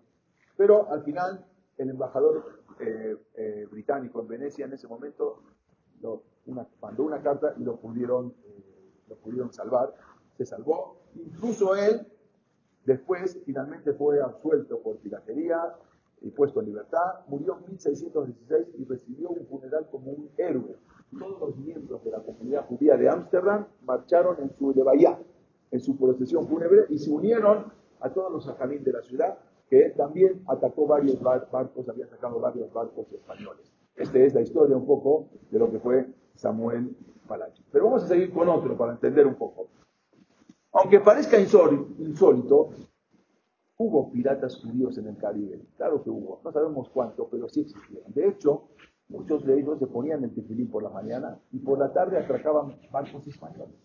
Pero 0.56 0.90
al 0.90 1.04
final, 1.04 1.46
el 1.78 1.90
embajador 1.90 2.64
eh, 2.80 3.18
eh, 3.36 3.68
británico 3.70 4.22
en 4.22 4.28
Venecia 4.28 4.66
en 4.66 4.74
ese 4.74 4.88
momento 4.88 5.44
mandó 6.82 7.04
una 7.04 7.22
carta 7.22 7.54
y 7.58 7.64
lo 7.64 7.76
pudieron, 7.78 8.34
lo 9.10 9.16
pudieron 9.18 9.52
salvar. 9.52 9.94
Se 10.38 10.46
salvó. 10.46 10.98
Incluso 11.14 11.76
él 11.76 12.08
Después, 12.86 13.40
finalmente 13.46 13.94
fue 13.94 14.22
absuelto 14.22 14.82
por 14.82 14.98
piratería 14.98 15.76
y 16.22 16.32
puesto 16.32 16.60
en 16.62 16.68
libertad. 16.68 17.20
Murió 17.28 17.58
en 17.60 17.68
1616 17.68 18.68
y 18.80 18.86
recibió 18.86 19.30
un 19.30 19.46
funeral 19.46 19.88
como 19.92 20.12
un 20.12 20.30
héroe. 20.38 20.78
Todos 21.18 21.40
los 21.40 21.58
miembros 21.58 22.04
de 22.04 22.12
la 22.12 22.20
comunidad 22.20 22.66
judía 22.68 22.96
de 22.96 23.10
Ámsterdam 23.10 23.68
marcharon 23.84 24.38
en 24.42 24.50
su 24.58 24.72
levaya, 24.74 25.20
en 25.72 25.80
su 25.80 25.98
procesión 25.98 26.48
fúnebre, 26.48 26.86
y 26.90 26.98
se 26.98 27.12
unieron 27.12 27.66
a 28.00 28.10
todos 28.10 28.32
los 28.32 28.48
ajamín 28.48 28.84
de 28.84 28.94
la 28.94 29.02
ciudad, 29.02 29.38
que 29.70 29.90
también 29.92 30.44
atacó 30.48 30.88
varios 30.88 31.22
barcos, 31.22 31.88
había 31.88 32.06
atacado 32.06 32.40
varios 32.40 32.72
barcos 32.74 33.12
españoles. 33.12 33.72
Esta 33.96 34.20
es 34.20 34.34
la 34.34 34.42
historia 34.42 34.76
un 34.76 34.86
poco 34.86 35.28
de 35.50 35.60
lo 35.60 35.70
que 35.70 35.80
fue 35.80 36.08
Samuel 36.36 36.96
Palacio. 37.28 37.64
Pero 37.72 37.86
vamos 37.86 38.04
a 38.04 38.08
seguir 38.08 38.34
con 38.34 38.50
otro 38.50 38.78
para 38.78 38.94
entender 38.94 39.28
un 39.28 39.36
poco. 39.36 39.68
Aunque 40.74 41.00
parezca 41.00 41.38
insólito, 41.40 42.70
hubo 43.78 44.12
piratas 44.12 44.62
judíos 44.62 44.98
en 44.98 45.08
el 45.08 45.18
Caribe. 45.18 45.62
Claro 45.76 46.02
que 46.02 46.10
hubo. 46.10 46.40
No 46.44 46.52
sabemos 46.52 46.90
cuánto, 46.90 47.28
pero 47.30 47.50
sí 47.50 47.62
existieron. 47.62 48.12
De 48.14 48.28
hecho, 48.30 48.70
muchos 49.12 49.46
de 49.46 49.60
ellos 49.60 49.78
se 49.80 49.88
ponían 49.88 50.24
el 50.24 50.34
tefilín 50.34 50.70
por 50.70 50.84
la 50.84 50.90
mañana 50.90 51.38
y 51.52 51.60
por 51.60 51.78
la 51.78 51.92
tarde 51.92 52.18
atracaban 52.18 52.76
barcos 52.92 53.28
españoles. 53.28 53.76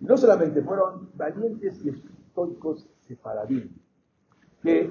No 0.00 0.16
solamente 0.16 0.62
fueron 0.62 1.10
valientes 1.14 1.84
y 1.84 1.90
estoicos 1.90 2.88
separadín, 3.00 3.74
que 4.62 4.90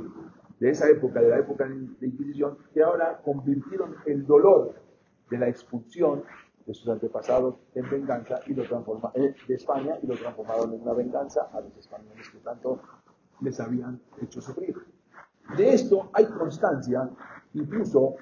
de 0.60 0.70
esa 0.70 0.88
época, 0.90 1.22
de 1.22 1.30
la 1.30 1.40
época 1.40 1.68
de 1.68 2.08
Inquisición, 2.08 2.58
que 2.74 2.84
ahora 2.84 3.20
convirtieron 3.24 3.96
el 4.06 4.26
dolor 4.26 4.76
de 5.30 5.38
la 5.38 5.48
expulsión 5.48 6.24
de 6.66 6.74
sus 6.74 6.88
antepasados 6.88 7.56
en 7.76 7.90
venganza 7.90 8.40
y 8.48 8.54
lo 8.54 8.64
transformaron 8.64 9.22
eh, 9.22 9.36
de 9.48 9.56
España 9.56 9.98
y 10.02 10.08
lo 10.08 10.16
transformaron 10.16 10.74
en 10.74 10.82
una 10.82 10.94
venganza 10.94 11.50
a 11.52 11.60
los 11.60 11.76
españoles 11.78 12.30
que 12.30 12.38
tanto 12.40 12.80
les 13.42 13.60
habían 13.60 14.00
hecho 14.22 14.40
sufrir. 14.42 14.76
De 15.58 15.74
esto 15.74 16.10
hay 16.14 16.26
constancia, 16.28 17.10
incluso 17.54 18.16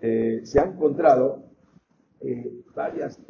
eh, 0.00 0.40
se 0.44 0.60
han 0.60 0.72
encontrado 0.72 1.44
eh, 2.20 2.62
varias, 2.74 3.20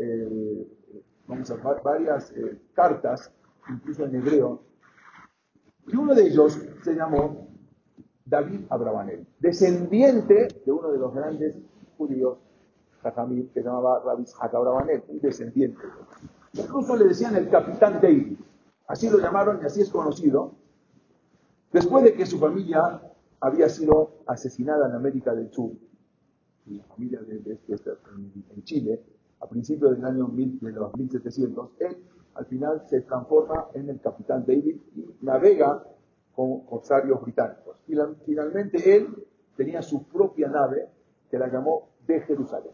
vamos 1.27 1.51
a 1.51 1.57
varias 1.83 2.33
cartas, 2.75 3.33
incluso 3.69 4.05
en 4.05 4.17
hebreo, 4.17 4.63
y 5.87 5.97
uno 5.97 6.15
de 6.15 6.27
ellos 6.27 6.61
se 6.83 6.95
llamó 6.95 7.49
David 8.25 8.61
Abravanel, 8.71 9.27
descendiente 9.39 10.49
de 10.65 10.73
uno 10.73 10.91
de 10.91 10.99
los 10.99 11.15
grandes 11.15 11.59
judíos 11.99 12.39
que 13.13 13.49
se 13.53 13.63
llamaba 13.63 14.03
Rabbi 14.05 14.25
Abravanel, 14.41 15.03
un 15.09 15.21
descendiente. 15.21 15.83
Incluso 16.55 16.97
le 16.97 17.07
decían 17.07 17.37
el 17.37 17.51
capitán 17.51 18.01
David, 18.01 18.39
así 18.87 19.11
lo 19.11 19.19
llamaron 19.19 19.61
y 19.63 19.67
así 19.67 19.83
es 19.83 19.91
conocido, 19.91 20.53
después 21.73 22.05
de 22.05 22.15
que 22.15 22.25
su 22.25 22.39
familia 22.39 23.03
había 23.41 23.69
sido 23.69 24.13
asesinada 24.27 24.89
en 24.89 24.95
América 24.95 25.35
del 25.35 25.53
Sur, 25.53 25.73
la 26.67 26.85
familia 26.85 27.21
de, 27.21 27.59
en, 28.55 28.65
Chile, 28.65 29.03
a 29.41 29.47
principios 29.47 29.93
del 29.93 30.05
año 30.05 30.29
de 30.29 30.73
los 30.73 30.95
1700, 30.97 31.71
él 31.81 31.97
al 32.35 32.47
final 32.47 32.83
se 32.89 33.03
transforma 33.03 33.69
en 33.75 33.91
el 33.91 34.01
capitán 34.01 34.45
David 34.47 34.77
y 34.97 35.07
navega 35.23 35.85
con 36.35 36.65
corsarios 36.65 37.21
británicos. 37.23 37.77
Y 37.87 37.95
finalmente 38.25 38.97
él 38.97 39.27
tenía 39.57 39.83
su 39.83 40.05
propia 40.05 40.49
nave 40.49 40.89
que 41.31 41.39
la 41.39 41.49
llamó 41.49 41.91
de 42.07 42.21
Jerusalén 42.21 42.73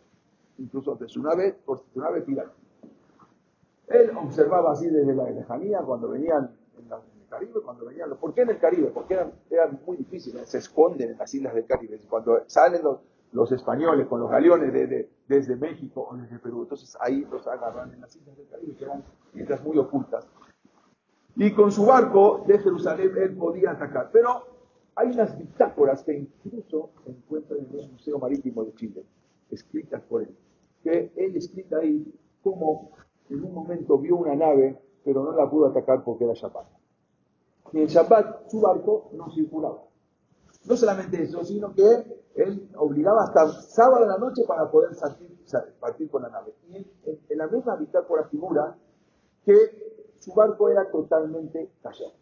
incluso 0.61 0.95
de 0.95 1.09
su 1.09 1.23
nave, 1.23 1.57
por 1.65 1.79
su 1.79 2.01
nave 2.01 2.21
pirata. 2.23 2.53
Él 3.89 4.11
observaba 4.17 4.73
así 4.73 4.89
desde 4.89 5.15
la 5.15 5.29
lejanía 5.31 5.81
cuando 5.81 6.11
venían 6.11 6.51
en, 6.79 6.85
el 6.85 7.29
Caribe, 7.29 7.61
cuando 7.65 7.87
venían, 7.87 8.17
¿por 8.17 8.35
qué 8.35 8.43
en 8.43 8.51
el 8.51 8.59
Caribe? 8.59 8.89
Porque 8.89 9.19
eran, 9.51 9.81
muy 9.85 9.97
difíciles, 9.97 10.49
se 10.49 10.59
esconden 10.59 11.11
en 11.11 11.19
las 11.19 11.33
islas 11.35 11.55
del 11.55 11.67
Caribe. 11.67 11.99
Cuando 12.09 12.45
salen 12.47 12.83
los, 12.83 12.99
españoles 13.53 14.07
con 14.07 14.21
los 14.21 14.31
galeones 14.31 14.73
desde 15.29 15.57
México 15.57 16.09
o 16.11 16.17
desde 16.17 16.39
Perú, 16.39 16.63
entonces 16.63 16.97
ahí 17.01 17.27
los 17.31 17.47
agarran 17.47 17.93
en 17.93 18.01
las 18.01 18.15
islas 18.17 18.37
del 18.37 18.49
Caribe, 18.49 18.75
que 18.77 18.85
eran 18.85 19.05
islas 19.35 19.63
muy 19.63 19.79
ocultas. 19.79 20.27
Y 21.37 21.53
con 21.53 21.71
su 21.71 21.87
barco 21.87 22.45
de 22.47 22.59
Jerusalén 22.59 23.13
él 23.17 23.37
podía 23.37 23.71
atacar. 23.71 24.11
Pero 24.13 24.43
hay 24.97 25.09
unas 25.13 25.39
bitácoras 25.39 26.03
que 26.03 26.19
incluso 26.19 26.91
se 27.05 27.11
encuentran 27.11 27.61
en 27.61 27.79
el 27.79 27.91
Museo 27.93 28.19
Marítimo 28.19 28.65
de 28.65 28.75
Chile, 28.75 29.05
escritas 29.51 30.03
por 30.03 30.23
él. 30.23 30.37
Que 30.83 31.13
él 31.17 31.37
explica 31.37 31.79
ahí 31.79 32.13
cómo 32.43 32.91
en 33.29 33.45
un 33.45 33.55
momento 33.55 33.97
vio 33.99 34.17
una 34.17 34.35
nave, 34.35 34.77
pero 35.05 35.23
no 35.23 35.33
la 35.33 35.49
pudo 35.49 35.67
atacar 35.67 36.03
porque 36.03 36.25
era 36.25 36.35
Shabbat. 36.35 36.67
Y 37.73 37.81
en 37.81 37.87
Shabbat 37.87 38.51
su 38.51 38.61
barco 38.61 39.11
no 39.13 39.31
circulaba. 39.31 39.90
No 40.65 40.77
solamente 40.77 41.23
eso, 41.23 41.45
sino 41.45 41.75
que 41.75 42.21
él 42.35 42.71
obligaba 42.77 43.25
hasta 43.25 43.49
sábado 43.63 44.05
de 44.05 44.11
la 44.11 44.19
noche 44.19 44.43
para 44.47 44.71
poder 44.71 44.91
partir 45.81 46.11
con 46.11 46.23
la 46.23 46.29
nave. 46.29 46.55
Y 46.69 46.77
en, 46.77 47.39
la 47.39 47.47
misma 47.49 47.77
bitácora 47.77 48.25
figura 48.29 48.77
que 49.45 50.15
su 50.19 50.33
barco 50.35 50.69
era 50.69 50.91
totalmente 50.91 51.71
callado. 51.83 52.13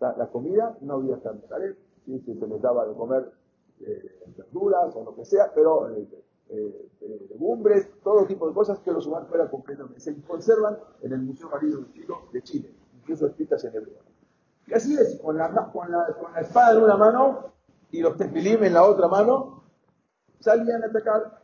La 0.00 0.28
comida 0.30 0.76
no 0.82 0.94
había 0.94 1.16
tanto 1.20 1.46
¿sí? 2.06 2.20
se 2.20 2.46
les 2.46 2.60
daba 2.60 2.86
de 2.86 2.94
comer 2.94 3.32
eh, 3.80 4.20
verduras 4.36 4.94
o 4.94 5.04
lo 5.04 5.14
que 5.14 5.24
sea, 5.24 5.50
pero 5.54 5.90
eh, 5.90 6.08
eh, 6.50 7.26
legumbres, 7.30 7.88
todo 8.02 8.26
tipo 8.26 8.46
de 8.48 8.54
cosas, 8.54 8.80
pero 8.84 9.00
su 9.00 9.10
barco 9.10 9.34
era 9.34 9.48
completamente. 9.50 10.00
Se 10.00 10.14
conservan 10.22 10.78
en 11.02 11.12
el 11.12 11.22
Museo 11.22 11.48
Marino 11.48 11.86
de 12.32 12.42
Chile, 12.42 12.74
incluso 12.94 13.26
escritas 13.26 13.64
en 13.64 13.74
hebreo. 13.74 13.98
Y 14.66 14.74
así 14.74 14.94
es, 14.94 15.18
con 15.20 15.36
la, 15.36 15.50
con 15.72 15.90
la, 15.90 16.06
con 16.20 16.32
la 16.32 16.40
espada 16.40 16.76
en 16.76 16.84
una 16.84 16.96
mano 16.96 17.52
y 17.94 18.00
los 18.00 18.16
tefilim 18.16 18.64
en 18.64 18.74
la 18.74 18.82
otra 18.82 19.06
mano, 19.06 19.62
salían 20.40 20.82
a 20.82 20.86
atacar. 20.86 21.42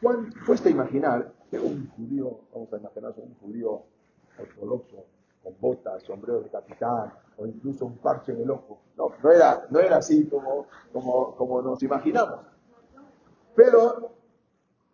¿Cuán 0.00 0.32
cuesta 0.46 0.70
imaginar 0.70 1.30
que 1.50 1.58
un 1.58 1.90
judío, 1.90 2.40
vamos 2.54 2.72
a 2.72 2.78
imaginar 2.78 3.12
un 3.18 3.34
judío 3.34 3.82
ortodoxo, 4.38 5.04
con 5.42 5.52
botas, 5.60 6.02
sombrero 6.04 6.40
de 6.40 6.48
capitán, 6.48 7.12
o 7.36 7.46
incluso 7.46 7.84
un 7.84 7.98
parche 7.98 8.32
en 8.32 8.40
el 8.40 8.50
ojo. 8.50 8.80
No, 8.96 9.10
no 9.22 9.30
era, 9.30 9.66
no 9.68 9.78
era 9.78 9.98
así 9.98 10.26
como, 10.26 10.68
como, 10.90 11.36
como 11.36 11.60
nos 11.60 11.82
imaginamos. 11.82 12.46
Pero, 13.54 14.10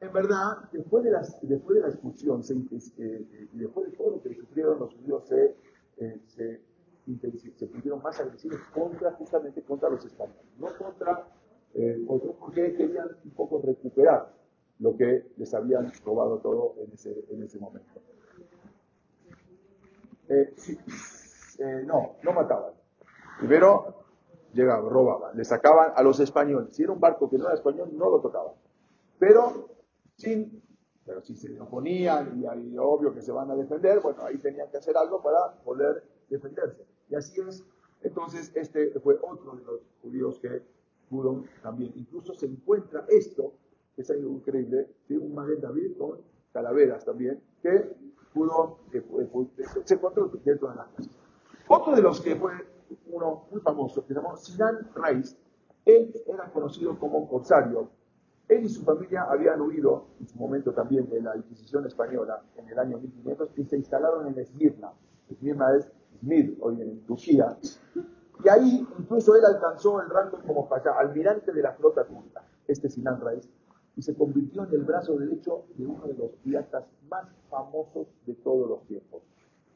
en 0.00 0.12
verdad, 0.12 0.58
después 0.72 1.04
de, 1.04 1.12
las, 1.12 1.40
después 1.40 1.76
de 1.76 1.82
la 1.82 1.88
expulsión 1.88 2.42
eh, 2.42 2.88
eh, 2.98 3.48
y 3.52 3.58
después 3.58 3.92
de 3.92 3.96
todo 3.96 4.10
lo 4.10 4.22
que 4.22 4.34
sufrieron, 4.34 4.80
los 4.80 4.92
judíos 4.92 5.22
se, 5.28 5.54
eh, 5.98 6.20
se, 6.26 6.67
se 7.56 7.66
pusieron 7.66 8.02
más 8.02 8.20
agresivos 8.20 8.60
contra, 8.74 9.12
justamente 9.12 9.62
contra 9.62 9.88
los 9.88 10.04
españoles, 10.04 10.44
no 10.58 10.68
contra 10.76 11.26
otros, 12.06 12.36
porque 12.38 12.74
querían 12.74 13.08
un 13.24 13.30
poco 13.30 13.60
recuperar 13.64 14.32
lo 14.80 14.96
que 14.96 15.32
les 15.36 15.52
habían 15.54 15.90
robado 16.04 16.38
todo 16.38 16.74
en 16.78 16.92
ese, 16.92 17.24
en 17.30 17.42
ese 17.42 17.58
momento. 17.58 18.00
no, 21.86 22.16
no 22.22 22.32
mataban. 22.32 22.72
Primero 23.38 24.04
llegaban, 24.52 24.90
robaban, 24.90 25.36
le 25.36 25.44
sacaban 25.44 25.92
a 25.94 26.02
los 26.02 26.20
españoles. 26.20 26.74
Si 26.74 26.82
era 26.82 26.92
un 26.92 27.00
barco 27.00 27.28
que 27.28 27.38
no 27.38 27.46
era 27.46 27.54
español, 27.54 27.90
no 27.92 28.10
lo 28.10 28.20
tocaban. 28.20 28.54
Pero 29.18 29.68
sin, 30.16 30.62
pero 31.04 31.22
si 31.22 31.34
se 31.36 31.60
oponían 31.60 32.40
y 32.40 32.46
hay 32.46 32.76
obvio 32.78 33.12
que 33.12 33.22
se 33.22 33.32
van 33.32 33.50
a 33.50 33.56
defender, 33.56 34.00
bueno, 34.00 34.24
ahí 34.24 34.38
tenían 34.38 34.70
que 34.70 34.78
hacer 34.78 34.96
algo 34.96 35.22
para 35.22 35.52
poder 35.64 36.02
defenderse. 36.28 36.84
Y 37.10 37.14
así 37.14 37.40
es. 37.40 37.64
Entonces, 38.02 38.52
este 38.54 38.90
fue 39.00 39.18
otro 39.22 39.56
de 39.56 39.64
los 39.64 39.80
judíos 40.02 40.38
que 40.38 40.62
pudo 41.08 41.44
también. 41.62 41.92
Incluso 41.96 42.34
se 42.34 42.46
encuentra 42.46 43.04
esto, 43.08 43.52
que 43.96 44.02
es 44.02 44.10
algo 44.10 44.30
increíble, 44.30 44.88
de 45.08 45.18
un 45.18 45.34
Maguen 45.34 45.60
David 45.60 45.96
con 45.98 46.20
calaveras 46.52 47.04
también, 47.04 47.40
que 47.62 47.96
pudo, 48.32 48.78
se 49.84 49.94
encontró 49.94 50.30
dentro 50.44 50.70
de 50.70 50.76
las 50.76 50.88
casas. 50.88 51.10
Otro 51.68 51.94
de 51.94 52.02
los 52.02 52.20
que 52.20 52.36
fue 52.36 52.52
uno 53.06 53.44
muy 53.50 53.60
famoso, 53.60 54.02
que 54.02 54.08
se 54.08 54.14
llamó 54.14 54.36
Sinan 54.36 54.90
Reis. 54.94 55.36
Él 55.84 56.14
era 56.26 56.50
conocido 56.52 56.98
como 56.98 57.28
corsario. 57.28 57.90
Él 58.48 58.64
y 58.64 58.68
su 58.68 58.82
familia 58.82 59.24
habían 59.24 59.60
huido 59.60 60.06
en 60.20 60.28
su 60.28 60.38
momento 60.38 60.72
también 60.72 61.08
de 61.10 61.20
la 61.20 61.36
Inquisición 61.36 61.86
española 61.86 62.42
en 62.56 62.68
el 62.68 62.78
año 62.78 62.98
1500 62.98 63.50
y 63.56 63.64
se 63.64 63.76
instalaron 63.76 64.26
en 64.26 64.38
Esmirna. 64.38 64.92
Esmirna 65.28 65.76
es 65.76 65.90
Smir, 66.20 66.56
hoy 66.60 66.80
en 66.82 67.00
Turquía. 67.06 67.56
Y 68.44 68.48
ahí 68.48 68.86
incluso 68.98 69.34
él 69.34 69.44
alcanzó 69.44 70.00
el 70.00 70.08
rango 70.10 70.38
como 70.46 70.68
almirante 70.98 71.52
de 71.52 71.62
la 71.62 71.72
flota 71.72 72.04
turca, 72.04 72.44
este 72.66 72.88
Sinan 72.88 73.20
Reis, 73.20 73.48
y 73.96 74.02
se 74.02 74.14
convirtió 74.14 74.64
en 74.64 74.72
el 74.74 74.84
brazo 74.84 75.16
derecho 75.16 75.64
de 75.76 75.86
uno 75.86 76.06
de 76.06 76.14
los 76.14 76.30
piratas 76.44 76.84
más 77.10 77.26
famosos 77.50 78.06
de 78.26 78.34
todos 78.34 78.68
los 78.68 78.82
tiempos, 78.86 79.22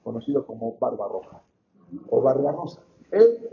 conocido 0.05 0.47
como 0.47 0.77
Barbarroja 0.79 1.43
o 2.09 2.23
Barbarosa. 2.23 2.81
Él, 3.11 3.49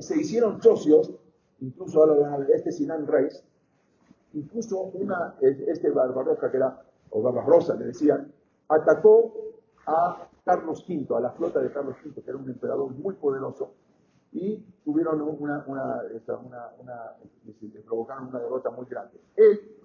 se 0.00 0.20
hicieron 0.20 0.60
socios, 0.60 1.12
incluso 1.60 2.00
ahora 2.00 2.44
este 2.52 2.72
Sinan 2.72 3.06
Reis, 3.06 3.44
incluso 4.34 4.80
una, 4.94 5.36
este 5.40 5.90
Barbarossa, 5.90 6.50
que 6.50 6.56
era, 6.56 6.82
o 7.10 7.22
Barbarossa 7.22 7.76
le 7.76 7.86
decían, 7.86 8.32
atacó 8.68 9.32
a 9.86 10.26
Carlos 10.44 10.84
V, 10.88 11.06
a 11.16 11.20
la 11.20 11.30
flota 11.30 11.60
de 11.60 11.72
Carlos 11.72 11.96
V, 12.04 12.22
que 12.22 12.30
era 12.30 12.38
un 12.38 12.48
emperador 12.48 12.90
muy 12.92 13.14
poderoso, 13.14 13.74
y 14.32 14.58
tuvieron 14.84 15.20
una, 15.22 15.64
una, 15.66 16.02
provocaron 17.86 18.28
una 18.28 18.38
derrota 18.38 18.70
muy 18.70 18.86
grande. 18.86 19.20
Él, 19.36 19.76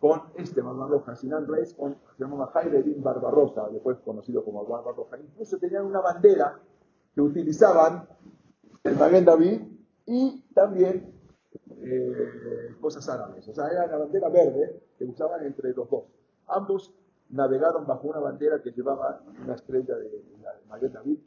con 0.00 0.22
este 0.36 0.60
Barbarossa, 0.60 1.14
Sinan 1.14 1.46
Reis, 1.46 1.74
con, 1.74 1.96
se 2.16 2.24
llamaba 2.24 2.48
Jaime 2.48 2.82
Barbarossa, 2.98 3.68
después 3.70 3.98
conocido 4.04 4.44
como 4.44 4.64
Barbarossa, 4.64 5.18
incluso 5.18 5.58
tenían 5.58 5.84
una 5.86 6.00
bandera 6.00 6.58
que 7.14 7.20
utilizaban 7.20 8.08
el 8.84 8.96
Maguen 8.96 9.24
David 9.24 9.60
y 10.06 10.42
también 10.54 11.12
eh, 11.82 12.76
cosas 12.80 13.08
árabes. 13.08 13.46
O 13.48 13.54
sea, 13.54 13.68
era 13.68 13.86
la 13.86 13.98
bandera 13.98 14.28
verde 14.28 14.80
que 14.98 15.04
usaban 15.04 15.44
entre 15.44 15.72
los 15.72 15.88
dos. 15.88 16.04
Ambos 16.48 16.92
navegaron 17.32 17.86
bajo 17.86 18.08
una 18.08 18.20
bandera 18.20 18.62
que 18.62 18.70
llevaba 18.70 19.20
una 19.42 19.54
estrella 19.54 19.96
de, 19.96 20.22
Maguen 20.68 20.92
David, 20.92 21.18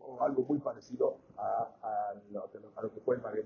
o 0.00 0.22
algo 0.22 0.42
muy 0.42 0.58
parecido 0.58 1.18
a, 1.36 2.14
lo, 2.32 2.50
que 2.50 3.00
fue 3.00 3.16
el 3.16 3.22
David. 3.22 3.44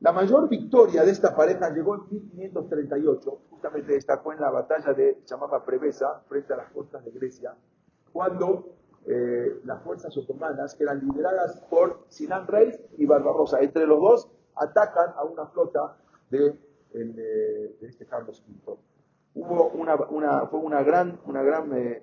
La 0.00 0.12
mayor 0.12 0.48
victoria 0.48 1.04
de 1.04 1.12
esta 1.12 1.34
pareja 1.34 1.70
llegó 1.70 1.94
en 1.94 2.08
1538, 2.10 3.38
justamente 3.50 3.92
destacó 3.92 4.32
en 4.32 4.40
la 4.40 4.50
batalla 4.50 4.92
de 4.92 5.22
llamaba 5.24 5.64
Prevesa, 5.64 6.22
frente 6.28 6.52
a 6.52 6.56
las 6.56 6.70
costas 6.72 7.04
de 7.04 7.10
Grecia, 7.12 7.54
cuando 8.12 8.74
eh, 9.06 9.60
las 9.64 9.82
fuerzas 9.82 10.16
otomanas, 10.16 10.74
que 10.74 10.84
eran 10.84 11.00
lideradas 11.00 11.60
por 11.68 12.04
Sinan 12.08 12.46
Reis 12.46 12.80
y 12.96 13.04
Barbarossa. 13.04 13.60
Entre 13.60 13.86
los 13.86 14.00
dos 14.00 14.30
atacan 14.56 15.10
a 15.16 15.24
una 15.24 15.46
flota 15.46 15.96
de, 16.30 16.58
este 17.82 18.06
Carlos 18.06 18.42
V. 18.66 18.78
Hubo 19.34 19.68
una, 19.70 19.96
una, 19.96 20.46
fue 20.46 20.60
una 20.60 20.82
gran, 20.82 21.18
una 21.26 21.42
gran 21.42 21.72
eh, 21.76 22.02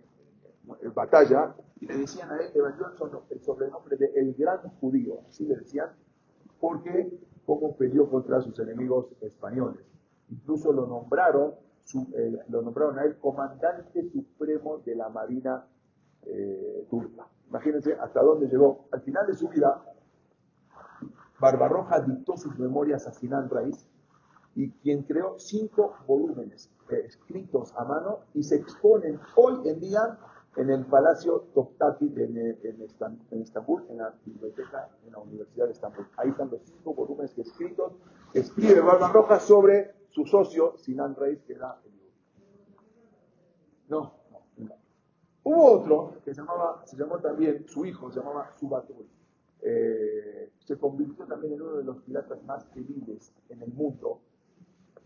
batalla 0.94 1.56
y 1.80 1.88
le 1.88 1.98
decían 1.98 2.30
a 2.32 2.38
él, 2.38 2.52
Johnson, 2.78 3.22
el 3.30 3.42
sobrenombre 3.42 3.98
de 3.98 4.12
el 4.16 4.34
gran 4.36 4.60
judío, 4.80 5.22
así 5.28 5.46
le 5.46 5.56
decían, 5.56 5.90
porque 6.60 7.20
como 7.46 7.76
peleó 7.76 8.10
contra 8.10 8.40
sus 8.42 8.58
enemigos 8.60 9.08
españoles. 9.22 9.82
Incluso 10.30 10.72
lo 10.72 10.86
nombraron, 10.86 11.56
eh, 12.14 12.38
lo 12.50 12.62
nombraron 12.62 13.00
a 13.00 13.04
él 13.04 13.18
comandante 13.18 14.10
supremo 14.12 14.78
de 14.86 14.96
la 14.96 15.10
Marina 15.10 15.66
eh, 16.24 16.86
turca. 16.90 17.28
Imagínense 17.50 17.94
hasta 17.94 18.22
dónde 18.22 18.48
llegó. 18.48 18.86
Al 18.92 19.02
final 19.02 19.26
de 19.28 19.34
su 19.34 19.50
vida, 19.50 19.84
Barbarroja 21.40 22.00
dictó 22.02 22.38
sus 22.38 22.58
memorias 22.60 23.08
a 23.08 23.12
Sinan 23.12 23.50
Reis 23.50 23.90
y 24.56 24.70
quien 24.70 25.04
creó 25.04 25.40
cinco 25.40 25.96
volúmenes 26.06 26.70
escritos 27.00 27.74
a 27.78 27.86
mano 27.86 28.20
y 28.34 28.44
se 28.44 28.56
exponen 28.56 29.20
hoy 29.36 29.68
en 29.68 29.80
día 29.80 30.20
en 30.58 30.70
el 30.70 30.86
Palacio 30.86 31.48
Topkapı 31.54 32.06
en, 32.18 32.38
en, 32.38 33.42
Estambul, 33.42 33.86
en 33.90 33.98
la 33.98 34.14
biblioteca 34.26 34.90
en 35.06 35.14
la 35.14 35.20
Universidad 35.20 35.66
de 35.66 35.72
Estambul. 35.72 36.06
Ahí 36.18 36.30
están 36.30 36.50
los 36.52 36.62
cinco 36.64 36.94
volúmenes 36.94 37.34
que 37.34 37.42
escritos 37.42 37.94
escribe 38.34 38.82
Barbarroja 38.82 39.40
sobre 39.40 39.94
su 40.10 40.26
socio 40.26 40.78
Sinan 40.78 41.16
Reis, 41.16 41.40
que 41.44 41.54
era 41.54 41.80
el 41.86 41.92
No, 43.90 44.14
Hubo 45.44 45.72
otro 45.72 46.14
que 46.24 46.34
se, 46.34 46.42
llamaba, 46.42 46.84
se 46.86 46.96
llamó 46.98 47.18
también, 47.20 47.66
su 47.68 47.86
hijo 47.86 48.12
se 48.12 48.20
llamaba 48.20 48.52
Subatul. 48.60 49.08
Eh, 49.64 50.52
se 50.60 50.78
convirtió 50.78 51.26
también 51.26 51.54
en 51.54 51.62
uno 51.62 51.78
de 51.78 51.84
los 51.84 51.98
piratas 52.04 52.44
más 52.44 52.70
temibles 52.72 53.34
en 53.50 53.62
el 53.62 53.72
mundo 53.74 54.20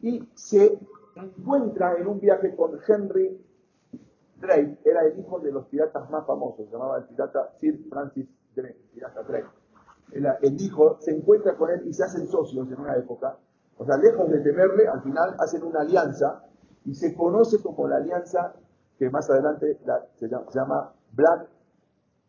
y 0.02 0.24
se 0.34 0.80
encuentra 1.16 1.96
en 1.98 2.08
un 2.08 2.20
viaje 2.20 2.56
con 2.56 2.80
Henry 2.88 3.42
Drake, 4.38 4.80
era 4.84 5.06
el 5.06 5.20
hijo 5.20 5.40
de 5.40 5.52
los 5.52 5.66
piratas 5.68 6.10
más 6.10 6.26
famosos, 6.26 6.66
se 6.66 6.72
llamaba 6.72 6.98
el 6.98 7.06
pirata 7.06 7.52
Sir 7.60 7.80
Francis 7.90 8.28
Drake, 8.56 8.80
pirata 8.94 9.24
Drake. 9.24 9.48
El, 10.12 10.26
el, 10.42 10.62
hijo 10.62 10.98
se 11.00 11.12
encuentra 11.12 11.56
con 11.56 11.72
él 11.72 11.88
y 11.88 11.94
se 11.94 12.04
hacen 12.04 12.28
socios 12.28 12.68
en 12.72 12.80
una 12.80 12.96
época, 12.96 13.38
o 13.78 13.86
sea, 13.86 13.98
lejos 13.98 14.30
de 14.30 14.40
temerle, 14.40 14.88
al 14.88 15.02
final 15.02 15.36
hacen 15.40 15.64
una 15.64 15.82
alianza 15.82 16.44
y 16.86 16.94
se 16.94 17.16
conoce 17.16 17.62
como 17.62 17.88
la 17.88 17.98
alianza 17.98 18.54
que 18.98 19.10
más 19.10 19.30
adelante 19.30 19.80
se, 20.16 20.30
llama, 20.30 20.94
Black 21.12 21.50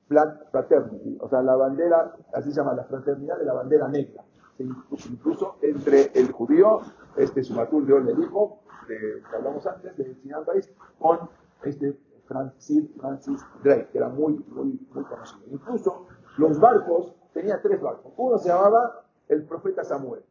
Black 0.09 0.51
Fraternity, 0.51 1.19
o 1.21 1.29
sea, 1.29 1.43
la 1.43 1.57
bandera, 1.57 2.15
así 2.33 2.51
se 2.51 2.61
llama, 2.61 2.75
la 2.75 2.85
fraternidad 2.85 3.39
de 3.39 3.45
la 3.45 3.55
bandera 3.55 3.89
negra. 3.89 4.23
incluso 4.59 5.57
entre 5.63 6.13
el 6.15 6.31
judío, 6.31 6.81
este 7.17 7.43
Sumatul 7.43 7.87
de 7.87 7.95
Olerijo, 7.95 8.61
de, 8.89 9.23
que 9.29 9.37
hablamos 9.37 9.67
antes, 9.67 9.97
de 9.97 10.17
País, 10.47 10.73
con 10.99 11.29
este 11.65 11.99
Francis, 12.27 12.91
Francis 12.99 13.41
Drake, 13.63 13.89
que 13.93 13.99
era 13.99 14.09
muy, 14.09 14.35
muy, 14.49 14.79
muy 14.93 15.05
conocido. 15.05 15.43
Incluso 15.51 16.07
los 16.39 16.59
barcos, 16.59 17.15
tenía 17.33 17.61
tres 17.63 17.81
barcos. 17.81 18.13
Uno 18.17 18.39
se 18.39 18.49
llamaba 18.49 19.05
el 19.29 19.45
profeta 19.45 19.85
Samuel, 19.85 20.23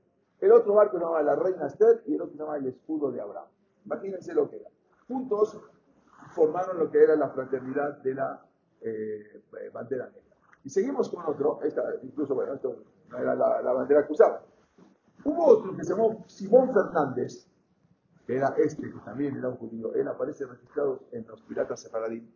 el 0.41 0.51
otro 0.51 0.74
barco 0.74 0.97
se 0.97 1.03
llamaba 1.03 1.24
la 1.24 1.36
reina 1.36 1.68
Esther 1.68 2.03
y 2.06 2.16
el 2.16 2.22
otro 2.22 2.34
se 2.34 2.39
llamaba 2.39 2.58
el 2.58 2.68
escudo 2.68 3.12
de 3.12 3.22
Abraham. 3.22 3.47
Imagínense 3.86 4.34
lo 4.34 4.49
que 4.49 4.58
era. 4.58 4.70
Juntos 5.08 5.60
formaron 6.32 6.80
lo 6.80 6.91
que 6.91 7.03
era 7.03 7.16
la 7.16 7.30
fraternidad 7.30 7.97
de 7.99 8.14
la 8.16 8.45
eh, 8.82 9.41
bandera 9.74 10.06
negra. 10.08 10.36
Y 10.64 10.70
seguimos 10.70 11.10
con 11.10 11.26
otro, 11.26 11.60
esta, 11.64 11.84
incluso, 12.01 12.36
bueno, 12.36 12.53
esto 12.53 12.76
era 13.18 13.36
la, 13.36 13.72
bandera 13.72 14.06
que 14.06 14.14
usaba. 14.14 14.41
Hubo 15.24 15.45
otro 15.45 15.76
que 15.76 15.84
se 15.84 15.93
llamó 15.93 16.24
Simón 16.28 16.74
Fernández, 16.74 17.47
era 18.28 18.56
este, 18.58 18.92
que 18.92 19.00
también 19.06 19.36
era 19.38 19.50
un 19.50 19.58
judío. 19.58 19.94
Él 19.94 20.08
aparece 20.08 20.46
registrado 20.46 21.02
en 21.12 21.26
los 21.28 21.42
piratas 21.44 21.82
separadín 21.82 22.30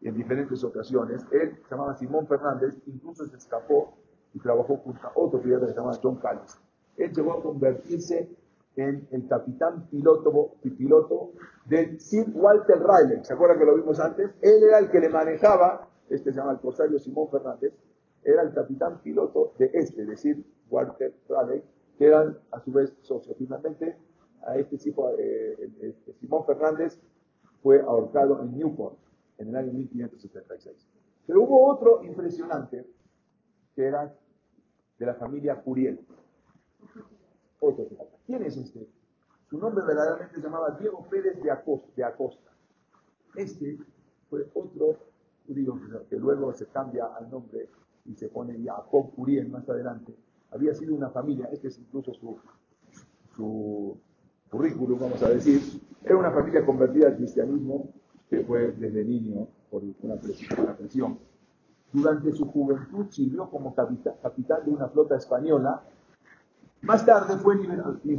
en 0.00 0.14
diferentes 0.14 0.62
ocasiones. 0.62 1.24
Él 1.32 1.56
se 1.62 1.70
llamaba 1.70 1.96
Simón 1.96 2.26
Fernández, 2.26 2.74
incluso 2.86 3.26
se 3.26 3.36
escapó 3.36 3.96
y 4.32 4.38
trabajó 4.38 4.76
junto 4.76 5.06
a 5.06 5.12
otro 5.14 5.40
pirata 5.40 5.66
que 5.66 5.72
se 5.72 5.78
llamaba 5.78 5.98
John 6.02 6.16
Callis. 6.16 6.58
Él 6.96 7.12
llegó 7.12 7.32
a 7.32 7.42
convertirse 7.42 8.28
en 8.76 9.06
el 9.10 9.28
capitán 9.28 9.88
piloto, 9.88 10.56
piloto 10.62 11.32
del 11.66 12.00
Sir 12.00 12.26
Walter 12.34 12.78
Raleigh. 12.80 13.24
¿Se 13.24 13.32
acuerdan 13.32 13.58
que 13.58 13.64
lo 13.64 13.76
vimos 13.76 14.00
antes? 14.00 14.30
Él 14.42 14.62
era 14.64 14.78
el 14.78 14.90
que 14.90 15.00
le 15.00 15.08
manejaba, 15.08 15.88
este 16.10 16.32
se 16.32 16.38
llama 16.38 16.52
el 16.52 16.60
corsario 16.60 16.98
Simón 16.98 17.28
Fernández, 17.30 17.72
era 18.24 18.42
el 18.42 18.52
capitán 18.52 19.00
piloto 19.02 19.52
de 19.58 19.70
este, 19.74 20.04
de 20.04 20.16
Sir 20.16 20.44
Walter 20.70 21.14
Raleigh, 21.28 21.62
que 21.98 22.06
eran 22.06 22.38
a 22.50 22.60
su 22.60 22.72
vez 22.72 22.92
socios. 23.02 23.36
Finalmente, 23.38 23.96
a 24.46 24.56
este 24.56 24.78
tipo, 24.78 25.10
eh, 25.18 25.70
este 25.80 26.12
Simón 26.14 26.44
Fernández 26.46 26.98
fue 27.62 27.80
ahorcado 27.80 28.42
en 28.42 28.56
Newport 28.56 28.96
en 29.38 29.48
el 29.48 29.56
año 29.56 29.72
1576. 29.72 30.86
Pero 31.26 31.42
hubo 31.42 31.66
otro 31.66 32.04
impresionante, 32.04 32.86
que 33.74 33.84
era 33.84 34.14
de 34.98 35.06
la 35.06 35.14
familia 35.14 35.56
Curiel. 35.56 36.00
Otro 37.60 37.86
¿Quién 38.26 38.42
es 38.42 38.56
este? 38.56 38.86
Su 39.48 39.58
nombre 39.58 39.84
verdaderamente 39.86 40.36
se 40.36 40.42
llamaba 40.42 40.76
Diego 40.78 41.06
Pérez 41.08 41.40
de 41.42 41.50
Acosta. 42.04 42.50
Este 43.34 43.78
fue 44.28 44.46
otro 44.54 44.98
judío 45.46 45.78
que 46.08 46.16
luego 46.16 46.52
se 46.52 46.66
cambia 46.66 47.06
al 47.06 47.30
nombre 47.30 47.68
y 48.04 48.14
se 48.14 48.28
pone 48.28 48.62
Jacob 48.62 49.14
Curiel 49.14 49.48
más 49.48 49.68
adelante. 49.68 50.14
Había 50.50 50.74
sido 50.74 50.94
una 50.94 51.10
familia, 51.10 51.48
este 51.50 51.68
es 51.68 51.78
incluso 51.78 52.12
su 52.14 53.98
currículum, 54.54 54.98
vamos 55.00 55.22
a 55.22 55.30
decir, 55.30 55.60
era 56.04 56.16
una 56.16 56.30
familia 56.30 56.64
convertida 56.64 57.08
al 57.08 57.16
cristianismo 57.16 57.88
que 58.30 58.44
fue 58.44 58.70
desde 58.72 59.04
niño 59.04 59.48
por 59.70 59.82
una 60.02 60.14
presión. 60.76 61.18
Durante 61.92 62.32
su 62.32 62.46
juventud 62.46 63.06
sirvió 63.10 63.50
como 63.50 63.74
capitán, 63.74 64.64
de 64.64 64.70
una 64.70 64.88
flota 64.88 65.16
española. 65.16 65.82
Más 66.82 67.04
tarde 67.04 67.36
fue 67.38 67.56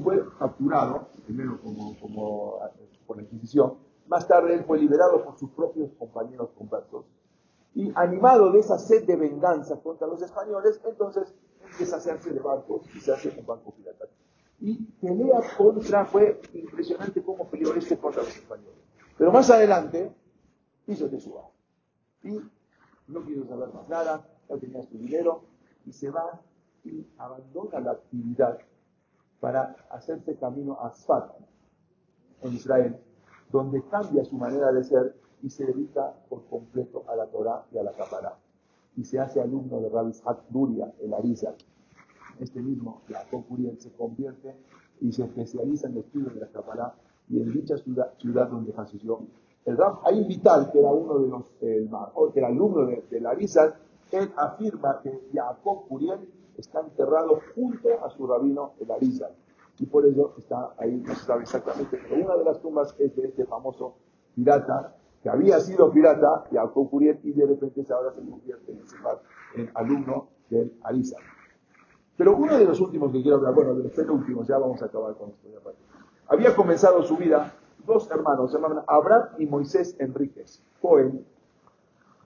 fue 0.03 0.23
capturado, 0.38 1.07
primero 1.25 1.59
como, 1.61 1.97
como 1.99 2.59
por 3.07 3.17
la 3.17 3.23
Inquisición. 3.23 3.75
Más 4.07 4.27
tarde 4.27 4.55
él 4.55 4.63
fue 4.65 4.79
liberado 4.79 5.23
por 5.23 5.38
sus 5.38 5.49
propios 5.51 5.91
compañeros 5.97 6.49
conversos. 6.57 7.05
Y 7.73 7.91
animado 7.95 8.51
de 8.51 8.59
esa 8.59 8.77
sed 8.77 9.05
de 9.05 9.15
venganza 9.15 9.79
contra 9.81 10.07
los 10.07 10.21
españoles, 10.21 10.81
entonces 10.86 11.33
empieza 11.63 11.95
a 11.95 11.99
hacerse 11.99 12.31
de 12.31 12.39
barcos 12.39 12.83
y 12.95 12.99
se 12.99 13.11
hace 13.11 13.29
un 13.38 13.45
barco 13.45 13.71
pirata 13.71 14.05
y 14.59 14.75
pelea 15.01 15.41
contra, 15.57 16.05
fue 16.05 16.41
impresionante 16.53 17.21
cómo 17.21 17.47
peleó 17.49 17.73
este 17.75 17.97
contra 17.97 18.23
los 18.23 18.35
españoles. 18.35 18.73
Pero 19.17 19.31
más 19.31 19.49
adelante 19.49 20.11
hizo 20.87 21.09
suba 21.19 21.49
y 22.23 22.39
no 23.07 23.25
quiso 23.25 23.45
saber 23.45 23.73
más 23.73 23.87
nada, 23.87 24.27
ya 24.49 24.57
tenía 24.57 24.81
su 24.83 24.97
dinero 24.97 25.43
y 25.85 25.91
se 25.91 26.09
va 26.09 26.41
y 26.83 27.05
abandona 27.17 27.79
la 27.79 27.91
actividad 27.91 28.59
para 29.39 29.75
hacerse 29.89 30.35
camino 30.37 30.79
a 30.81 30.91
Sfat, 30.91 31.31
en 32.41 32.53
Israel, 32.53 32.97
donde 33.51 33.83
cambia 33.83 34.23
su 34.25 34.37
manera 34.37 34.71
de 34.71 34.83
ser 34.83 35.15
y 35.41 35.49
se 35.49 35.65
dedica 35.65 36.13
por 36.29 36.45
completo 36.45 37.03
a 37.07 37.15
la 37.15 37.27
Torah 37.27 37.65
y 37.71 37.77
a 37.77 37.83
la 37.83 37.91
Kabbalah. 37.91 38.37
Y 38.95 39.03
se 39.03 39.19
hace 39.19 39.41
alumno 39.41 39.79
de 39.81 39.89
Rabbi 39.89 40.13
Duria, 40.49 40.91
el 41.01 41.13
Arizal 41.13 41.55
este 42.39 42.61
mismo 42.61 43.01
Jacob 43.07 43.43
Uriel 43.49 43.79
se 43.79 43.91
convierte 43.91 44.55
y 45.01 45.11
se 45.11 45.23
especializa 45.23 45.88
en 45.88 45.93
el 45.93 45.99
estudio 45.99 46.29
de 46.29 46.41
la 46.41 46.47
Kabbalah 46.47 46.95
y 47.29 47.41
en 47.41 47.51
dicha 47.51 47.77
ciudad, 47.77 48.13
ciudad 48.17 48.49
donde 48.49 48.71
falleció. 48.73 49.19
El 49.65 49.77
Rab 49.77 49.99
Haim 50.05 50.27
Vital, 50.27 50.71
que 50.71 50.79
era 50.79 50.91
uno 50.91 51.19
de 51.19 51.27
los, 51.27 51.53
el, 51.61 51.89
que 52.33 52.39
era 52.39 52.49
alumno 52.49 52.86
de, 52.86 53.03
de 53.09 53.19
Larisa, 53.19 53.75
él 54.11 54.31
afirma 54.38 55.01
que 55.01 55.29
Jacob 55.33 55.86
Uriel 55.89 56.19
está 56.57 56.81
enterrado 56.81 57.41
junto 57.53 57.89
a 58.03 58.09
su 58.09 58.27
rabino 58.27 58.73
el 58.79 58.91
Arizal. 58.91 59.31
Y 59.79 59.86
por 59.88 60.05
ello 60.05 60.33
está 60.38 60.73
ahí, 60.77 61.03
no 61.05 61.13
se 61.15 61.25
sabe 61.25 61.41
exactamente, 61.41 61.99
pero 62.01 62.23
una 62.23 62.38
de 62.38 62.45
las 62.45 62.61
tumbas 62.61 62.95
es 62.97 63.15
de 63.15 63.27
este 63.27 63.45
famoso 63.45 63.95
pirata, 64.33 64.95
que 65.21 65.29
había 65.29 65.59
sido 65.59 65.91
pirata, 65.91 66.45
Jacob 66.51 66.88
Uriel, 66.91 67.19
y 67.23 67.33
de 67.33 67.45
repente 67.45 67.83
ahora 67.91 68.13
se 68.13 68.21
convierte 68.21 68.71
en, 68.71 69.61
en 69.61 69.71
alumno 69.73 70.29
del 70.49 70.71
Arizal. 70.83 71.21
Pero 72.18 72.36
uno 72.36 72.57
de 72.57 72.66
los 72.66 72.80
últimos 72.80 73.11
que 73.11 73.22
quiero 73.22 73.38
hablar, 73.38 73.53
bueno, 73.53 73.76
de 73.76 73.84
los 73.84 73.91
penúltimos, 73.91 74.47
ya 74.47 74.57
vamos 74.57 74.82
a 74.82 74.86
acabar 74.86 75.16
con 75.16 75.30
esto. 75.30 75.49
Había 76.28 76.55
comenzado 76.55 77.03
su 77.03 77.18
vida 77.18 77.53
dos 77.86 78.09
hermanos, 78.09 78.51
se 78.51 78.57
llamaban 78.57 78.84
Abraham 78.88 79.30
y 79.38 79.45
Moisés 79.45 79.95
Enríquez 79.99 80.63
Cohen. 80.82 81.26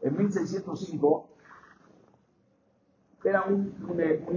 En 0.01 0.17
1605 0.17 1.27
era 3.23 3.43
un, 3.43 3.73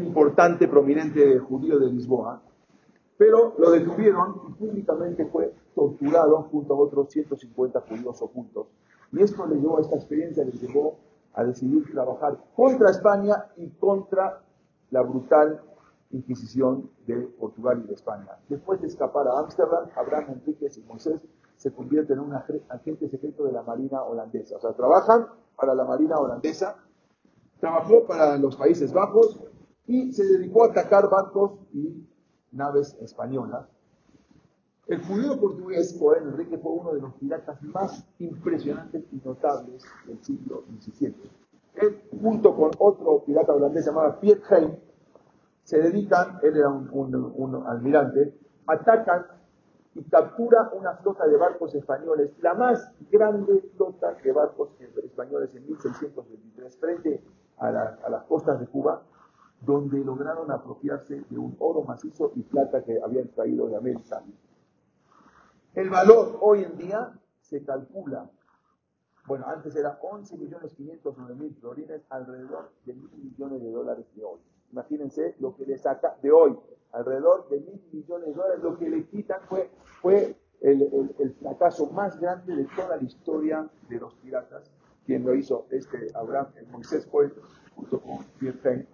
importante, 0.03 0.67
prominente 0.67 1.39
judío 1.39 1.79
de 1.79 1.87
Lisboa, 1.87 2.43
pero 3.17 3.55
lo 3.59 3.71
detuvieron 3.71 4.41
y 4.49 4.53
públicamente 4.55 5.27
fue 5.27 5.55
torturado 5.75 6.43
junto 6.51 6.75
a 6.75 6.79
otros 6.79 7.11
150 7.11 7.81
judíos 7.83 8.21
ocultos. 8.21 8.67
Y 9.13 9.23
esto 9.23 9.47
le 9.47 9.57
llevó 9.57 9.79
a 9.79 9.83
esta 9.83 9.97
experiencia, 9.97 10.45
le 10.45 10.53
llevó 10.53 10.97
a 11.35 11.45
decidir 11.45 11.91
trabajar 11.93 12.39
contra 12.57 12.91
España 12.91 13.47
y 13.57 13.69
contra 13.71 14.43
la 14.93 15.03
brutal 15.03 15.61
Inquisición 16.13 16.91
de 17.07 17.17
Portugal 17.41 17.81
y 17.83 17.89
de 17.89 17.95
España. 17.95 18.37
Después 18.51 18.83
de 18.83 18.87
escapar 18.87 19.27
a 19.27 19.39
Ámsterdam, 19.41 19.89
Abraham 19.97 20.35
Enríquez 20.35 20.77
y 20.77 20.83
Moisés 20.83 21.23
se 21.57 21.73
convierten 21.73 22.19
en 22.19 22.25
un 22.25 22.35
agente 22.35 23.09
secreto 23.09 23.45
de 23.45 23.53
la 23.53 23.63
Marina 23.63 24.03
holandesa. 24.03 24.57
O 24.57 24.61
sea, 24.61 24.73
trabajan 24.75 25.29
para 25.57 25.75
la 25.75 25.85
Marina 25.85 26.19
holandesa, 26.19 26.77
trabajó 27.61 28.07
para 28.07 28.37
los 28.37 28.57
Países 28.57 28.93
Bajos 28.93 29.41
y 29.87 30.13
se 30.13 30.25
dedicó 30.25 30.65
a 30.65 30.73
atacar 30.73 31.09
barcos 31.09 31.53
y 31.73 32.07
naves 32.53 32.95
españolas. 33.01 33.67
El 34.89 35.03
judío 35.03 35.41
portugués 35.41 35.97
Joel 35.99 36.25
Enrique 36.25 36.59
fue 36.59 36.73
uno 36.73 36.93
de 36.93 37.01
los 37.01 37.15
piratas 37.15 37.63
más 37.63 38.05
impresionantes 38.19 39.05
y 39.11 39.17
notables 39.27 39.83
del 40.07 40.23
siglo 40.23 40.65
XVII 40.79 41.42
él 41.75 42.03
junto 42.21 42.55
con 42.55 42.71
otro 42.79 43.23
pirata 43.25 43.53
holandés 43.53 43.87
llamado 43.87 44.19
Piet 44.21 44.43
Hein, 44.51 44.79
se 45.65 45.79
dedican, 45.79 46.39
él 46.43 46.57
era 46.57 46.69
un, 46.69 47.65
almirante, 47.67 48.35
atacan 48.67 49.27
y 49.95 50.03
captura 50.05 50.71
una 50.75 50.95
flota 50.97 51.27
de 51.27 51.37
barcos 51.37 51.75
españoles, 51.75 52.33
la 52.41 52.55
más 52.55 52.93
grande 53.11 53.71
flota 53.77 54.15
de 54.15 54.33
barcos 54.33 54.71
españoles 54.81 55.55
en 55.55 55.67
1623 55.67 56.77
frente 56.79 57.23
a, 57.59 57.69
a 57.69 58.11
las 58.11 58.25
costas 58.25 58.59
de 58.59 58.67
Cuba, 58.67 59.03
donde 59.61 59.99
lograron 60.05 60.51
apropiarse 60.51 61.23
de 61.29 61.39
un 61.39 61.55
oro 61.61 61.83
macizo 61.83 62.33
y 62.35 62.43
plata 62.43 62.83
que 62.83 63.01
habían 63.01 63.29
traído 63.29 63.69
de 63.69 63.77
América. 63.77 64.23
El 65.75 65.89
valor 65.89 66.39
hoy 66.41 66.65
en 66.65 66.77
día 66.77 67.13
se 67.41 67.65
calcula 67.65 68.29
bueno, 69.27 69.47
antes 69.47 69.77
era 69.77 69.99
11 70.03 70.37
millones 70.37 70.75
509 70.75 71.35
mil 71.35 71.55
florines, 71.55 72.03
alrededor 72.09 72.71
de 72.85 72.95
mil 72.95 73.11
millones 73.13 73.63
de 73.63 73.71
dólares 73.71 74.07
de 74.15 74.25
hoy. 74.25 74.41
Imagínense 74.73 75.37
lo 75.39 75.55
que 75.55 75.65
le 75.65 75.79
saca 75.79 76.17
de 76.23 76.33
hoy, 76.33 76.59
alrededor 76.93 77.49
de 77.49 77.61
mil 77.61 77.83
millones 77.93 78.29
de 78.29 78.35
dólares, 78.35 78.63
lo 78.63 78.79
que 78.79 78.89
le 78.89 79.05
quitan 79.07 79.41
fue, 79.49 79.71
fue 80.01 80.37
el, 80.61 81.35
fracaso 81.41 81.87
más 81.91 82.19
grande 82.21 82.57
de 82.57 82.65
toda 82.77 82.97
la 82.97 83.03
historia 83.03 83.69
de 83.89 83.99
los 83.99 84.15
piratas, 84.15 84.71
quien 85.05 85.25
lo 85.25 85.35
hizo 85.35 85.67
este 85.71 86.09
Abraham, 86.15 86.49
el 86.57 86.67
Moisés 86.69 87.07
fue, 87.07 87.33
junto 87.75 88.01
con 88.01 88.25
Pierre 88.39 88.87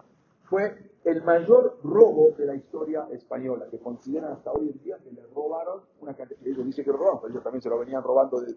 fue 0.44 0.92
el 1.04 1.22
mayor 1.22 1.78
robo 1.84 2.34
de 2.38 2.46
la 2.46 2.54
historia 2.54 3.06
española, 3.12 3.66
que 3.70 3.78
consideran 3.78 4.32
hasta 4.32 4.50
hoy 4.50 4.70
en 4.70 4.82
día 4.82 4.98
que 4.98 5.10
le 5.10 5.22
robaron 5.34 5.82
una 6.00 6.14
cantidad, 6.14 6.40
ellos 6.46 6.64
dicen 6.64 6.84
que 6.84 6.90
lo 6.90 6.96
robaron, 6.96 7.20
pero 7.20 7.32
ellos 7.32 7.44
también 7.44 7.62
se 7.62 7.68
lo 7.68 7.78
venían 7.78 8.02
robando 8.02 8.40
de, 8.40 8.54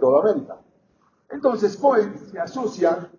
toda 0.00 0.20
América. 0.20 0.58
Entonces 1.30 1.76
Cohen 1.76 2.18
se 2.18 2.38
asocia 2.38 3.10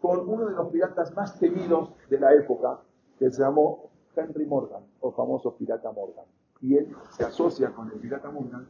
con 0.00 0.28
uno 0.28 0.46
de 0.46 0.54
los 0.54 0.68
piratas 0.68 1.14
más 1.14 1.38
temidos 1.38 1.92
de 2.08 2.20
la 2.20 2.32
época, 2.34 2.80
que 3.18 3.30
se 3.30 3.42
llamó 3.42 3.90
Henry 4.14 4.46
Morgan, 4.46 4.82
o 5.00 5.10
famoso 5.12 5.54
pirata 5.56 5.90
Morgan. 5.92 6.24
Y 6.60 6.76
él 6.76 6.94
se 7.10 7.24
asocia 7.24 7.72
con 7.72 7.90
el 7.90 7.98
pirata 7.98 8.30
Morgan 8.30 8.66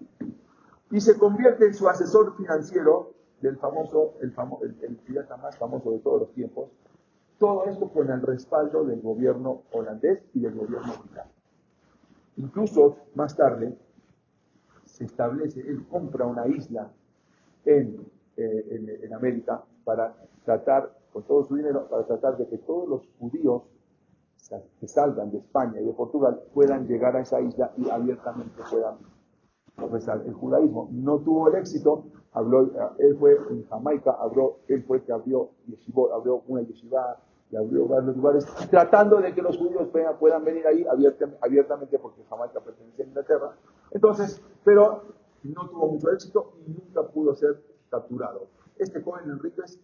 y 0.91 1.01
se 1.01 1.19
convierte 1.19 1.67
en 1.67 1.75
su 1.75 1.89
asesor 1.89 2.37
financiero 2.37 3.13
del 3.41 3.57
famoso, 3.59 4.15
el, 4.21 4.35
el, 4.83 4.97
pirata 4.97 5.37
más 5.37 5.57
famoso 5.57 5.93
de 5.93 5.99
todos 5.99 6.21
los 6.21 6.33
tiempos. 6.33 6.71
Todo 7.39 7.67
esto 7.67 7.89
con 7.91 8.11
el 8.11 8.21
respaldo 8.23 8.85
del 8.85 9.01
gobierno 9.01 9.63
holandés 9.73 10.25
y 10.35 10.41
del 10.41 10.55
gobierno 10.55 10.93
británico. 10.99 11.35
Incluso 12.37 12.97
más 13.15 13.37
tarde 13.37 13.77
se 14.87 15.05
establece, 15.05 15.61
él 15.61 15.87
compra 15.89 16.27
una 16.27 16.47
isla 16.49 16.91
en, 17.65 18.07
eh, 18.37 19.01
en 19.03 19.15
América 19.15 19.63
para 19.85 20.15
tratar, 20.45 20.93
con 21.13 21.23
todo 21.25 21.45
su 21.45 21.57
dinero, 21.57 21.89
para 21.89 22.07
tratar 22.07 22.37
de 22.37 22.47
que 22.49 22.59
todos 22.59 22.89
los 22.89 23.03
judíos 23.19 23.63
que 24.81 24.89
salgan 24.89 25.31
de 25.31 25.39
España 25.39 25.81
y 25.81 25.85
de 25.85 25.93
Portugal 25.93 26.41
puedan 26.55 26.87
llegar 26.87 27.17
a 27.17 27.21
esa 27.21 27.41
isla 27.41 27.71
y 27.77 27.89
abiertamente 27.91 28.63
puedan 28.71 28.97
profesar 29.77 30.23
el 30.27 30.35
judaísmo. 30.35 30.89
No 30.91 31.19
tuvo 31.19 31.49
el 31.49 31.57
éxito, 31.57 32.05
habló, 32.33 32.71
él 32.99 33.17
fue 33.19 33.37
en 33.51 33.67
Jamaica, 33.69 34.17
habló, 34.19 34.59
él 34.69 34.83
fue 34.85 35.03
que 35.03 35.13
abrió, 35.13 35.51
abrió 36.15 36.43
una 36.49 36.63
yeshiva 36.63 37.19
y 37.51 37.57
abrió 37.57 37.87
varios 37.87 38.17
lugares, 38.17 38.47
tratando 38.71 39.19
de 39.19 39.35
que 39.35 39.43
los 39.43 39.57
judíos 39.57 39.89
puedan, 40.19 40.45
venir 40.45 40.67
ahí 40.67 40.85
abiertamente 41.41 41.99
porque 41.99 42.23
Jamaica 42.29 42.61
pertenece 42.61 43.03
a 43.03 43.07
Inglaterra. 43.07 43.57
Entonces, 43.91 44.43
pero 44.65 45.03
no 45.45 45.69
tuvo 45.69 45.93
mucho 45.93 46.11
éxito 46.11 46.55
y 46.67 46.71
nunca 46.71 47.03
pudo 47.09 47.35
ser 47.35 47.63
capturado. 47.91 48.49
Este 48.79 49.01
joven 49.03 49.31
Enríquez 49.31 49.79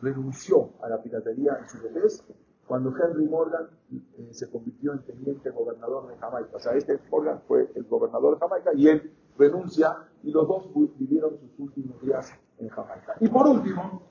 renunció 0.00 0.70
a 0.82 0.88
la 0.88 1.02
piratería 1.02 1.58
en 1.60 1.68
su 1.68 1.82
vejez 1.82 2.24
cuando 2.66 2.94
Henry 2.96 3.26
Morgan 3.26 3.66
eh, 3.92 4.28
se 4.32 4.50
convirtió 4.50 4.92
en 4.92 5.02
teniente 5.02 5.50
gobernador 5.50 6.08
de 6.08 6.16
Jamaica. 6.18 6.50
O 6.54 6.60
sea, 6.60 6.74
este 6.74 6.98
Morgan 7.10 7.40
fue 7.48 7.70
el 7.74 7.84
gobernador 7.84 8.34
de 8.34 8.40
Jamaica 8.40 8.70
y 8.74 8.88
él 8.88 9.12
renuncia 9.38 9.96
y 10.22 10.30
los 10.30 10.46
dos 10.46 10.68
vivieron 10.98 11.38
sus 11.38 11.58
últimos 11.58 12.00
días 12.02 12.32
en 12.58 12.68
Jamaica. 12.68 13.14
Y 13.20 13.28
por 13.28 13.46
último, 13.46 14.02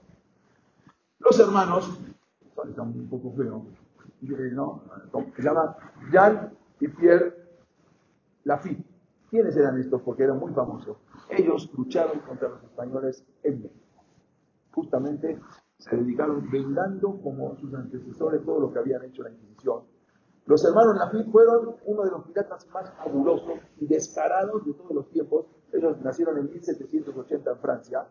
los 1.20 1.40
hermanos, 1.40 2.00
está 2.68 2.82
un 2.82 3.08
poco 3.08 3.32
feo, 3.34 3.66
eh, 4.24 4.52
¿no? 4.52 4.82
se 5.36 5.42
llaman 5.44 5.76
Jean 6.12 6.54
y 6.80 6.88
Pierre 6.88 7.36
Lafitte. 8.44 8.97
¿Quiénes 9.30 9.58
eran 9.58 9.78
estos? 9.80 10.02
Porque 10.02 10.24
eran 10.24 10.40
muy 10.40 10.54
famosos. 10.54 10.98
Ellos 11.30 11.70
lucharon 11.76 12.20
contra 12.22 12.50
los 12.50 12.64
españoles 12.64 13.26
en 13.44 13.62
México. 13.62 14.04
Justamente 14.72 15.40
se 15.78 15.96
dedicaron 15.96 16.50
vengando 16.50 17.20
como 17.22 17.56
sus 17.58 17.74
antecesores 17.74 18.44
todo 18.46 18.60
lo 18.60 18.72
que 18.72 18.80
habían 18.80 19.04
hecho 19.04 19.24
la 19.24 19.32
Inquisición. 19.32 19.84
Los 20.46 20.64
hermanos 20.64 20.96
Lafitte 20.98 21.30
fueron 21.30 21.76
uno 21.86 22.04
de 22.04 22.12
los 22.12 22.24
piratas 22.26 22.66
más 22.70 22.90
fabulosos 22.94 23.60
y 23.80 23.86
descarados 23.86 24.66
de 24.66 24.74
todos 24.74 24.92
los 24.92 25.10
tiempos. 25.10 25.46
Ellos 25.74 26.00
nacieron 26.02 26.38
en 26.38 26.50
1780 26.50 27.52
en 27.52 27.58
Francia. 27.58 28.08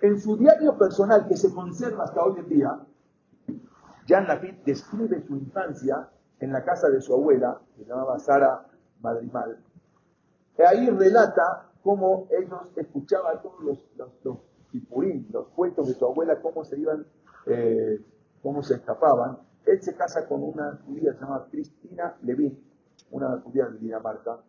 En 0.00 0.20
su 0.20 0.36
diario 0.36 0.76
personal, 0.76 1.28
que 1.28 1.36
se 1.36 1.54
conserva 1.54 2.04
hasta 2.04 2.22
hoy 2.24 2.40
en 2.40 2.48
día, 2.48 2.80
Jean 4.06 4.26
Lafitte 4.26 4.64
describe 4.64 5.22
su 5.22 5.36
infancia 5.36 6.08
en 6.40 6.52
la 6.52 6.64
casa 6.64 6.88
de 6.90 7.00
su 7.00 7.14
abuela, 7.14 7.60
que 7.76 7.84
se 7.84 7.88
llamaba 7.88 8.18
Sara 8.18 8.66
Madrimal. 9.00 9.58
Ahí 10.64 10.88
relata 10.90 11.70
cómo 11.82 12.28
ellos 12.30 12.60
escuchaban 12.76 13.42
todos 13.42 13.60
los, 13.62 13.78
los, 13.96 14.08
los 14.24 14.38
los 15.30 15.48
cuentos 15.48 15.88
de 15.88 15.94
su 15.94 16.04
abuela, 16.04 16.40
cómo 16.40 16.64
se 16.64 16.78
iban, 16.78 17.06
eh, 17.46 18.00
cómo 18.42 18.62
se 18.62 18.74
escapaban. 18.74 19.38
Él 19.64 19.82
se 19.82 19.94
casa 19.94 20.28
con 20.28 20.42
una 20.42 20.78
judía 20.86 21.12
llamada 21.18 21.46
Cristina 21.50 22.16
Levin, 22.22 22.58
una 23.10 23.40
judía 23.40 23.66
de 23.66 23.78
Dinamarca. 23.78 24.40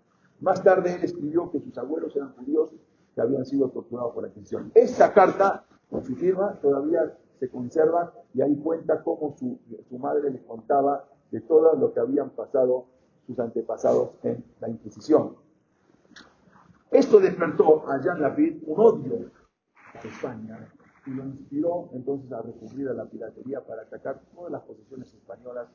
Más 0.41 0.63
tarde 0.63 0.95
él 0.95 1.03
escribió 1.03 1.49
que 1.51 1.59
sus 1.59 1.77
abuelos 1.77 2.15
eran 2.15 2.33
judíos 2.35 2.71
que 3.15 3.21
habían 3.21 3.45
sido 3.45 3.69
torturados 3.69 4.13
por 4.13 4.23
la 4.23 4.29
Inquisición. 4.29 4.71
Esta 4.75 5.13
carta, 5.13 5.65
con 5.89 6.03
su 6.03 6.15
firma, 6.15 6.59
todavía 6.61 7.17
se 7.39 7.49
conserva 7.49 8.13
y 8.33 8.41
ahí 8.41 8.55
cuenta 8.57 9.01
cómo 9.03 9.35
su, 9.37 9.59
su 9.89 9.97
madre 9.97 10.29
les 10.31 10.43
contaba 10.43 11.05
de 11.31 11.41
todo 11.41 11.75
lo 11.75 11.93
que 11.93 11.99
habían 11.99 12.29
pasado 12.31 12.85
sus 13.25 13.39
antepasados 13.39 14.11
en 14.23 14.43
la 14.59 14.69
Inquisición. 14.69 15.46
Esto 16.97 17.19
despertó 17.19 17.87
a 17.87 18.01
Jean 18.01 18.19
Lapid 18.19 18.63
un 18.65 18.79
odio 18.79 19.29
España 20.03 20.67
y 21.05 21.11
lo 21.11 21.25
inspiró 21.25 21.89
entonces 21.93 22.31
a 22.31 22.41
recurrir 22.41 22.89
a 22.89 22.93
la 22.93 23.05
piratería 23.05 23.61
para 23.61 23.83
atacar 23.83 24.19
todas 24.33 24.51
las 24.51 24.63
posiciones 24.63 25.13
españolas 25.13 25.67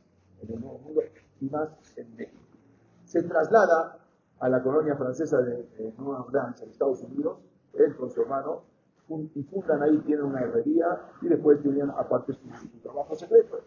en 0.42 0.52
el 0.52 0.60
Nuevo 0.60 0.80
Mundo 0.80 1.00
y 1.40 1.48
más 1.48 1.68
en 1.96 2.16
México. 2.16 2.42
Se 3.04 3.22
traslada 3.22 3.98
a 4.40 4.48
la 4.48 4.64
colonia 4.64 4.96
francesa 4.96 5.40
de, 5.42 5.94
Nueva 5.96 6.24
Orleans, 6.24 6.60
en 6.60 6.70
Estados 6.70 7.04
Unidos, 7.04 7.38
él 7.74 7.94
con 7.94 8.10
su 8.10 8.22
hermano, 8.22 8.64
y 9.36 9.44
fundan 9.44 9.80
ahí, 9.80 9.98
tienen 9.98 10.24
una 10.24 10.40
herrería 10.40 11.02
y 11.20 11.28
después 11.28 11.62
tenían 11.62 11.90
aparte 11.90 12.32
su, 12.32 12.80
trabajo 12.82 13.14
secreto. 13.14 13.60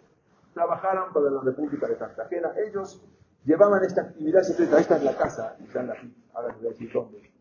Trabajaron 0.53 1.13
para 1.13 1.29
la 1.29 1.41
República 1.41 1.87
de 1.87 1.95
Cartagena. 1.95 2.51
Ellos 2.67 3.01
llevaban 3.45 3.81
esta 3.85 4.01
actividad 4.01 4.41
secreta. 4.41 4.77
Esta 4.77 4.97
es 4.97 5.03
la 5.05 5.15
casa, 5.15 5.55
están 5.63 5.89
aquí, 5.89 6.13
ahora 6.33 6.49
les 6.49 6.57
voy 6.57 6.67
a 6.67 6.69
decir 6.71 6.91
dónde 6.91 7.34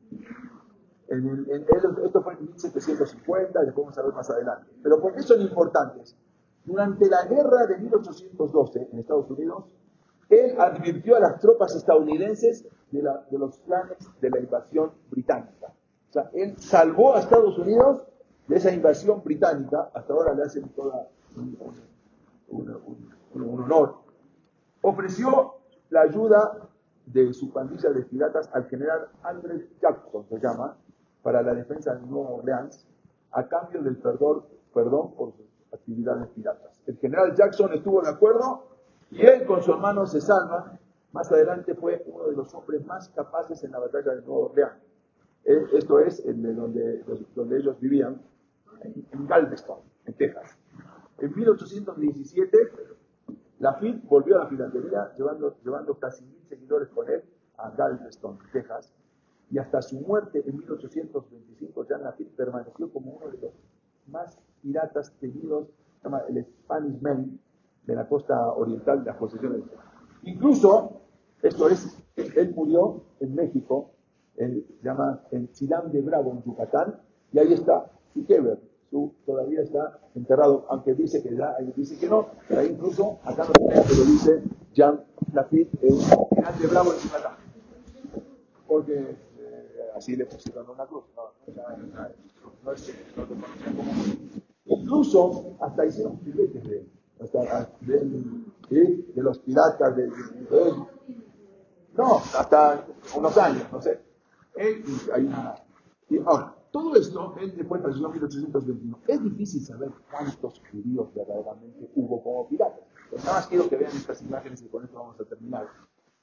esto 2.05 2.23
fue 2.23 2.35
en 2.35 2.41
1750, 2.41 3.63
y 3.63 3.67
después 3.67 3.85
vamos 3.85 3.99
a 3.99 4.03
ver 4.03 4.13
más 4.13 4.31
adelante. 4.31 4.67
Pero 4.83 5.01
¿por 5.01 5.15
qué 5.15 5.23
son 5.23 5.41
importantes? 5.41 6.17
Durante 6.65 7.09
la 7.09 7.27
guerra 7.27 7.67
de 7.67 7.79
1812 7.79 8.89
en 8.93 8.99
Estados 8.99 9.31
Unidos, 9.31 9.65
él 10.31 10.55
advirtió 10.59 11.17
a 11.17 11.21
las 11.21 11.39
tropas 11.39 11.75
estadounidenses 11.77 12.67
de, 12.91 13.03
los 13.39 13.59
planes 13.59 13.99
de 14.21 14.31
la 14.31 14.41
invasión 14.41 14.93
británica. 15.11 15.73
O 16.09 16.13
sea, 16.13 16.31
él 16.33 16.55
salvó 16.59 17.15
a 17.15 17.21
Estados 17.21 17.59
Unidos 17.59 18.03
de 18.49 18.57
esa 18.57 18.73
invasión 18.73 19.23
británica, 19.23 19.91
hasta 19.93 20.13
ahora 20.13 20.35
le 20.35 20.43
hacen 20.43 20.69
toda 20.71 21.09
un, 21.37 21.59
un 22.49 23.63
honor. 23.63 23.97
Ofreció 24.83 25.55
la 25.91 26.03
ayuda 26.03 26.69
de 27.07 27.33
su 27.33 27.53
pandilla 27.53 27.91
de 27.91 28.03
piratas 28.03 28.49
al 28.53 28.67
general 28.67 29.09
Andrew 29.23 29.61
Jackson, 29.81 30.27
se 30.29 30.39
llama, 30.41 30.77
para 31.23 31.43
la 31.43 31.55
defensa 31.55 31.95
de 31.95 32.07
Nueva 32.07 32.31
Orleans 32.31 32.87
a 33.33 33.47
cambio 33.49 33.83
del 33.83 33.97
perdón, 33.97 34.45
perdón 34.73 35.15
por 35.15 35.33
sus 35.33 35.47
actividades 35.73 36.29
piratas. 36.29 36.81
El 36.87 36.97
general 36.99 37.35
Jackson 37.35 37.73
estuvo 37.73 38.03
de 38.03 38.11
acuerdo 38.11 38.65
y 39.11 39.25
él 39.25 39.45
con 39.47 39.63
su 39.63 39.73
hermano 39.73 40.07
se 40.07 40.21
salva. 40.21 40.79
Más 41.13 41.31
adelante 41.31 41.75
fue 41.75 42.03
uno 42.07 42.27
de 42.29 42.37
los 42.37 42.55
hombres 42.55 42.85
más 42.87 43.09
capaces 43.11 43.63
en 43.65 43.73
la 43.73 43.79
batalla 43.79 44.15
de 44.15 44.23
Nueva 44.23 44.47
Orleans. 44.47 44.83
Eh, 45.45 45.67
esto 45.75 45.99
es 46.01 46.25
el 46.25 46.43
de 46.43 46.55
donde, 46.55 47.05
donde 47.35 47.59
ellos 47.59 47.79
vivían, 47.81 48.21
en 48.83 49.27
Galveston, 49.27 49.79
en 50.07 50.15
Texas. 50.15 50.59
En 51.19 51.35
1817, 51.35 52.59
Lafitte 53.65 54.07
volvió 54.07 54.37
a 54.37 54.45
la 54.45 54.49
piratería 54.51 55.11
llevando, 55.17 55.57
llevando 55.65 55.95
casi 55.95 56.23
mil 56.23 56.45
seguidores 56.51 56.91
con 56.91 57.09
él 57.09 57.25
a 57.57 57.71
Galveston, 57.71 58.39
Texas 58.53 58.93
y 59.51 59.57
hasta 59.57 59.81
su 59.81 60.01
muerte 60.01 60.43
en 60.47 60.59
1825, 60.59 61.87
Jean 61.89 62.03
Lafitte 62.03 62.37
permaneció 62.37 62.93
como 62.93 63.13
uno 63.13 63.31
de 63.31 63.39
los 63.39 63.53
más 64.07 64.39
piratas 64.61 65.15
tenidos, 65.19 65.69
se 65.97 66.05
llama 66.05 66.25
el 66.29 66.45
Spanish 66.45 67.01
Main, 67.01 67.41
de 67.87 67.95
la 67.95 68.07
costa 68.07 68.53
oriental 68.53 69.03
de 69.03 69.07
las 69.07 69.17
posesiones. 69.17 69.63
Incluso, 70.25 71.01
esto 71.43 71.71
es, 71.71 72.05
él 72.17 72.53
murió 72.55 73.03
en 73.21 73.35
México, 73.35 73.93
él 74.37 74.67
se 74.79 74.85
llama 74.85 75.23
en 75.31 75.51
Chilán 75.53 75.91
de 75.91 76.03
Bravo, 76.03 76.33
en 76.33 76.43
Yucatán, 76.43 77.01
y 77.33 77.39
ahí 77.39 77.55
está 77.55 77.91
su 78.13 78.27
Todavía 79.27 79.63
está 79.63 79.99
enterrado, 80.15 80.67
aunque 80.69 80.95
dice 80.95 81.21
que 81.21 81.35
ya, 81.35 81.57
dice 81.75 81.99
que 81.99 82.09
no, 82.09 82.29
pero 82.47 82.61
ahí 82.61 82.69
incluso, 82.69 83.19
acá 83.25 83.45
no 83.45 83.75
lo 83.75 84.05
dice 84.05 84.41
Jean 84.73 85.01
Lafitte 85.33 85.77
en 85.83 85.99
Chilán 85.99 86.59
de 86.61 86.67
Bravo, 86.69 86.93
en 86.93 86.99
Yucatán. 87.01 87.33
Porque 88.69 89.17
así 89.97 90.15
le 90.15 90.27
pusieron 90.27 90.71
una 90.71 90.87
cruz. 90.87 91.05
No, 91.17 91.23
no, 92.65 92.73
es 92.73 92.83
que 92.83 92.93
no 93.17 93.25
te 93.25 93.35
conocían 93.35 93.77
como. 93.77 93.91
Incluso 94.67 95.57
hasta 95.61 95.87
hicieron 95.87 96.21
filetes 96.21 96.63
de, 96.63 96.87
hasta, 97.21 97.71
de, 97.81 99.05
de 99.15 99.23
los 99.23 99.41
piratas, 99.41 99.97
de, 99.97 100.09
no, 101.97 102.17
hasta 102.17 102.87
unos 103.17 103.37
años, 103.39 103.65
no 103.73 103.83
sé. 103.83 104.01
hay 104.57 105.25
una, 105.27 105.57
y 106.09 106.19
ahora, 106.19 106.54
todo 106.75 106.97
esto, 106.97 107.37
él 107.39 107.53
falleció 107.69 108.07
en 108.07 108.13
1821. 108.15 108.99
Es 109.07 109.23
difícil 109.23 109.65
saber 109.65 109.93
cuántos 110.11 110.61
judíos 110.73 111.09
verdaderamente 111.15 111.89
hubo 111.95 112.21
como 112.21 112.49
piratas. 112.49 112.81
Pero 113.11 113.23
nada 113.23 113.37
más 113.37 113.47
quiero 113.47 113.69
que 113.69 113.77
vean 113.77 113.93
estas 113.93 114.21
imágenes 114.23 114.61
y 114.61 114.67
con 114.67 114.83
esto 114.83 114.99
vamos 114.99 115.21
a 115.21 115.25
terminar 115.25 115.69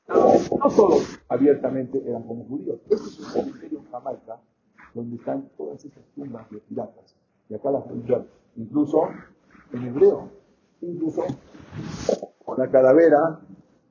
no 0.10 0.70
solo 0.70 0.97
abiertamente 1.30 2.04
eran 2.06 2.24
como 2.24 2.43
judíos. 2.43 2.82
Este 2.89 3.08
es 3.08 3.20
un 3.20 3.26
cementerio 3.28 3.80
en 3.80 3.91
Jamaica 3.91 4.41
donde 4.93 5.16
están 5.16 5.49
todas 5.56 5.86
esas 5.86 6.04
tumbas 6.16 6.49
de 6.49 6.58
piratas. 6.58 7.16
Y 7.47 7.54
acá 7.54 7.72
las 7.72 7.86
pueden. 7.86 8.28
Incluso 8.58 9.08
en 9.72 9.88
hebreo, 9.88 10.32
incluso 10.82 11.24
con 12.43 12.60
la 12.60 12.70
calavera 12.70 13.39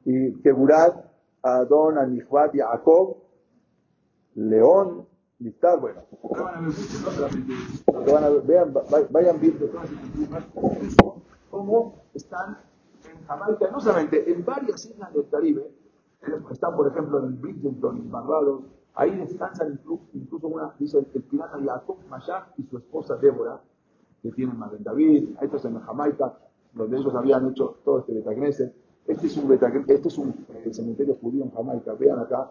y 0.05 0.35
Keburat, 0.43 1.07
Adon, 1.41 1.97
Anishvat, 1.97 2.55
Jacob, 2.55 3.17
León, 4.35 5.07
Listar, 5.41 5.81
bueno, 5.81 6.03
vean, 8.45 8.75
vayan 9.11 9.41
viendo 9.41 9.67
todas 9.69 9.89
cómo 11.51 11.95
están 12.13 12.59
en 13.11 13.27
Jamaica, 13.27 13.71
no 13.73 13.81
solamente 13.81 14.31
en 14.31 14.45
varias 14.45 14.85
islas 14.85 15.15
del 15.15 15.27
Caribe, 15.31 15.71
están 16.51 16.77
por 16.77 16.89
ejemplo 16.89 17.21
en 17.21 17.41
Bridgeton, 17.41 17.97
en 17.97 18.11
Barbados, 18.11 18.65
ahí 18.95 19.17
descansan 19.17 19.81
incluso, 20.13 20.47
una, 20.47 20.75
dice 20.79 20.99
el 20.99 21.23
pirata 21.23 21.59
Jacob 21.59 21.97
Mayach 22.11 22.53
y 22.59 22.65
su 22.65 22.77
esposa 22.77 23.17
Débora, 23.17 23.61
que 24.23 24.31
tienen 24.33 24.59
Magen 24.59 24.85
David, 24.85 25.31
esto 25.41 25.57
es 25.57 25.65
en 25.65 25.81
Jamaica, 25.81 26.39
donde 26.75 26.99
ellos 26.99 27.15
habían 27.15 27.51
hecho 27.51 27.79
todo 27.85 28.01
este 28.01 28.13
Betagneset. 28.13 28.75
Este 29.07 29.27
es 29.27 29.37
un, 29.39 29.51
este 29.53 30.09
es 30.09 30.19
un 30.19 30.35
eh, 30.51 30.73
cementerio 30.73 31.17
judío 31.21 31.43
en 31.45 31.51
Jamaica, 31.51 31.95
vean 31.95 32.19
acá, 32.21 32.51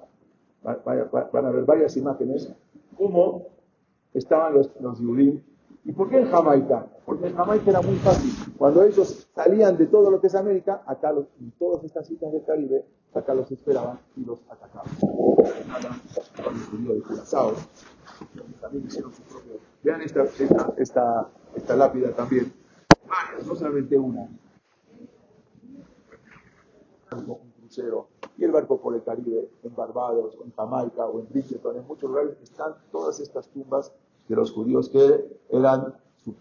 van 0.63 1.45
a 1.45 1.51
ver 1.51 1.63
varias 1.63 1.95
imágenes, 1.95 2.51
cómo 2.99 3.47
estaban 4.13 4.53
los, 4.53 4.69
los 4.81 4.99
¿Y 5.85 5.91
por 5.93 6.09
qué 6.09 6.19
en 6.19 6.29
Jamaica? 6.29 6.85
Porque 7.05 7.27
en 7.27 7.35
Jamaica 7.35 7.71
era 7.71 7.81
muy 7.81 7.95
fácil. 7.95 8.31
Cuando 8.57 8.83
ellos 8.83 9.27
salían 9.33 9.77
de 9.77 9.87
todo 9.87 10.11
lo 10.11 10.19
que 10.19 10.27
es 10.27 10.35
América, 10.35 10.83
acá 10.85 11.11
los, 11.11 11.25
en 11.39 11.51
todas 11.51 11.83
estas 11.83 12.11
islas 12.11 12.33
del 12.33 12.43
Caribe, 12.43 12.85
acá 13.13 13.33
los 13.33 13.49
esperaban 13.51 13.97
y 14.17 14.25
los 14.25 14.39
atacaban. 14.49 14.91
Vean 19.81 20.01
esta, 20.01 20.23
esta, 20.23 20.73
esta, 20.77 21.29
esta 21.55 21.75
lápida 21.75 22.11
también. 22.11 22.53
Varias, 23.07 23.47
no 23.47 23.55
solamente 23.55 23.97
una. 23.97 24.29
Un 27.11 27.51
crucero. 27.59 28.18
Y 28.39 28.45
el 28.45 28.51
barco 28.51 28.79
por 28.79 28.95
el 28.95 29.03
Caribe, 29.03 29.49
en 29.63 29.75
Barbados, 29.75 30.37
en 30.41 30.53
Jamaica, 30.53 31.05
o 31.05 31.19
en 31.19 31.27
Bridgeton, 31.29 31.75
en 31.75 31.85
muchos 31.85 32.09
lugares 32.09 32.37
están 32.41 32.73
todas 32.89 33.19
estas 33.19 33.49
tumbas 33.49 33.91
de 34.29 34.35
los 34.35 34.53
judíos 34.53 34.87
que 34.87 35.39
eran, 35.49 35.93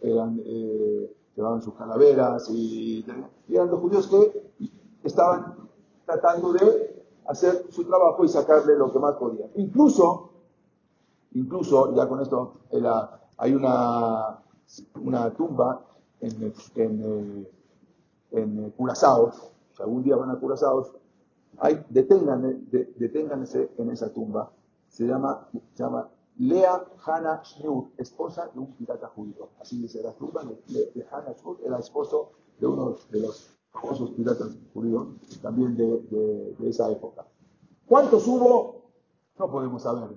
eh, 0.03 1.17
llevaban 1.35 1.61
sus 1.61 1.75
calaveras 1.75 2.49
y, 2.51 3.05
eran 3.49 3.69
los 3.69 3.81
judíos 3.81 4.07
que 4.07 4.71
estaban 5.03 5.57
tratando 6.07 6.53
de 6.53 7.05
hacer 7.27 7.67
su 7.71 7.83
trabajo 7.83 8.25
y 8.25 8.29
sacarle 8.29 8.79
lo 8.79 8.93
que 8.93 9.01
más 9.01 9.17
podían. 9.17 9.51
Incluso, 9.57 10.31
incluso 11.33 11.97
ya 11.97 12.09
con 12.09 12.21
esto, 12.21 12.53
hay 13.39 13.55
una, 13.55 14.39
una 15.03 15.31
tumba 15.31 15.85
en, 16.21 16.55
en, 16.77 17.49
en 18.31 18.71
Curazao, 18.77 19.33
si 19.77 19.83
algún 19.83 20.05
día 20.05 20.15
van 20.15 20.31
a 20.31 20.39
Curazao, 20.39 20.87
hay, 21.61 21.85
detengan, 21.89 22.69
deténganse 22.71 23.71
en 23.79 23.91
esa 23.91 24.13
tumba. 24.13 24.53
Se 24.89 25.05
llama, 25.07 25.49
se 25.75 25.83
llama 25.83 26.11
Lea 26.39 26.85
Hannah 27.05 27.43
Schnur, 27.45 27.89
esposa 27.97 28.51
de 28.55 28.61
un 28.61 28.75
pirata 28.75 29.09
judío. 29.09 29.51
Así 29.61 29.81
dice 29.81 30.03
la 30.03 30.13
tumba 30.13 30.43
de, 30.45 31.07
Hannah 31.11 31.35
Schnur, 31.35 31.59
era 31.65 31.79
esposo 31.79 32.33
de 32.59 32.67
uno 32.67 32.97
de 33.11 33.21
los 33.21 33.51
famosos 33.73 34.11
piratas 34.13 34.57
judíos, 34.73 35.09
también 35.43 35.77
de, 35.77 35.99
de, 36.59 36.69
esa 36.69 36.91
época. 36.91 37.27
¿Cuántos 37.87 38.27
hubo? 38.27 38.91
No 39.39 39.51
podemos 39.51 39.83
saber. 39.83 40.17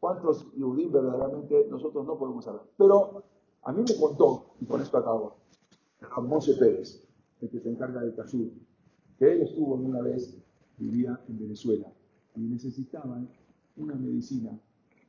¿Cuántos 0.00 0.52
Yudim 0.56 0.90
verdaderamente 0.90 1.66
nosotros 1.70 2.06
no 2.06 2.18
podemos 2.18 2.44
saber? 2.44 2.62
Pero 2.76 3.22
a 3.62 3.72
mí 3.72 3.84
me 3.88 3.96
contó, 3.96 4.46
y 4.60 4.66
con 4.66 4.80
esto 4.80 4.98
acabo, 4.98 5.36
Moshe 6.22 6.54
Pérez, 6.54 7.02
el 7.40 7.50
que 7.50 7.60
se 7.60 7.70
encarga 7.70 8.00
de 8.00 8.14
Kashur, 8.14 8.50
que 9.18 9.32
él 9.32 9.42
estuvo 9.42 9.74
una 9.74 10.00
vez, 10.00 10.36
vivía 10.82 11.18
en 11.28 11.38
Venezuela, 11.38 11.86
y 12.36 12.40
necesitaban 12.40 13.28
una 13.76 13.94
medicina, 13.94 14.58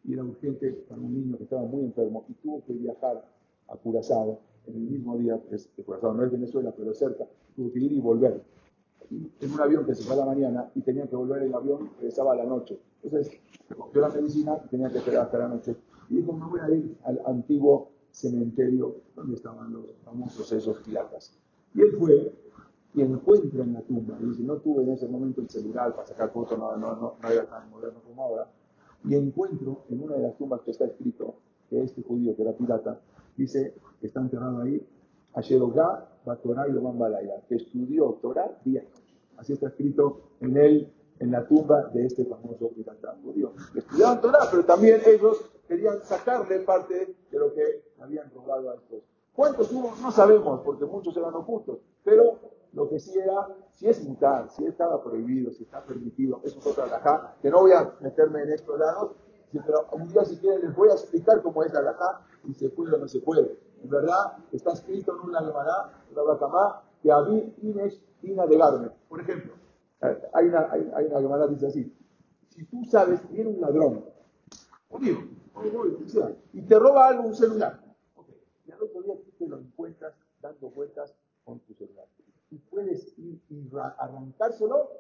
y 0.03 0.13
era 0.13 0.23
urgente 0.23 0.71
para 0.89 1.01
un 1.01 1.13
niño 1.13 1.37
que 1.37 1.43
estaba 1.43 1.63
muy 1.63 1.83
enfermo, 1.83 2.25
y 2.29 2.33
tuvo 2.33 2.63
que 2.65 2.73
viajar 2.73 3.25
a 3.67 3.75
Curazao 3.77 4.39
en 4.67 4.75
el 4.75 4.81
mismo 4.81 5.17
día, 5.17 5.41
es, 5.51 5.69
Curazao 5.85 6.13
no 6.13 6.23
es 6.23 6.31
Venezuela, 6.31 6.73
pero 6.75 6.93
cerca, 6.93 7.25
tuvo 7.55 7.71
que 7.71 7.79
ir 7.79 7.91
y 7.91 7.99
volver. 7.99 8.43
en 9.09 9.51
un 9.51 9.59
avión 9.59 9.85
que 9.85 9.95
se 9.95 10.03
fue 10.03 10.15
a 10.15 10.19
la 10.19 10.25
mañana 10.25 10.71
y 10.75 10.81
tenía 10.81 11.07
que 11.07 11.15
volver 11.15 11.43
el 11.43 11.53
avión, 11.53 11.89
regresaba 11.97 12.33
a 12.33 12.35
la 12.35 12.45
noche. 12.45 12.79
Entonces, 13.03 13.39
cogió 13.77 14.01
la 14.01 14.09
medicina 14.09 14.57
y 14.65 14.69
tenía 14.69 14.89
que 14.89 14.99
esperar 14.99 15.25
hasta 15.25 15.39
la 15.39 15.49
noche. 15.49 15.75
Y 16.09 16.15
dijo, 16.15 16.33
me 16.33 16.45
voy 16.45 16.59
a 16.59 16.69
ir 16.69 16.95
al 17.03 17.21
antiguo 17.25 17.91
cementerio 18.11 19.01
donde 19.15 19.35
estaban 19.35 19.73
los 19.73 19.85
famosos 20.05 20.51
esos 20.51 20.77
piratas. 20.79 21.35
Y 21.73 21.81
él 21.81 21.91
fue 21.97 22.33
y 22.95 23.01
encuentra 23.01 23.63
en 23.63 23.73
la 23.73 23.81
tumba, 23.81 24.17
y 24.21 24.25
dice, 24.25 24.43
no 24.43 24.57
tuve 24.57 24.83
en 24.83 24.91
ese 24.91 25.07
momento 25.07 25.41
el 25.41 25.49
celular 25.49 25.95
para 25.95 26.07
sacar 26.07 26.31
fotos, 26.31 26.57
no, 26.57 26.77
no, 26.77 27.15
era 27.29 27.45
tan 27.45 27.69
moderno 27.69 27.99
como 28.07 28.23
ahora, 28.23 28.47
y 29.05 29.15
encuentro 29.15 29.85
en 29.89 30.03
una 30.03 30.15
de 30.15 30.23
las 30.23 30.37
tumbas 30.37 30.61
que 30.61 30.71
está 30.71 30.85
escrito 30.85 31.35
que 31.69 31.81
este 31.81 32.03
judío 32.03 32.35
que 32.35 32.43
era 32.43 32.53
pirata, 32.53 32.99
dice, 33.35 33.73
que 33.99 34.07
está 34.07 34.21
enterrado 34.21 34.61
ahí, 34.61 34.85
Ayerogá, 35.33 36.07
Batorá 36.25 36.67
y 36.67 36.73
Balaya, 36.73 37.41
que 37.49 37.55
estudió 37.55 38.19
Torah 38.21 38.59
día 38.63 38.83
y. 38.83 39.03
Así 39.37 39.53
está 39.53 39.67
escrito 39.67 40.21
en 40.41 40.55
él, 40.57 40.93
en 41.19 41.31
la 41.31 41.47
tumba 41.47 41.89
de 41.93 42.05
este 42.05 42.23
famoso 42.25 42.69
pirata 42.69 43.17
judío. 43.23 43.53
Estudiaban 43.75 44.21
Torah, 44.21 44.47
pero 44.51 44.63
también 44.63 45.01
ellos 45.05 45.49
querían 45.67 46.03
sacarle 46.03 46.59
parte 46.59 47.15
de 47.31 47.39
lo 47.39 47.51
que 47.53 47.83
habían 47.99 48.29
robado 48.31 48.69
a 48.69 48.75
estos. 48.75 48.99
¿Cuántos 49.33 49.71
hubo? 49.71 49.91
No 50.01 50.11
sabemos, 50.11 50.61
porque 50.63 50.85
muchos 50.85 51.17
eran 51.17 51.33
ocultos. 51.33 51.79
Pero 52.03 52.39
lo 52.73 52.89
que 52.89 52.99
sí 52.99 53.17
era, 53.17 53.47
si 53.71 53.87
es 53.87 54.03
mutar, 54.03 54.49
si 54.49 54.65
estaba 54.65 55.03
prohibido, 55.03 55.51
si 55.51 55.63
está 55.63 55.83
permitido, 55.83 56.41
eso 56.43 56.59
es 56.59 56.65
otra 56.65 56.85
alajá, 56.85 57.35
que 57.41 57.49
no 57.49 57.61
voy 57.61 57.71
a 57.71 57.93
meterme 58.01 58.41
en 58.41 58.51
estos 58.51 58.77
lados, 58.79 59.11
pero 59.51 59.87
un 59.91 60.07
día 60.07 60.25
si 60.25 60.37
quieren 60.37 60.61
les 60.61 60.75
voy 60.75 60.89
a 60.89 60.93
explicar 60.93 61.41
cómo 61.43 61.63
es 61.63 61.71
la 61.71 61.79
alajá, 61.79 62.25
si 62.43 62.53
se 62.55 62.69
puede 62.69 62.95
o 62.95 62.97
no 62.97 63.07
se 63.07 63.19
puede. 63.19 63.59
En 63.83 63.89
verdad, 63.89 64.37
está 64.51 64.71
escrito 64.73 65.15
en 65.15 65.29
una 65.29 65.39
Gemara, 65.41 66.03
una 66.11 66.21
Bakamá, 66.23 66.81
que 67.01 67.11
Abir 67.11 67.53
Inesh 67.61 68.01
Ina 68.23 68.47
de 68.47 68.57
Garme. 68.57 68.89
Por 69.07 69.21
ejemplo, 69.21 69.53
hay 70.33 70.47
una, 70.47 70.71
hay, 70.71 71.05
una 71.05 71.47
que 71.47 71.53
dice 71.53 71.67
así, 71.67 71.95
si 72.49 72.65
tú 72.65 72.83
sabes, 72.85 73.19
viene 73.29 73.51
un 73.51 73.61
ladrón, 73.61 74.05
judío, 74.89 75.17
y 76.53 76.61
te 76.63 76.79
roba 76.79 77.07
algo, 77.09 77.23
un 77.23 77.35
celular, 77.35 77.79
y 78.65 78.71
al 78.71 78.81
otro 78.81 79.01
día 79.03 79.13
tú 79.23 79.31
te 79.37 79.47
lo 79.47 79.59
encuentras 79.59 80.13
dando 80.41 80.69
vueltas 80.71 81.13
con 81.43 81.59
tu 81.59 81.73
celular. 81.75 82.05
Y 82.53 82.57
puedes 82.69 83.17
ir 83.17 83.41
y 83.49 83.71
arrancárselo, 83.97 84.91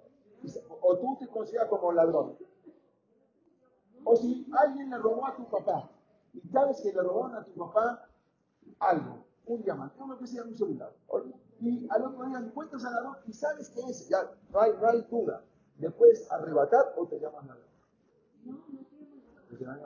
o 0.81 0.97
tú 0.97 1.17
te 1.19 1.27
consideras 1.27 1.69
como 1.69 1.91
ladrón. 1.91 2.35
O 4.03 4.15
si 4.15 4.47
alguien 4.57 4.89
le 4.89 4.97
robó 4.97 5.27
a 5.27 5.35
tu 5.35 5.45
papá, 5.45 5.87
y 6.33 6.41
sabes 6.49 6.81
que 6.81 6.91
le 6.91 6.99
robaron 7.03 7.35
a 7.35 7.45
tu 7.45 7.51
papá 7.51 8.09
algo, 8.79 9.23
un 9.45 9.61
diamante, 9.61 10.01
uno 10.01 10.17
que 10.17 10.25
sea 10.25 10.43
un 10.43 10.57
celular. 10.57 10.91
Y 11.61 11.87
al 11.91 12.05
otro 12.05 12.25
día 12.25 12.39
encuentras 12.39 12.83
al 12.85 12.93
ladrón 12.95 13.17
y 13.27 13.33
sabes 13.33 13.69
que 13.69 13.81
es, 13.81 14.09
ya 14.09 14.31
no 14.51 14.59
hay, 14.59 14.71
no 14.81 14.89
hay 14.89 15.01
duda. 15.11 15.43
¿Le 15.77 15.91
puedes 15.91 16.31
arrebatar 16.31 16.95
o 16.97 17.05
te 17.05 17.19
llaman 17.19 17.47
ladrón? 17.49 17.67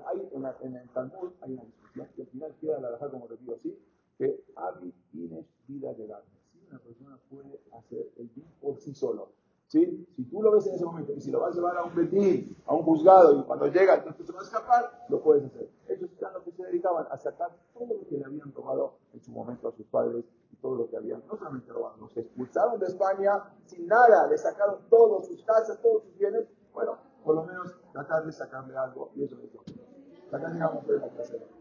Hay 0.07 0.29
en, 0.31 0.45
en 0.61 0.75
el 0.77 0.89
Talmud 0.91 1.33
hay 1.41 1.51
una 1.51 1.63
discusión 1.65 2.07
que 2.15 2.21
al 2.21 2.27
final 2.29 2.55
queda 2.61 2.79
la 2.79 2.97
como 3.09 3.27
repito 3.27 3.55
así, 3.55 3.77
que 4.17 4.45
Abi 4.55 4.93
tienes 5.11 5.45
vida 5.67 5.91
legal. 5.91 6.23
Una 6.69 6.79
persona 6.79 7.17
puede 7.29 7.61
hacer 7.73 8.11
el 8.17 8.27
bien 8.29 8.47
por 8.61 8.77
sí 8.79 8.93
solo, 8.93 9.29
¿sí? 9.67 10.05
Si 10.15 10.23
tú 10.25 10.41
lo 10.41 10.51
ves 10.51 10.67
en 10.67 10.75
ese 10.75 10.85
momento 10.85 11.13
y 11.13 11.21
si 11.21 11.31
lo 11.31 11.39
vas 11.39 11.53
a 11.53 11.55
llevar 11.55 11.77
a 11.77 11.83
un 11.83 11.95
betín, 11.95 12.57
a 12.65 12.73
un 12.73 12.83
juzgado 12.83 13.39
y 13.39 13.43
cuando 13.43 13.67
llega 13.67 13.95
entonces 13.95 14.25
se 14.25 14.33
va 14.33 14.39
a 14.39 14.43
escapar, 14.43 15.05
lo 15.09 15.21
puedes 15.21 15.45
hacer. 15.45 15.69
Ellos 15.87 16.09
eran 16.17 16.33
los 16.33 16.43
que 16.43 16.51
se 16.51 16.63
dedicaban 16.65 17.07
a 17.09 17.17
sacar 17.17 17.51
todo 17.73 17.87
lo 17.87 18.07
que 18.07 18.17
le 18.17 18.25
habían 18.25 18.51
robado 18.53 18.95
en 19.13 19.21
su 19.21 19.31
momento 19.31 19.69
a 19.69 19.71
sus 19.71 19.85
padres 19.87 20.25
y 20.51 20.55
todo 20.57 20.75
lo 20.75 20.89
que 20.89 20.97
habían, 20.97 21.23
no 21.27 21.37
solamente 21.37 21.71
robado, 21.71 21.97
los 21.97 22.17
expulsaron 22.17 22.79
de 22.79 22.87
España 22.87 23.43
sin 23.65 23.87
nada, 23.87 24.27
le 24.27 24.37
sacaron 24.37 24.79
todas 24.89 25.27
sus 25.27 25.43
casas, 25.43 25.81
todos 25.81 26.03
sus 26.03 26.17
bienes. 26.17 26.47
Bueno, 26.73 26.97
por 27.23 27.35
lo 27.35 27.43
menos 27.43 27.73
tratar 27.93 28.25
de 28.25 28.31
sacarle 28.31 28.77
algo 28.77 29.11
y 29.15 29.23
eso 29.23 29.35
es 29.35 29.53
lo 29.53 29.61
que. 29.63 30.35
Acá 30.35 30.49
llegamos 30.49 30.83
a 30.83 30.91
la. 30.91 31.56